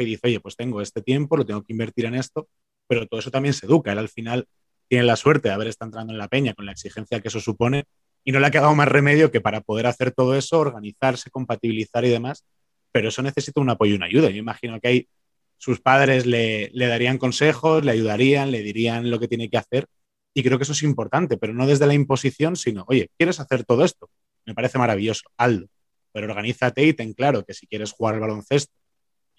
y 0.03 0.05
dice, 0.05 0.21
oye, 0.27 0.39
pues 0.39 0.55
tengo 0.55 0.81
este 0.81 1.01
tiempo, 1.01 1.37
lo 1.37 1.45
tengo 1.45 1.63
que 1.63 1.73
invertir 1.73 2.05
en 2.05 2.15
esto, 2.15 2.47
pero 2.87 3.07
todo 3.07 3.19
eso 3.19 3.31
también 3.31 3.53
se 3.53 3.65
educa. 3.65 3.91
Él 3.91 3.99
al 3.99 4.09
final 4.09 4.47
tiene 4.87 5.05
la 5.05 5.15
suerte 5.15 5.49
de 5.49 5.53
haber 5.53 5.67
estado 5.67 5.89
entrando 5.89 6.13
en 6.13 6.19
la 6.19 6.27
peña 6.27 6.53
con 6.53 6.65
la 6.65 6.71
exigencia 6.71 7.19
que 7.19 7.27
eso 7.27 7.39
supone 7.39 7.85
y 8.23 8.31
no 8.31 8.39
le 8.39 8.47
ha 8.47 8.51
quedado 8.51 8.73
más 8.75 8.87
remedio 8.87 9.31
que 9.31 9.41
para 9.41 9.61
poder 9.61 9.87
hacer 9.87 10.11
todo 10.11 10.35
eso, 10.35 10.59
organizarse, 10.59 11.29
compatibilizar 11.29 12.03
y 12.05 12.09
demás, 12.09 12.45
pero 12.91 13.09
eso 13.09 13.21
necesita 13.21 13.61
un 13.61 13.69
apoyo 13.69 13.93
y 13.93 13.95
una 13.95 14.07
ayuda. 14.07 14.29
Yo 14.29 14.37
imagino 14.37 14.79
que 14.79 14.87
hay 14.87 15.07
sus 15.57 15.79
padres 15.81 16.25
le, 16.25 16.69
le 16.73 16.87
darían 16.87 17.17
consejos, 17.17 17.83
le 17.85 17.91
ayudarían, 17.91 18.51
le 18.51 18.63
dirían 18.63 19.09
lo 19.09 19.19
que 19.19 19.27
tiene 19.27 19.49
que 19.49 19.57
hacer 19.57 19.87
y 20.33 20.43
creo 20.43 20.57
que 20.57 20.63
eso 20.63 20.73
es 20.73 20.83
importante, 20.83 21.37
pero 21.37 21.53
no 21.53 21.67
desde 21.67 21.87
la 21.87 21.93
imposición, 21.93 22.55
sino, 22.55 22.85
oye, 22.87 23.09
¿quieres 23.17 23.39
hacer 23.39 23.65
todo 23.65 23.83
esto? 23.83 24.09
Me 24.45 24.53
parece 24.53 24.77
maravilloso, 24.77 25.23
hazlo. 25.37 25.67
Pero 26.11 26.27
organízate 26.27 26.83
y 26.83 26.93
ten 26.93 27.13
claro 27.13 27.43
que 27.45 27.53
si 27.53 27.67
quieres 27.67 27.91
jugar 27.91 28.15
al 28.15 28.21
baloncesto 28.21 28.73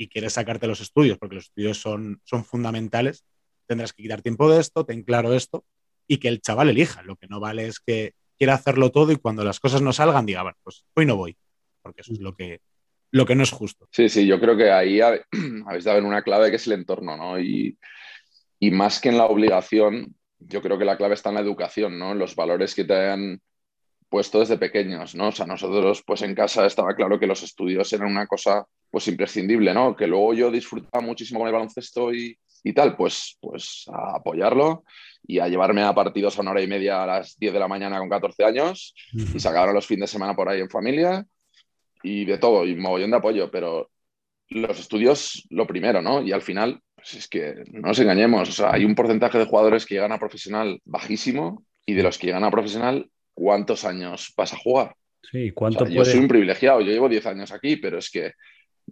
y 0.00 0.08
quieres 0.08 0.32
sacarte 0.32 0.66
los 0.66 0.80
estudios, 0.80 1.18
porque 1.18 1.34
los 1.34 1.44
estudios 1.44 1.78
son, 1.78 2.22
son 2.24 2.42
fundamentales, 2.42 3.26
tendrás 3.66 3.92
que 3.92 4.02
quitar 4.02 4.22
tiempo 4.22 4.50
de 4.50 4.58
esto, 4.58 4.86
ten 4.86 5.02
claro 5.02 5.34
esto 5.34 5.66
y 6.06 6.16
que 6.16 6.28
el 6.28 6.40
chaval 6.40 6.70
elija. 6.70 7.02
Lo 7.02 7.16
que 7.16 7.26
no 7.26 7.38
vale 7.38 7.66
es 7.66 7.80
que 7.80 8.14
quiera 8.38 8.54
hacerlo 8.54 8.90
todo 8.90 9.12
y 9.12 9.16
cuando 9.16 9.44
las 9.44 9.60
cosas 9.60 9.82
no 9.82 9.92
salgan 9.92 10.24
diga, 10.24 10.42
bueno, 10.42 10.56
pues 10.62 10.86
hoy 10.94 11.04
no 11.04 11.16
voy, 11.16 11.36
porque 11.82 12.00
eso 12.00 12.14
es 12.14 12.20
lo 12.20 12.34
que, 12.34 12.62
lo 13.10 13.26
que 13.26 13.34
no 13.34 13.42
es 13.42 13.50
justo. 13.50 13.88
Sí, 13.92 14.08
sí, 14.08 14.26
yo 14.26 14.40
creo 14.40 14.56
que 14.56 14.70
ahí 14.70 15.00
habéis 15.66 15.84
dado 15.84 16.02
una 16.06 16.22
clave 16.22 16.48
que 16.48 16.56
es 16.56 16.66
el 16.66 16.72
entorno, 16.72 17.18
¿no? 17.18 17.38
Y, 17.38 17.76
y 18.58 18.70
más 18.70 19.00
que 19.00 19.10
en 19.10 19.18
la 19.18 19.26
obligación, 19.26 20.14
yo 20.38 20.62
creo 20.62 20.78
que 20.78 20.86
la 20.86 20.96
clave 20.96 21.12
está 21.12 21.28
en 21.28 21.34
la 21.34 21.42
educación, 21.42 21.98
¿no? 21.98 22.14
Los 22.14 22.34
valores 22.34 22.74
que 22.74 22.84
te 22.84 23.10
han 23.10 23.38
puesto 24.08 24.40
desde 24.40 24.56
pequeños, 24.56 25.14
¿no? 25.14 25.28
O 25.28 25.32
sea, 25.32 25.44
nosotros, 25.44 26.02
pues 26.06 26.22
en 26.22 26.34
casa 26.34 26.64
estaba 26.64 26.94
claro 26.94 27.20
que 27.20 27.26
los 27.26 27.42
estudios 27.42 27.92
eran 27.92 28.10
una 28.10 28.26
cosa, 28.26 28.64
pues 28.90 29.08
imprescindible, 29.08 29.72
¿no? 29.72 29.94
Que 29.94 30.06
luego 30.06 30.34
yo 30.34 30.50
disfrutaba 30.50 31.04
muchísimo 31.04 31.40
con 31.40 31.48
el 31.48 31.54
baloncesto 31.54 32.12
y, 32.12 32.36
y 32.64 32.72
tal, 32.72 32.96
pues, 32.96 33.36
pues 33.40 33.84
a 33.92 34.16
apoyarlo 34.16 34.84
y 35.26 35.38
a 35.38 35.48
llevarme 35.48 35.82
a 35.82 35.94
partidos 35.94 36.36
a 36.36 36.42
una 36.42 36.52
hora 36.52 36.62
y 36.62 36.66
media 36.66 37.02
a 37.02 37.06
las 37.06 37.38
10 37.38 37.52
de 37.52 37.60
la 37.60 37.68
mañana 37.68 37.98
con 37.98 38.08
14 38.08 38.44
años 38.44 38.94
y 39.12 39.38
sacar 39.38 39.72
los 39.72 39.86
fines 39.86 40.10
de 40.10 40.12
semana 40.12 40.34
por 40.34 40.48
ahí 40.48 40.60
en 40.60 40.70
familia 40.70 41.24
y 42.02 42.24
de 42.24 42.38
todo, 42.38 42.66
y 42.66 42.74
mogollón 42.74 43.10
de 43.10 43.16
apoyo, 43.18 43.50
pero 43.50 43.90
los 44.48 44.80
estudios 44.80 45.46
lo 45.50 45.66
primero, 45.66 46.02
¿no? 46.02 46.22
Y 46.22 46.32
al 46.32 46.42
final 46.42 46.80
pues 47.00 47.14
es 47.14 47.28
que 47.28 47.54
no 47.72 47.88
nos 47.88 47.98
engañemos, 47.98 48.48
o 48.48 48.52
sea, 48.52 48.72
hay 48.72 48.84
un 48.84 48.94
porcentaje 48.94 49.38
de 49.38 49.46
jugadores 49.46 49.86
que 49.86 49.94
llegan 49.94 50.12
a 50.12 50.18
profesional 50.18 50.80
bajísimo 50.84 51.64
y 51.86 51.94
de 51.94 52.02
los 52.02 52.18
que 52.18 52.26
llegan 52.26 52.44
a 52.44 52.50
profesional, 52.50 53.10
¿cuántos 53.32 53.84
años 53.84 54.32
vas 54.36 54.52
a 54.52 54.58
jugar? 54.58 54.94
Sí, 55.30 55.50
¿cuánto 55.52 55.86
Yo 55.86 56.04
soy 56.04 56.20
un 56.20 56.28
privilegiado, 56.28 56.80
yo 56.80 56.92
llevo 56.92 57.08
10 57.08 57.26
años 57.26 57.52
aquí, 57.52 57.76
pero 57.76 57.98
es 57.98 58.10
que 58.10 58.32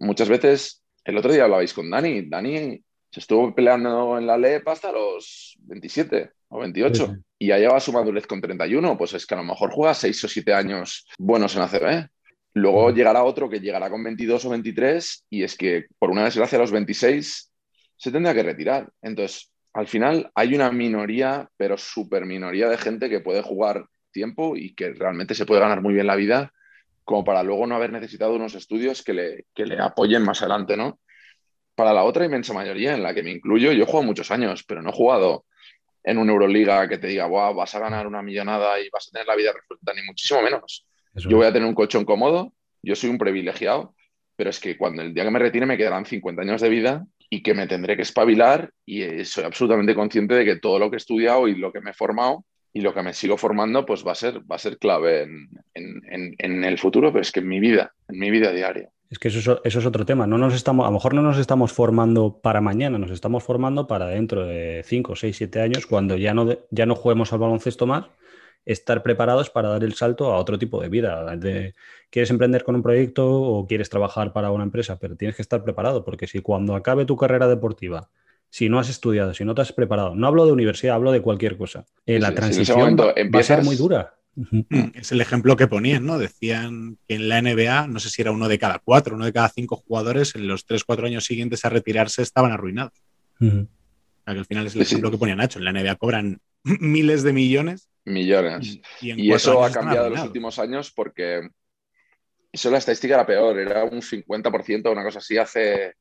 muchas 0.01 0.29
veces, 0.29 0.83
el 1.05 1.17
otro 1.17 1.33
día 1.33 1.45
hablabais 1.45 1.73
con 1.73 1.91
Dani, 1.91 2.29
Dani 2.29 2.83
se 3.11 3.21
estuvo 3.21 3.55
peleando 3.55 4.19
en 4.19 4.27
la 4.27 4.37
LEP 4.37 4.69
hasta 4.69 4.93
los 4.93 5.57
27 5.61 6.31
o 6.49 6.59
28 6.61 7.17
y 7.39 7.49
ya 7.49 7.59
lleva 7.59 7.81
su 7.81 7.93
madurez 7.93 8.27
con 8.27 8.41
31, 8.41 8.99
pues 8.99 9.15
es 9.15 9.27
que 9.27 9.35
a 9.35 9.39
lo 9.39 9.45
mejor 9.45 9.71
juega 9.71 9.95
6 9.95 10.25
o 10.25 10.29
7 10.29 10.53
años 10.53 11.07
buenos 11.19 11.57
en 11.57 11.63
ACB. 11.63 12.09
Luego 12.55 12.91
llegará 12.91 13.25
otro 13.25 13.49
que 13.49 13.61
llegará 13.61 13.89
con 13.91 14.03
22 14.03 14.45
o 14.45 14.51
23 14.51 15.27
y 15.31 15.43
es 15.43 15.57
que 15.57 15.87
por 15.99 16.11
una 16.11 16.25
desgracia 16.25 16.59
a 16.59 16.61
los 16.61 16.73
26 16.73 17.53
se 17.97 18.13
tendrá 18.13 18.35
que 18.35 18.43
retirar. 18.43 18.91
Entonces, 19.03 19.51
al 19.73 19.87
final 19.87 20.31
hay 20.35 20.55
una 20.55 20.71
minoría, 20.73 21.49
pero 21.57 21.77
súper 21.79 22.27
minoría 22.27 22.69
de 22.69 22.79
gente 22.79 23.09
que 23.09 23.21
puede 23.21 23.43
jugar 23.43 23.87
tiempo 24.11 24.57
y 24.57 24.75
que 24.75 24.93
realmente 24.93 25.35
se 25.35 25.47
puede 25.47 25.61
ganar 25.61 25.83
muy 25.83 25.95
bien 25.95 26.07
la 26.07 26.17
vida, 26.17 26.53
como 27.09 27.25
para 27.25 27.43
luego 27.43 27.67
no 27.67 27.75
haber 27.75 27.91
necesitado 27.91 28.35
unos 28.35 28.55
estudios 28.55 29.03
que 29.03 29.15
le, 29.15 29.47
le 29.57 29.79
apoyen 29.81 30.23
más 30.23 30.43
adelante, 30.43 30.77
¿no? 30.77 31.01
Para 31.75 31.95
la 31.95 32.05
otra 32.05 32.27
inmensa 32.27 32.53
mayoría, 32.53 32.93
en 32.93 33.03
la 33.03 33.15
que 33.15 33.23
me 33.23 33.31
incluyo, 33.31 33.73
yo 33.73 33.85
he 33.85 33.87
jugado 33.87 34.03
muchos 34.03 34.31
años, 34.31 34.63
pero 34.69 34.83
no 34.83 34.91
he 34.91 34.93
jugado 34.93 35.47
en 36.05 36.19
una 36.19 36.33
Euroliga 36.33 36.87
que 36.87 36.99
te 36.99 37.07
diga, 37.07 37.27
vas 37.27 37.75
a 37.75 37.79
ganar 37.79 38.07
una 38.07 38.21
millonada 38.21 38.79
y 38.79 38.91
vas 38.91 39.09
a 39.09 39.13
tener 39.13 39.27
la 39.27 39.37
vida 39.37 39.53
resuelta, 39.55 39.95
ni 39.95 40.03
muchísimo 40.03 40.43
menos. 40.43 40.87
yo 41.15 41.39
voy 41.39 41.47
a 41.47 41.53
tener 41.53 41.67
un 41.67 41.75
colchón 41.75 42.05
cómodo, 42.05 42.53
yo 42.83 42.95
soy 42.95 43.09
un 43.09 43.17
privilegiado, 43.17 43.95
pero 44.37 44.51
es 44.51 44.61
que 44.61 44.77
cuando 44.77 45.01
el 45.01 45.15
día 45.15 45.25
que 45.25 45.31
me 45.31 45.39
retire 45.39 45.65
me 45.65 45.79
quedarán 45.79 46.05
50 46.05 46.43
años 46.43 46.61
de 46.61 46.69
vida 46.69 47.07
y 47.31 47.43
que 47.43 47.55
me 47.55 47.67
tendré 47.67 47.97
que 47.97 48.03
espabilar 48.03 48.71
y 48.85 49.25
soy 49.25 49.45
absolutamente 49.45 49.95
consciente 49.95 50.35
de 50.35 50.45
que 50.45 50.57
todo 50.57 50.79
lo 50.79 50.91
que 50.91 50.97
he 50.97 50.99
estudiado 50.99 51.49
y 51.49 51.55
lo 51.55 51.73
que 51.73 51.81
me 51.81 51.93
he 51.93 51.95
formado 51.95 52.45
y 52.73 52.81
lo 52.81 52.95
que 52.95 53.03
me 53.03 53.15
sigo 53.15 53.37
formando 53.37 53.85
pues 53.87 54.07
va 54.07 54.13
a 54.13 54.15
ser, 54.15 54.41
va 54.41 54.57
a 54.57 54.59
ser 54.59 54.79
clave 54.79 55.27
en, 55.75 56.65
el 56.65 56.79
futuro, 56.79 57.13
pero 57.13 57.23
es 57.23 57.33
que 57.33 57.41
en 57.41 57.49
mi 57.49 57.61
vida, 57.61 57.93
en 58.09 58.19
mi 58.19 58.31
vida 58.31 58.53
diaria. 58.53 58.91
Es 59.11 59.19
que 59.19 59.29
eso, 59.29 59.61
eso, 59.65 59.79
es 59.79 59.87
otro 59.87 60.05
tema. 60.05 60.27
No 60.27 60.37
nos 60.37 60.55
estamos, 60.55 60.85
a 60.85 60.89
lo 60.89 60.95
mejor 60.95 61.15
no 61.15 61.23
nos 61.23 61.39
estamos 61.39 61.73
formando 61.73 62.41
para 62.43 62.61
mañana, 62.61 62.99
nos 62.99 63.11
estamos 63.11 63.43
formando 63.43 63.87
para 63.87 64.07
dentro 64.07 64.47
de 64.47 64.83
5, 64.85 65.17
6, 65.17 65.37
7 65.37 65.61
años, 65.63 65.87
cuando 65.87 66.17
ya 66.17 66.35
no, 66.35 66.59
ya 66.71 66.85
no 66.85 66.95
juguemos 66.95 67.33
al 67.33 67.39
baloncesto 67.39 67.87
más, 67.87 68.05
estar 68.67 69.03
preparados 69.03 69.49
para 69.49 69.71
dar 69.71 69.83
el 69.83 69.95
salto 69.95 70.33
a 70.33 70.37
otro 70.37 70.59
tipo 70.59 70.81
de 70.83 70.91
vida. 70.91 71.37
De, 71.37 71.75
quieres 72.11 72.31
emprender 72.31 72.65
con 72.65 72.75
un 72.75 72.83
proyecto 72.83 73.27
o 73.31 73.67
quieres 73.67 73.89
trabajar 73.89 74.35
para 74.35 74.51
una 74.51 74.65
empresa, 74.65 74.99
pero 74.99 75.17
tienes 75.17 75.37
que 75.37 75.43
estar 75.43 75.65
preparado, 75.65 76.05
porque 76.05 76.27
si 76.27 76.41
cuando 76.41 76.75
acabe 76.75 77.07
tu 77.07 77.17
carrera 77.17 77.49
deportiva, 77.49 78.11
si 78.51 78.69
no 78.69 78.79
has 78.79 78.89
estudiado, 78.89 79.35
si 79.35 79.45
no 79.45 79.55
te 79.55 79.63
has 79.63 79.73
preparado, 79.73 80.15
no 80.15 80.27
hablo 80.27 80.47
de 80.47 80.53
universidad, 80.53 80.95
hablo 80.95 81.13
de 81.13 81.21
cualquier 81.21 81.57
cosa, 81.57 81.85
eh, 82.07 82.19
la 82.19 82.35
transición 82.35 82.97
va, 82.97 83.41
a 83.41 83.43
ser 83.43 83.63
muy 83.63 83.77
dura. 83.77 84.15
Mm, 84.37 84.91
es 84.95 85.11
el 85.11 85.21
ejemplo 85.21 85.57
que 85.57 85.67
ponían, 85.67 86.07
¿no? 86.07 86.17
Decían 86.17 86.97
que 87.09 87.17
en 87.17 87.29
la 87.29 87.43
NBA, 87.43 87.89
no 87.89 87.99
sé 87.99 88.09
si 88.09 88.23
era 88.23 88.31
uno 88.31 88.49
de 88.49 88.59
cada 88.59 88.79
cuatro, 88.79 89.17
uno 89.17 89.25
de 89.25 89.33
cada 89.33 89.49
cinco 89.49 89.77
jugadores, 89.77 90.35
en 90.37 90.47
los 90.47 90.65
tres, 90.65 90.85
cuatro 90.85 91.07
años 91.07 91.25
siguientes 91.25 91.65
a 91.65 91.69
retirarse 91.69 92.23
estaban 92.23 92.53
arruinados. 92.53 92.93
que 93.41 93.67
al 94.25 94.45
final 94.47 94.67
es 94.67 94.77
el 94.77 94.83
ejemplo 94.83 95.11
que 95.11 95.19
ponía 95.19 95.35
Nacho. 95.35 95.59
En 95.59 95.65
la 95.65 95.73
NBA 95.73 95.97
cobran 95.97 96.41
miles 96.65 97.23
de 97.25 97.33
millones. 97.33 97.89
Millones. 98.05 98.81
Y, 99.01 99.33
eso 99.33 99.65
ha 99.65 99.73
cambiado 99.73 100.07
en 100.07 100.15
los 100.15 100.25
últimos 100.25 100.59
años 100.59 100.93
porque 100.93 101.49
eso 102.53 102.71
la 102.71 102.79
estadística 102.79 103.15
era 103.15 103.27
peor, 103.27 103.59
era 103.59 103.85
un 103.85 104.01
50%, 104.01 104.91
una 104.91 105.03
cosa 105.03 105.19
así, 105.19 105.37
hace 105.37 105.95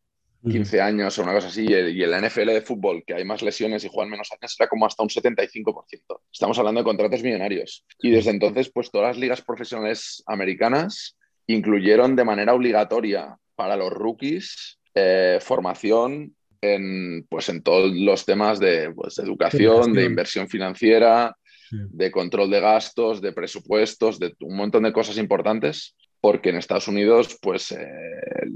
15 0.43 0.81
años 0.81 1.17
o 1.17 1.23
una 1.23 1.33
cosa 1.33 1.47
así. 1.47 1.65
Y 1.67 2.03
en 2.03 2.11
la 2.11 2.21
NFL 2.21 2.47
de 2.47 2.61
fútbol, 2.61 3.03
que 3.05 3.13
hay 3.13 3.25
más 3.25 3.41
lesiones 3.41 3.83
y 3.83 3.89
juegan 3.89 4.11
menos 4.11 4.29
años, 4.31 4.55
era 4.59 4.67
como 4.67 4.85
hasta 4.85 5.03
un 5.03 5.09
75%. 5.09 6.21
Estamos 6.31 6.57
hablando 6.57 6.81
de 6.81 6.85
contratos 6.85 7.23
millonarios. 7.23 7.85
Y 7.99 8.11
desde 8.11 8.31
entonces, 8.31 8.71
pues 8.71 8.91
todas 8.91 9.09
las 9.09 9.17
ligas 9.17 9.41
profesionales 9.41 10.23
americanas 10.25 11.17
incluyeron 11.47 12.15
de 12.15 12.25
manera 12.25 12.53
obligatoria 12.53 13.37
para 13.55 13.75
los 13.75 13.91
rookies 13.91 14.79
eh, 14.93 15.39
formación 15.41 16.35
en, 16.61 17.25
pues 17.29 17.49
en 17.49 17.61
todos 17.61 17.91
los 17.93 18.25
temas 18.25 18.59
de, 18.59 18.91
pues, 18.93 19.19
educación, 19.19 19.93
de 19.93 20.05
inversión 20.05 20.47
financiera, 20.47 21.35
de 21.69 22.11
control 22.11 22.49
de 22.49 22.59
gastos, 22.61 23.21
de 23.21 23.33
presupuestos, 23.33 24.19
de 24.19 24.33
un 24.39 24.55
montón 24.55 24.83
de 24.83 24.93
cosas 24.93 25.17
importantes, 25.17 25.95
porque 26.27 26.49
en 26.49 26.57
Estados 26.57 26.89
Unidos 26.89 27.39
pues 27.41 27.71
eh, 27.71 27.77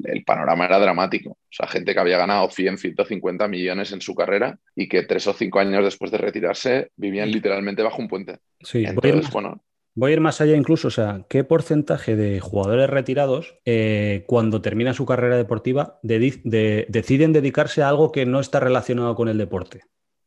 el, 0.03 0.25
panorama 0.25 0.65
era 0.65 0.77
dramático. 0.77 1.29
O 1.29 1.37
sea, 1.49 1.67
gente 1.67 1.93
que 1.93 2.01
había 2.01 2.17
ganado 2.17 2.49
100, 2.49 2.77
150 2.77 3.47
millones 3.47 3.93
en 3.93 4.01
su 4.01 4.13
carrera 4.13 4.59
y 4.75 4.89
que 4.89 5.03
tres 5.03 5.25
o 5.27 5.31
cinco 5.31 5.59
años 5.59 5.81
después 5.81 6.11
de 6.11 6.17
retirarse 6.17 6.91
vivían 6.97 7.31
literalmente 7.31 7.81
bajo 7.81 8.01
un 8.01 8.09
puente. 8.09 8.39
Sí, 8.59 8.83
Entonces, 8.85 9.31
bueno, 9.31 9.63
Voy 9.93 10.11
a 10.11 10.15
ir 10.15 10.19
más 10.19 10.41
allá 10.41 10.57
incluso, 10.57 10.89
o 10.89 10.91
sea, 10.91 11.25
¿qué 11.29 11.45
porcentaje 11.45 12.17
de 12.17 12.41
jugadores 12.41 12.89
retirados 12.89 13.55
eh, 13.63 14.25
cuando 14.27 14.61
terminan 14.61 14.93
su 14.93 15.05
carrera 15.05 15.37
deportiva 15.37 15.97
deciden 16.03 17.31
dedicarse 17.31 17.83
a 17.83 17.89
algo 17.89 18.11
que 18.11 18.25
no 18.25 18.41
está 18.41 18.59
relacionado 18.59 19.15
con 19.15 19.29
el 19.29 19.37
deporte? 19.37 19.83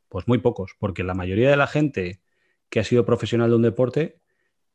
Pues 0.09 0.27
muy 0.29 0.39
pocos, 0.39 0.77
porque 0.79 1.05
la 1.05 1.13
mayoría 1.13 1.51
de 1.51 1.59
la 1.59 1.67
gente 1.67 2.23
que 2.71 2.81
ha 2.81 2.85
sido 2.85 3.05
profesional 3.05 3.51
de 3.51 3.57
un 3.57 3.63
deporte 3.63 4.19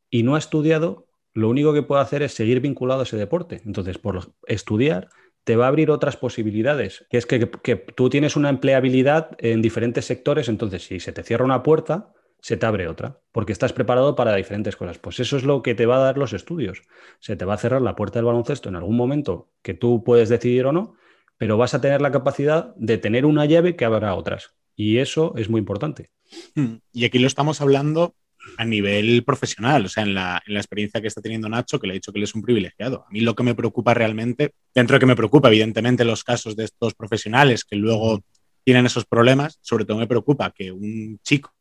y 0.08 0.22
no 0.22 0.36
ha 0.36 0.38
estudiado, 0.38 1.08
lo 1.32 1.48
único 1.48 1.72
que 1.72 1.82
puede 1.82 2.02
hacer 2.02 2.22
es 2.22 2.34
seguir 2.34 2.60
vinculado 2.60 3.00
a 3.00 3.02
ese 3.04 3.16
deporte. 3.16 3.62
Entonces, 3.64 3.98
por 3.98 4.32
estudiar, 4.46 5.08
te 5.44 5.56
va 5.56 5.66
a 5.66 5.68
abrir 5.68 5.90
otras 5.90 6.16
posibilidades, 6.16 7.06
que 7.10 7.18
es 7.18 7.26
que, 7.26 7.50
que 7.50 7.76
tú 7.76 8.10
tienes 8.10 8.36
una 8.36 8.50
empleabilidad 8.50 9.30
en 9.38 9.62
diferentes 9.62 10.04
sectores, 10.04 10.48
entonces 10.48 10.84
si 10.84 11.00
se 11.00 11.12
te 11.12 11.22
cierra 11.22 11.44
una 11.44 11.62
puerta, 11.62 12.12
se 12.42 12.56
te 12.56 12.66
abre 12.66 12.88
otra, 12.88 13.20
porque 13.32 13.52
estás 13.52 13.72
preparado 13.72 14.14
para 14.16 14.34
diferentes 14.34 14.76
cosas. 14.76 14.98
Pues 14.98 15.20
eso 15.20 15.36
es 15.36 15.44
lo 15.44 15.62
que 15.62 15.74
te 15.74 15.86
va 15.86 15.96
a 15.96 16.00
dar 16.00 16.18
los 16.18 16.32
estudios. 16.32 16.82
Se 17.20 17.36
te 17.36 17.44
va 17.44 17.54
a 17.54 17.58
cerrar 17.58 17.82
la 17.82 17.96
puerta 17.96 18.18
del 18.18 18.26
baloncesto 18.26 18.68
en 18.68 18.76
algún 18.76 18.96
momento 18.96 19.50
que 19.62 19.74
tú 19.74 20.02
puedes 20.04 20.28
decidir 20.28 20.66
o 20.66 20.72
no, 20.72 20.94
pero 21.36 21.56
vas 21.56 21.74
a 21.74 21.80
tener 21.80 22.00
la 22.00 22.10
capacidad 22.10 22.74
de 22.76 22.98
tener 22.98 23.26
una 23.26 23.44
llave 23.46 23.76
que 23.76 23.84
abra 23.84 24.14
otras. 24.14 24.54
Y 24.74 24.98
eso 24.98 25.34
es 25.36 25.50
muy 25.50 25.58
importante. 25.58 26.10
Hmm. 26.54 26.76
Y 26.92 27.04
aquí 27.04 27.18
lo 27.18 27.26
estamos 27.26 27.60
hablando 27.60 28.14
a 28.56 28.64
nivel 28.64 29.22
profesional, 29.24 29.84
o 29.84 29.88
sea, 29.88 30.02
en 30.02 30.14
la, 30.14 30.42
en 30.46 30.54
la, 30.54 30.60
experiencia 30.60 31.00
que 31.00 31.08
está 31.08 31.20
teniendo 31.20 31.48
Nacho, 31.48 31.78
que 31.78 31.86
le 31.86 31.92
ha 31.92 31.94
dicho 31.94 32.12
que 32.12 32.18
él 32.18 32.24
es 32.24 32.34
un 32.34 32.42
privilegiado. 32.42 33.04
A 33.06 33.10
mí 33.10 33.20
lo 33.20 33.34
que 33.34 33.42
me 33.42 33.54
preocupa 33.54 33.94
realmente, 33.94 34.54
dentro 34.74 34.94
de 34.94 35.00
que 35.00 35.06
me 35.06 35.16
preocupa 35.16 35.48
evidentemente 35.48 36.04
los 36.04 36.24
casos 36.24 36.56
de 36.56 36.64
estos 36.64 36.94
profesionales 36.94 37.64
que 37.64 37.76
luego 37.76 38.22
tienen 38.64 38.86
esos 38.86 39.04
problemas, 39.04 39.58
sobre 39.60 39.84
todo 39.84 39.98
me 39.98 40.06
preocupa 40.06 40.50
que 40.50 40.72
un 40.72 41.18
chico 41.22 41.54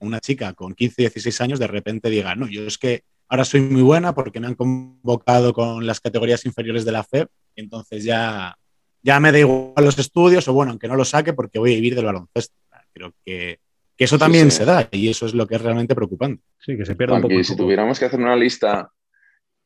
una 0.00 0.20
chica 0.20 0.52
con 0.54 0.74
15, 0.74 1.02
16 1.02 1.40
años 1.40 1.58
de 1.58 1.66
repente 1.66 2.10
diga, 2.10 2.34
no, 2.34 2.48
yo 2.48 2.66
es 2.66 2.78
que 2.78 3.04
ahora 3.28 3.44
soy 3.44 3.60
muy 3.60 3.82
buena 3.82 4.14
porque 4.14 4.40
me 4.40 4.46
han 4.46 4.54
convocado 4.54 5.52
con 5.52 5.86
las 5.86 6.00
categorías 6.00 6.44
inferiores 6.44 6.84
de 6.84 6.92
la 6.92 7.04
FEP 7.04 7.28
y 7.54 7.60
entonces 7.60 8.04
ya, 8.04 8.56
ya 9.02 9.20
me 9.20 9.30
da 9.30 9.38
igual 9.38 9.84
los 9.84 9.98
estudios 9.98 10.48
o 10.48 10.52
bueno, 10.52 10.72
aunque 10.72 10.88
no 10.88 10.96
lo 10.96 11.04
saque 11.04 11.32
porque 11.32 11.58
voy 11.58 11.72
a 11.72 11.76
vivir 11.76 11.94
del 11.94 12.06
baloncesto. 12.06 12.54
Creo 12.92 13.12
que, 13.24 13.60
eso 14.04 14.18
también 14.18 14.50
se 14.50 14.64
da 14.64 14.88
y 14.90 15.08
eso 15.08 15.26
es 15.26 15.34
lo 15.34 15.46
que 15.46 15.56
es 15.56 15.62
realmente 15.62 15.94
preocupante. 15.94 16.42
Sí, 16.58 16.76
que 16.76 16.86
se 16.86 16.94
pierda 16.94 17.16
un 17.16 17.22
poco. 17.22 17.42
si 17.42 17.56
tuviéramos 17.56 17.98
que 17.98 18.06
hacer 18.06 18.20
una 18.20 18.36
lista 18.36 18.90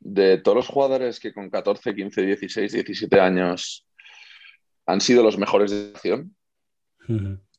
de 0.01 0.39
todos 0.39 0.57
los 0.57 0.68
jugadores 0.68 1.20
que 1.20 1.32
con 1.32 1.51
14, 1.51 1.95
15, 1.95 2.22
16, 2.26 2.72
17 2.72 3.20
años 3.20 3.87
han 4.87 5.01
sido 5.01 5.22
los 5.22 5.39
mejores 5.39 5.70
de 5.70 5.93
acción 5.95 6.37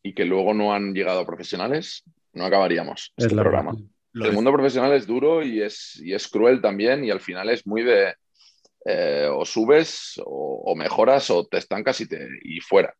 y 0.03 0.13
que 0.13 0.25
luego 0.25 0.53
no 0.53 0.73
han 0.73 0.93
llegado 0.93 1.19
a 1.19 1.25
profesionales, 1.25 2.03
no 2.33 2.45
acabaríamos 2.45 3.13
es 3.17 3.25
este 3.25 3.35
programa. 3.35 3.75
El 4.13 4.31
mundo 4.31 4.53
profesional 4.53 4.93
es 4.93 5.05
duro 5.05 5.43
y 5.43 5.61
es, 5.61 6.01
y 6.01 6.13
es 6.13 6.27
cruel 6.27 6.61
también 6.61 7.03
y 7.03 7.11
al 7.11 7.19
final 7.19 7.49
es 7.49 7.67
muy 7.67 7.83
de 7.83 8.13
eh, 8.85 9.27
o 9.29 9.43
subes 9.45 10.21
o, 10.23 10.73
mejoras 10.77 11.29
o 11.31 11.45
te 11.47 11.57
estancas 11.57 11.99
y, 12.01 12.07
te, 12.07 12.27
y 12.43 12.59
fuera. 12.59 12.93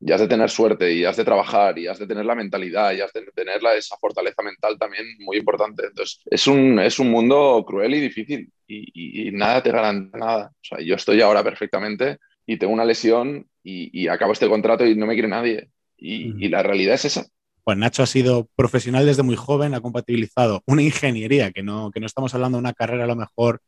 Y 0.00 0.12
has 0.12 0.20
de 0.20 0.28
tener 0.28 0.50
suerte 0.50 0.92
y 0.92 1.04
has 1.04 1.16
de 1.16 1.24
trabajar 1.24 1.78
y 1.78 1.86
has 1.86 1.98
de 1.98 2.06
tener 2.06 2.26
la 2.26 2.34
mentalidad 2.34 2.92
y 2.92 3.00
has 3.00 3.12
de 3.12 3.22
tener 3.34 3.60
esa 3.76 3.96
fortaleza 3.96 4.42
mental 4.42 4.76
también 4.78 5.04
muy 5.20 5.38
importante. 5.38 5.86
Entonces, 5.86 6.20
es 6.26 6.46
un, 6.46 6.78
es 6.78 6.98
un 6.98 7.10
mundo 7.10 7.64
cruel 7.66 7.94
y 7.94 8.00
difícil 8.00 8.50
y, 8.66 9.30
nada 9.32 9.62
te 9.62 9.70
garantiza 9.70 10.18
nada. 10.18 10.52
O 10.52 10.64
sea, 10.64 10.78
yo 10.80 10.94
estoy 10.94 11.20
ahora 11.20 11.42
perfectamente 11.42 12.18
y 12.46 12.58
tengo 12.58 12.72
una 12.72 12.84
lesión 12.84 13.46
y, 13.62 14.08
acabo 14.08 14.32
este 14.32 14.48
contrato 14.48 14.84
y 14.86 14.94
no 14.94 15.06
me 15.06 15.14
quiere 15.14 15.28
nadie. 15.28 15.70
Y, 15.96 16.48
la 16.48 16.62
realidad 16.62 16.94
es 16.94 17.06
esa. 17.06 17.26
Pues 17.62 17.78
Nacho 17.78 18.02
ha 18.02 18.06
sido 18.06 18.46
profesional 18.56 19.06
desde 19.06 19.22
muy 19.22 19.36
joven, 19.36 19.72
ha 19.72 19.80
compatibilizado 19.80 20.62
una 20.66 20.82
ingeniería, 20.82 21.50
que 21.50 21.62
no, 21.62 21.90
que 21.90 22.00
no 22.00 22.06
estamos 22.06 22.34
hablando 22.34 22.58
de 22.58 22.60
una 22.60 22.74
carrera 22.74 23.04
a 23.04 23.06
lo 23.06 23.16
mejor 23.16 23.62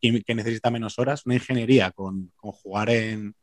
que, 0.00 0.34
necesita 0.34 0.70
menos 0.70 0.98
horas, 0.98 1.24
una 1.26 1.36
ingeniería 1.36 1.90
con, 1.92 2.32
jugar 2.36 2.90
en, 2.90 3.34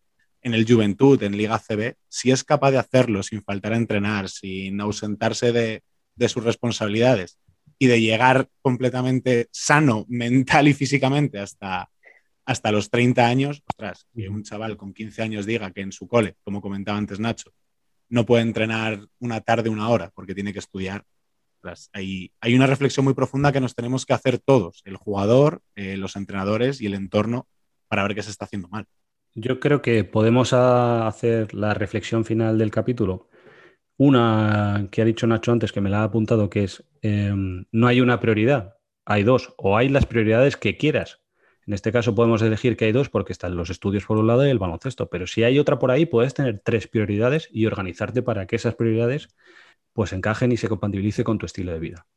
el 0.43 0.65
Juventud, 0.67 1.21
en 1.23 1.37
Liga 1.37 1.59
CB, 1.59 1.95
si 2.09 2.31
es 2.31 2.43
capaz 2.43 2.71
de 2.71 2.79
hacerlo 2.79 3.23
sin 3.23 3.41
faltar 3.43 3.73
a 3.73 3.77
entrenar, 3.77 4.29
sin 4.29 4.81
ausentarse 4.81 5.51
de, 5.51 5.83
de 6.15 6.29
sus 6.29 6.43
responsabilidades 6.43 7.39
y 7.79 7.87
de 7.87 8.01
llegar 8.01 8.49
completamente 8.61 9.47
sano 9.51 10.05
mental 10.09 10.67
y 10.67 10.73
físicamente 10.73 11.39
hasta, 11.39 11.89
hasta 12.45 12.71
los 12.71 12.89
30 12.89 13.25
años, 13.25 13.63
ostras, 13.67 14.07
que 14.15 14.29
un 14.29 14.43
chaval 14.43 14.77
con 14.77 14.93
15 14.93 15.21
años 15.21 15.45
diga 15.45 15.71
que 15.71 15.81
en 15.81 15.91
su 15.91 16.07
cole, 16.07 16.35
como 16.43 16.61
comentaba 16.61 16.97
antes 16.97 17.19
Nacho, 17.19 17.51
no 18.09 18.25
puede 18.25 18.43
entrenar 18.43 19.07
una 19.19 19.41
tarde, 19.41 19.69
una 19.69 19.89
hora, 19.89 20.11
porque 20.13 20.35
tiene 20.35 20.53
que 20.53 20.59
estudiar. 20.59 21.03
Hay, 21.93 22.31
hay 22.41 22.55
una 22.55 22.67
reflexión 22.67 23.05
muy 23.05 23.13
profunda 23.13 23.53
que 23.53 23.61
nos 23.61 23.73
tenemos 23.73 24.05
que 24.05 24.13
hacer 24.13 24.37
todos, 24.37 24.81
el 24.83 24.97
jugador, 24.97 25.61
eh, 25.75 25.95
los 25.95 26.17
entrenadores 26.17 26.81
y 26.81 26.87
el 26.87 26.93
entorno, 26.93 27.47
para 27.87 28.03
ver 28.03 28.15
qué 28.15 28.21
se 28.21 28.31
está 28.31 28.45
haciendo 28.45 28.67
mal. 28.67 28.85
Yo 29.35 29.59
creo 29.59 29.81
que 29.81 30.03
podemos 30.03 30.53
hacer 30.53 31.53
la 31.53 31.73
reflexión 31.73 32.25
final 32.25 32.57
del 32.57 32.71
capítulo. 32.71 33.29
Una 33.97 34.89
que 34.91 35.01
ha 35.01 35.05
dicho 35.05 35.27
Nacho 35.27 35.51
antes, 35.51 35.71
que 35.71 35.81
me 35.81 35.89
la 35.89 36.01
ha 36.01 36.03
apuntado, 36.05 36.49
que 36.49 36.65
es, 36.65 36.85
em, 37.01 37.65
no 37.71 37.87
hay 37.87 38.01
una 38.01 38.19
prioridad, 38.19 38.77
hay 39.05 39.23
dos, 39.23 39.53
o 39.57 39.77
hay 39.77 39.89
las 39.89 40.05
prioridades 40.05 40.57
que 40.57 40.77
quieras, 40.77 41.21
en 41.65 41.73
este 41.73 41.91
caso 41.91 42.15
podemos 42.15 42.41
elegir 42.41 42.75
que 42.77 42.85
hay 42.85 42.91
dos 42.91 43.09
porque 43.09 43.31
están 43.33 43.55
los 43.55 43.69
estudios 43.69 44.05
por 44.05 44.17
un 44.17 44.27
lado 44.27 44.45
y 44.45 44.49
el 44.49 44.59
baloncesto, 44.59 45.09
pero 45.09 45.27
si 45.27 45.43
hay 45.43 45.59
otra 45.59 45.79
por 45.79 45.91
ahí, 45.91 46.05
puedes 46.05 46.33
tener 46.33 46.61
tres 46.63 46.87
prioridades 46.87 47.49
y 47.51 47.65
organizarte 47.65 48.21
para 48.21 48.47
que 48.47 48.57
esas 48.57 48.75
prioridades 48.75 49.29
pues 49.93 50.13
encajen 50.13 50.51
y 50.51 50.57
se 50.57 50.69
compatibilice 50.69 51.23
con 51.23 51.37
tu 51.37 51.45
estilo 51.45 51.73
de 51.73 51.79
vida. 51.79 52.07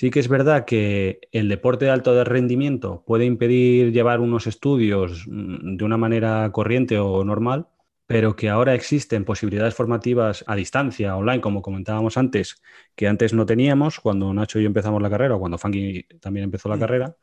Sí 0.00 0.10
que 0.10 0.20
es 0.20 0.28
verdad 0.28 0.64
que 0.64 1.28
el 1.30 1.50
deporte 1.50 1.84
de 1.84 1.90
alto 1.90 2.24
rendimiento 2.24 3.04
puede 3.06 3.26
impedir 3.26 3.92
llevar 3.92 4.20
unos 4.20 4.46
estudios 4.46 5.26
mm, 5.28 5.76
de 5.76 5.84
una 5.84 5.98
manera 5.98 6.50
corriente 6.52 6.98
o 6.98 7.22
normal, 7.22 7.68
pero 8.06 8.34
que 8.34 8.48
ahora 8.48 8.72
existen 8.72 9.26
posibilidades 9.26 9.74
formativas 9.74 10.42
a 10.46 10.56
distancia, 10.56 11.14
online, 11.18 11.42
como 11.42 11.60
comentábamos 11.60 12.16
antes, 12.16 12.62
que 12.96 13.08
antes 13.08 13.34
no 13.34 13.44
teníamos 13.44 14.00
cuando 14.00 14.32
Nacho 14.32 14.58
y 14.58 14.62
yo 14.62 14.68
empezamos 14.68 15.02
la 15.02 15.10
carrera 15.10 15.36
o 15.36 15.38
cuando 15.38 15.58
Funky 15.58 16.04
también 16.18 16.44
empezó 16.44 16.70
la 16.70 16.76
mm. 16.76 16.80
carrera 16.80 17.16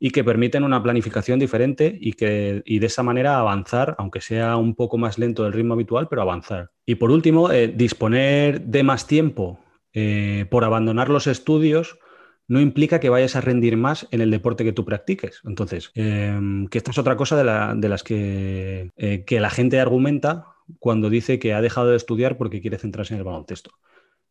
y 0.00 0.10
que 0.10 0.24
permiten 0.24 0.64
una 0.64 0.82
planificación 0.82 1.38
diferente 1.38 1.96
y, 2.00 2.14
que, 2.14 2.64
de 2.66 2.86
esa 2.86 3.04
manera 3.04 3.38
avanzar, 3.38 3.94
aunque 3.96 4.20
sea 4.20 4.56
un 4.56 4.74
poco 4.74 4.98
más 4.98 5.18
lento 5.18 5.44
del 5.44 5.52
ritmo 5.52 5.74
habitual, 5.74 6.08
pero 6.08 6.22
avanzar. 6.22 6.72
Y 6.84 6.96
por 6.96 7.12
último, 7.12 7.52
eh, 7.52 7.68
disponer 7.68 8.62
de 8.62 8.82
más 8.82 9.06
tiempo 9.06 9.60
eh, 9.92 10.46
por 10.50 10.64
abandonar 10.64 11.10
los 11.10 11.28
estudios 11.28 12.00
no 12.48 12.60
implica 12.60 12.98
que 12.98 13.10
vayas 13.10 13.36
a 13.36 13.42
rendir 13.42 13.76
más 13.76 14.08
en 14.10 14.22
el 14.22 14.30
deporte 14.30 14.64
que 14.64 14.72
tú 14.72 14.84
practiques. 14.84 15.42
Entonces, 15.44 15.90
em, 15.94 16.66
que 16.66 16.78
esta 16.78 16.90
es 16.90 16.98
otra 16.98 17.16
cosa 17.16 17.36
de, 17.36 17.88
las 17.88 18.02
que, 18.02 18.90
eh, 18.96 19.24
que 19.26 19.38
la 19.38 19.50
gente 19.50 19.78
argumenta 19.78 20.46
cuando 20.78 21.10
dice 21.10 21.38
que 21.38 21.52
ha 21.52 21.60
dejado 21.60 21.90
de 21.90 21.96
estudiar 21.96 22.38
porque 22.38 22.60
quiere 22.60 22.78
centrarse 22.78 23.14
en 23.14 23.18
el 23.18 23.24
baloncesto. 23.24 23.72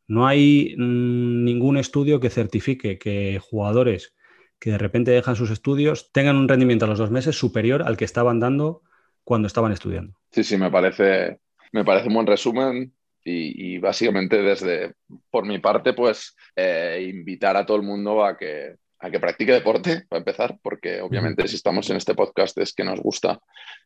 No 0.08 0.26
hay 0.26 0.76
mm, 0.78 1.44
ningún 1.44 1.78
estudio 1.78 2.20
que 2.20 2.30
certifique 2.30 2.98
que 2.98 3.40
jugadores 3.40 4.16
que 4.60 4.72
de 4.72 4.78
repente 4.80 5.12
dejan 5.12 5.36
sus 5.36 5.52
estudios 5.52 6.12
tengan 6.12 6.38
un 6.38 6.48
rendimiento 6.48 6.86
a 6.86 6.88
los 6.88 6.98
dos 6.98 7.12
meses 7.12 7.38
superior 7.38 7.84
al 7.84 7.98
que 7.98 8.06
estaban 8.06 8.40
dando 8.40 8.82
cuando 9.24 9.48
estaban 9.48 9.72
estudiando. 9.72 10.18
Sí, 10.32 10.44
sí, 10.44 10.58
me 10.58 10.72
parece, 10.72 11.40
me 11.72 11.86
parece 11.86 12.08
un 12.08 12.16
buen 12.16 12.28
resumen 12.28 12.94
y, 13.28 13.78
básicamente 13.78 14.42
desde, 14.42 14.94
por 15.30 15.46
mi 15.46 15.60
parte, 15.60 15.94
pues 15.94 16.36
eh, 16.56 17.06
invitar 17.14 17.58
a 17.58 17.66
todo 17.66 17.78
el 17.78 17.84
mundo 17.84 18.24
a 18.24 18.38
que, 18.38 18.76
a 19.00 19.10
que 19.10 19.20
practique 19.20 19.52
deporte, 19.52 20.06
para 20.08 20.20
empezar, 20.20 20.58
porque 20.62 21.02
obviamente 21.02 21.48
si 21.48 21.56
estamos 21.56 21.90
en 21.90 21.98
este 21.98 22.16
podcast 22.16 22.58
es 22.58 22.74
que 22.74 22.84
nos 22.84 23.00
gusta, 23.00 23.40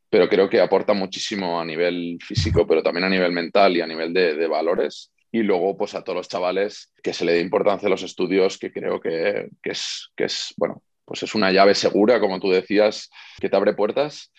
pero 0.10 0.30
creo 0.30 0.50
que 0.50 0.62
aporta 0.62 0.94
muchísimo 0.94 1.60
a 1.60 1.66
nivel 1.66 2.20
físico, 2.22 2.68
pero 2.68 2.84
también 2.84 3.06
a 3.06 3.10
nivel 3.10 3.32
mental 3.32 3.76
y 3.76 3.82
a 3.82 3.88
nivel 3.88 4.14
de, 4.14 4.36
de 4.36 4.48
valores 4.48 5.12
y 5.32 5.44
luego 5.44 5.78
pues 5.78 5.96
a 5.96 6.04
todos 6.04 6.18
los 6.18 6.28
chavales 6.28 6.92
que 7.02 7.14
se 7.14 7.26
le 7.26 7.34
dé 7.34 7.40
importancia 7.40 7.88
a 7.88 7.90
los 7.90 8.04
estudios, 8.04 8.58
que 8.58 8.72
creo 8.72 9.00
que, 9.00 9.50
es, 9.64 10.12
que 10.16 10.26
es, 10.26 10.54
bueno, 10.58 10.84
pues 11.06 11.24
es 11.24 11.34
una 11.34 11.52
llave 11.52 11.74
segura, 11.74 12.20
como 12.20 12.40
tú 12.40 12.50
decías, 12.50 13.10
que 13.40 13.50
te 13.50 13.56
abre 13.56 13.74
puertas 13.74 14.32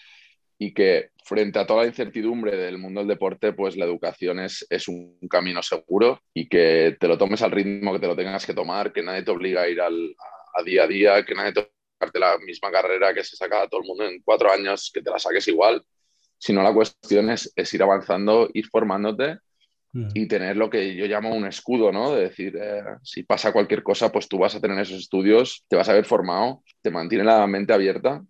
y 0.59 0.75
que 0.75 1.11
frente 1.25 1.59
a 1.59 1.67
toda 1.67 1.83
la 1.83 1.89
incertidumbre 1.89 2.57
del 2.57 2.79
mundo 2.79 3.01
del 3.01 3.09
deporte, 3.09 3.53
pues 3.53 3.77
la 3.77 3.85
educación 3.85 4.41
es, 4.41 4.67
es 4.71 4.89
un 4.89 5.19
camino 5.29 5.63
seguro 5.63 6.21
y 6.35 6.49
que 6.49 6.97
te 6.99 7.09
lo 7.09 7.19
tomes 7.19 7.43
al 7.43 7.51
ritmo 7.51 7.93
que 7.93 8.01
te 8.01 8.07
lo 8.07 8.17
tengas 8.17 8.47
que 8.47 8.55
tomar, 8.55 8.93
que 8.93 9.03
nadie 9.03 9.23
te 9.23 9.31
obliga 9.31 9.63
a 9.63 9.69
ir 9.69 9.81
al, 9.81 10.15
a, 10.55 10.63
día 10.63 10.85
a 10.85 10.87
día, 10.87 11.25
que 11.25 11.35
nadie 11.35 11.53
te 11.53 11.71
de 12.13 12.19
la 12.19 12.37
misma 12.39 12.71
carrera 12.73 13.15
que 13.15 13.23
se 13.23 13.37
saca 13.37 13.63
a 13.63 13.69
todo 13.69 13.81
el 13.81 13.87
mundo 13.87 14.05
en 14.05 14.21
cuatro 14.23 14.51
años, 14.51 14.91
que 14.93 15.03
te 15.03 15.11
la 15.11 15.21
saques 15.21 15.47
igual, 15.47 15.85
sino 16.37 16.61
la 16.61 16.75
cuestión 16.75 17.31
es, 17.31 17.53
es 17.55 17.73
ir 17.75 17.83
avanzando, 17.83 18.51
ir 18.53 18.67
formándote 18.67 19.39
y 20.15 20.27
tener 20.27 20.57
lo 20.57 20.71
que 20.71 20.97
yo 20.97 21.05
llamo 21.07 21.35
un 21.35 21.47
escudo, 21.47 21.93
¿no? 21.93 22.15
De 22.15 22.23
decir, 22.23 22.57
eh, 22.59 22.83
si 23.03 23.25
pasa 23.25 23.53
cualquier 23.53 23.83
cosa, 23.83 24.11
pues 24.11 24.27
tú 24.27 24.39
vas 24.39 24.55
a 24.55 24.61
tener 24.61 24.79
esos 24.79 24.99
estudios, 24.99 25.65
te 25.69 25.77
vas 25.77 25.89
a 25.89 25.93
ver 25.93 26.07
formado, 26.07 26.65
te 26.81 26.91
mantiene 26.91 27.25
la 27.25 27.47
mente 27.47 27.75
abierta 27.75 28.25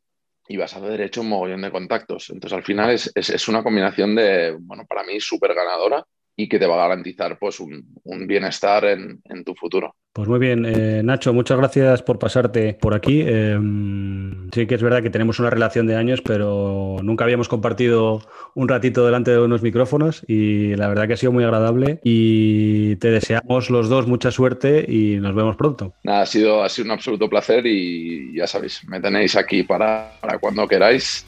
y 0.49 0.57
vas 0.57 0.75
a 0.77 0.81
tener 0.81 1.01
hecho 1.01 1.21
un 1.21 1.29
mogollón 1.29 1.63
de 1.63 1.71
contactos. 1.71 2.31
Entonces, 2.31 2.57
al 2.57 2.65
final 2.65 2.91
es, 2.91 3.11
es, 3.15 3.31
es 3.31 3.49
una 3.49 3.63
combinación 3.63 4.15
de, 4.15 4.57
bueno, 4.61 4.85
para 4.87 5.05
mí 5.05 5.21
súper 5.21 5.55
ganadora 5.55 6.05
y 6.37 6.49
que 6.49 6.59
te 6.59 6.67
va 6.67 6.75
a 6.75 6.89
garantizar 6.89 7.39
pues 7.39 7.61
un, 7.61 7.85
bienestar 8.27 8.85
en, 8.85 9.45
tu 9.45 9.55
futuro. 9.55 9.95
Pues 10.13 10.29
muy 10.29 10.39
bien, 10.39 10.65
eh, 10.67 11.03
Nacho, 11.03 11.33
muchas 11.33 11.57
gracias 11.57 12.03
por 12.03 12.19
pasarte 12.19 12.75
por 12.75 12.95
aquí. 12.95 13.23
Em, 13.23 14.51
sí 14.53 14.67
que 14.67 14.75
es 14.75 14.83
verdad 14.83 15.03
que 15.03 15.11
tenemos 15.11 15.39
una 15.39 15.51
relación 15.51 15.87
de 15.87 15.97
años, 15.97 16.21
pero 16.23 16.97
nunca 17.03 17.25
habíamos 17.25 17.49
compartido 17.49 18.21
un 18.55 18.69
ratito 18.69 19.05
delante 19.05 19.31
de 19.31 19.41
unos 19.41 19.63
micrófonos 19.63 20.25
y 20.29 20.77
la 20.77 20.89
verdad 20.89 21.07
que 21.07 21.15
ha 21.15 21.17
sido 21.17 21.33
muy 21.33 21.45
agradable 21.45 22.01
y 22.05 22.97
te 22.97 23.11
deseamos 23.11 23.71
los 23.71 23.89
dos 23.89 24.07
mucha 24.07 24.31
suerte 24.31 24.85
y 24.87 25.17
nos 25.17 25.35
vemos 25.35 25.57
pronto. 25.57 25.95
Nada, 26.05 26.23
ha 26.23 26.27
sido, 26.27 26.63
ha 26.63 26.69
sido 26.69 26.87
un 26.87 26.93
absoluto 26.93 27.29
placer 27.29 27.67
y 27.67 28.37
ya 28.37 28.47
sabéis, 28.47 28.87
me 28.89 29.01
tenéis 29.01 29.37
aquí 29.37 29.63
para, 29.63 30.13
para 30.21 30.39
cuando 30.39 30.69
queráis 30.69 31.27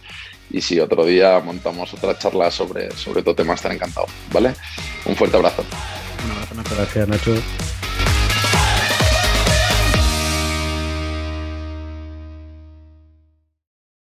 y 0.54 0.60
si 0.60 0.78
otro 0.78 1.04
día 1.04 1.40
montamos 1.40 1.92
otra 1.94 2.16
charla 2.16 2.48
sobre, 2.48 2.90
sobre 2.92 3.22
todo 3.22 3.34
tema, 3.34 3.54
estaré 3.54 3.74
encantado, 3.74 4.06
¿vale? 4.32 4.54
Un 5.04 5.16
fuerte 5.16 5.36
abrazo. 5.36 5.64
Un 6.24 6.30
abrazo, 6.30 6.76
Gracias, 6.76 7.08
Nacho. 7.08 7.73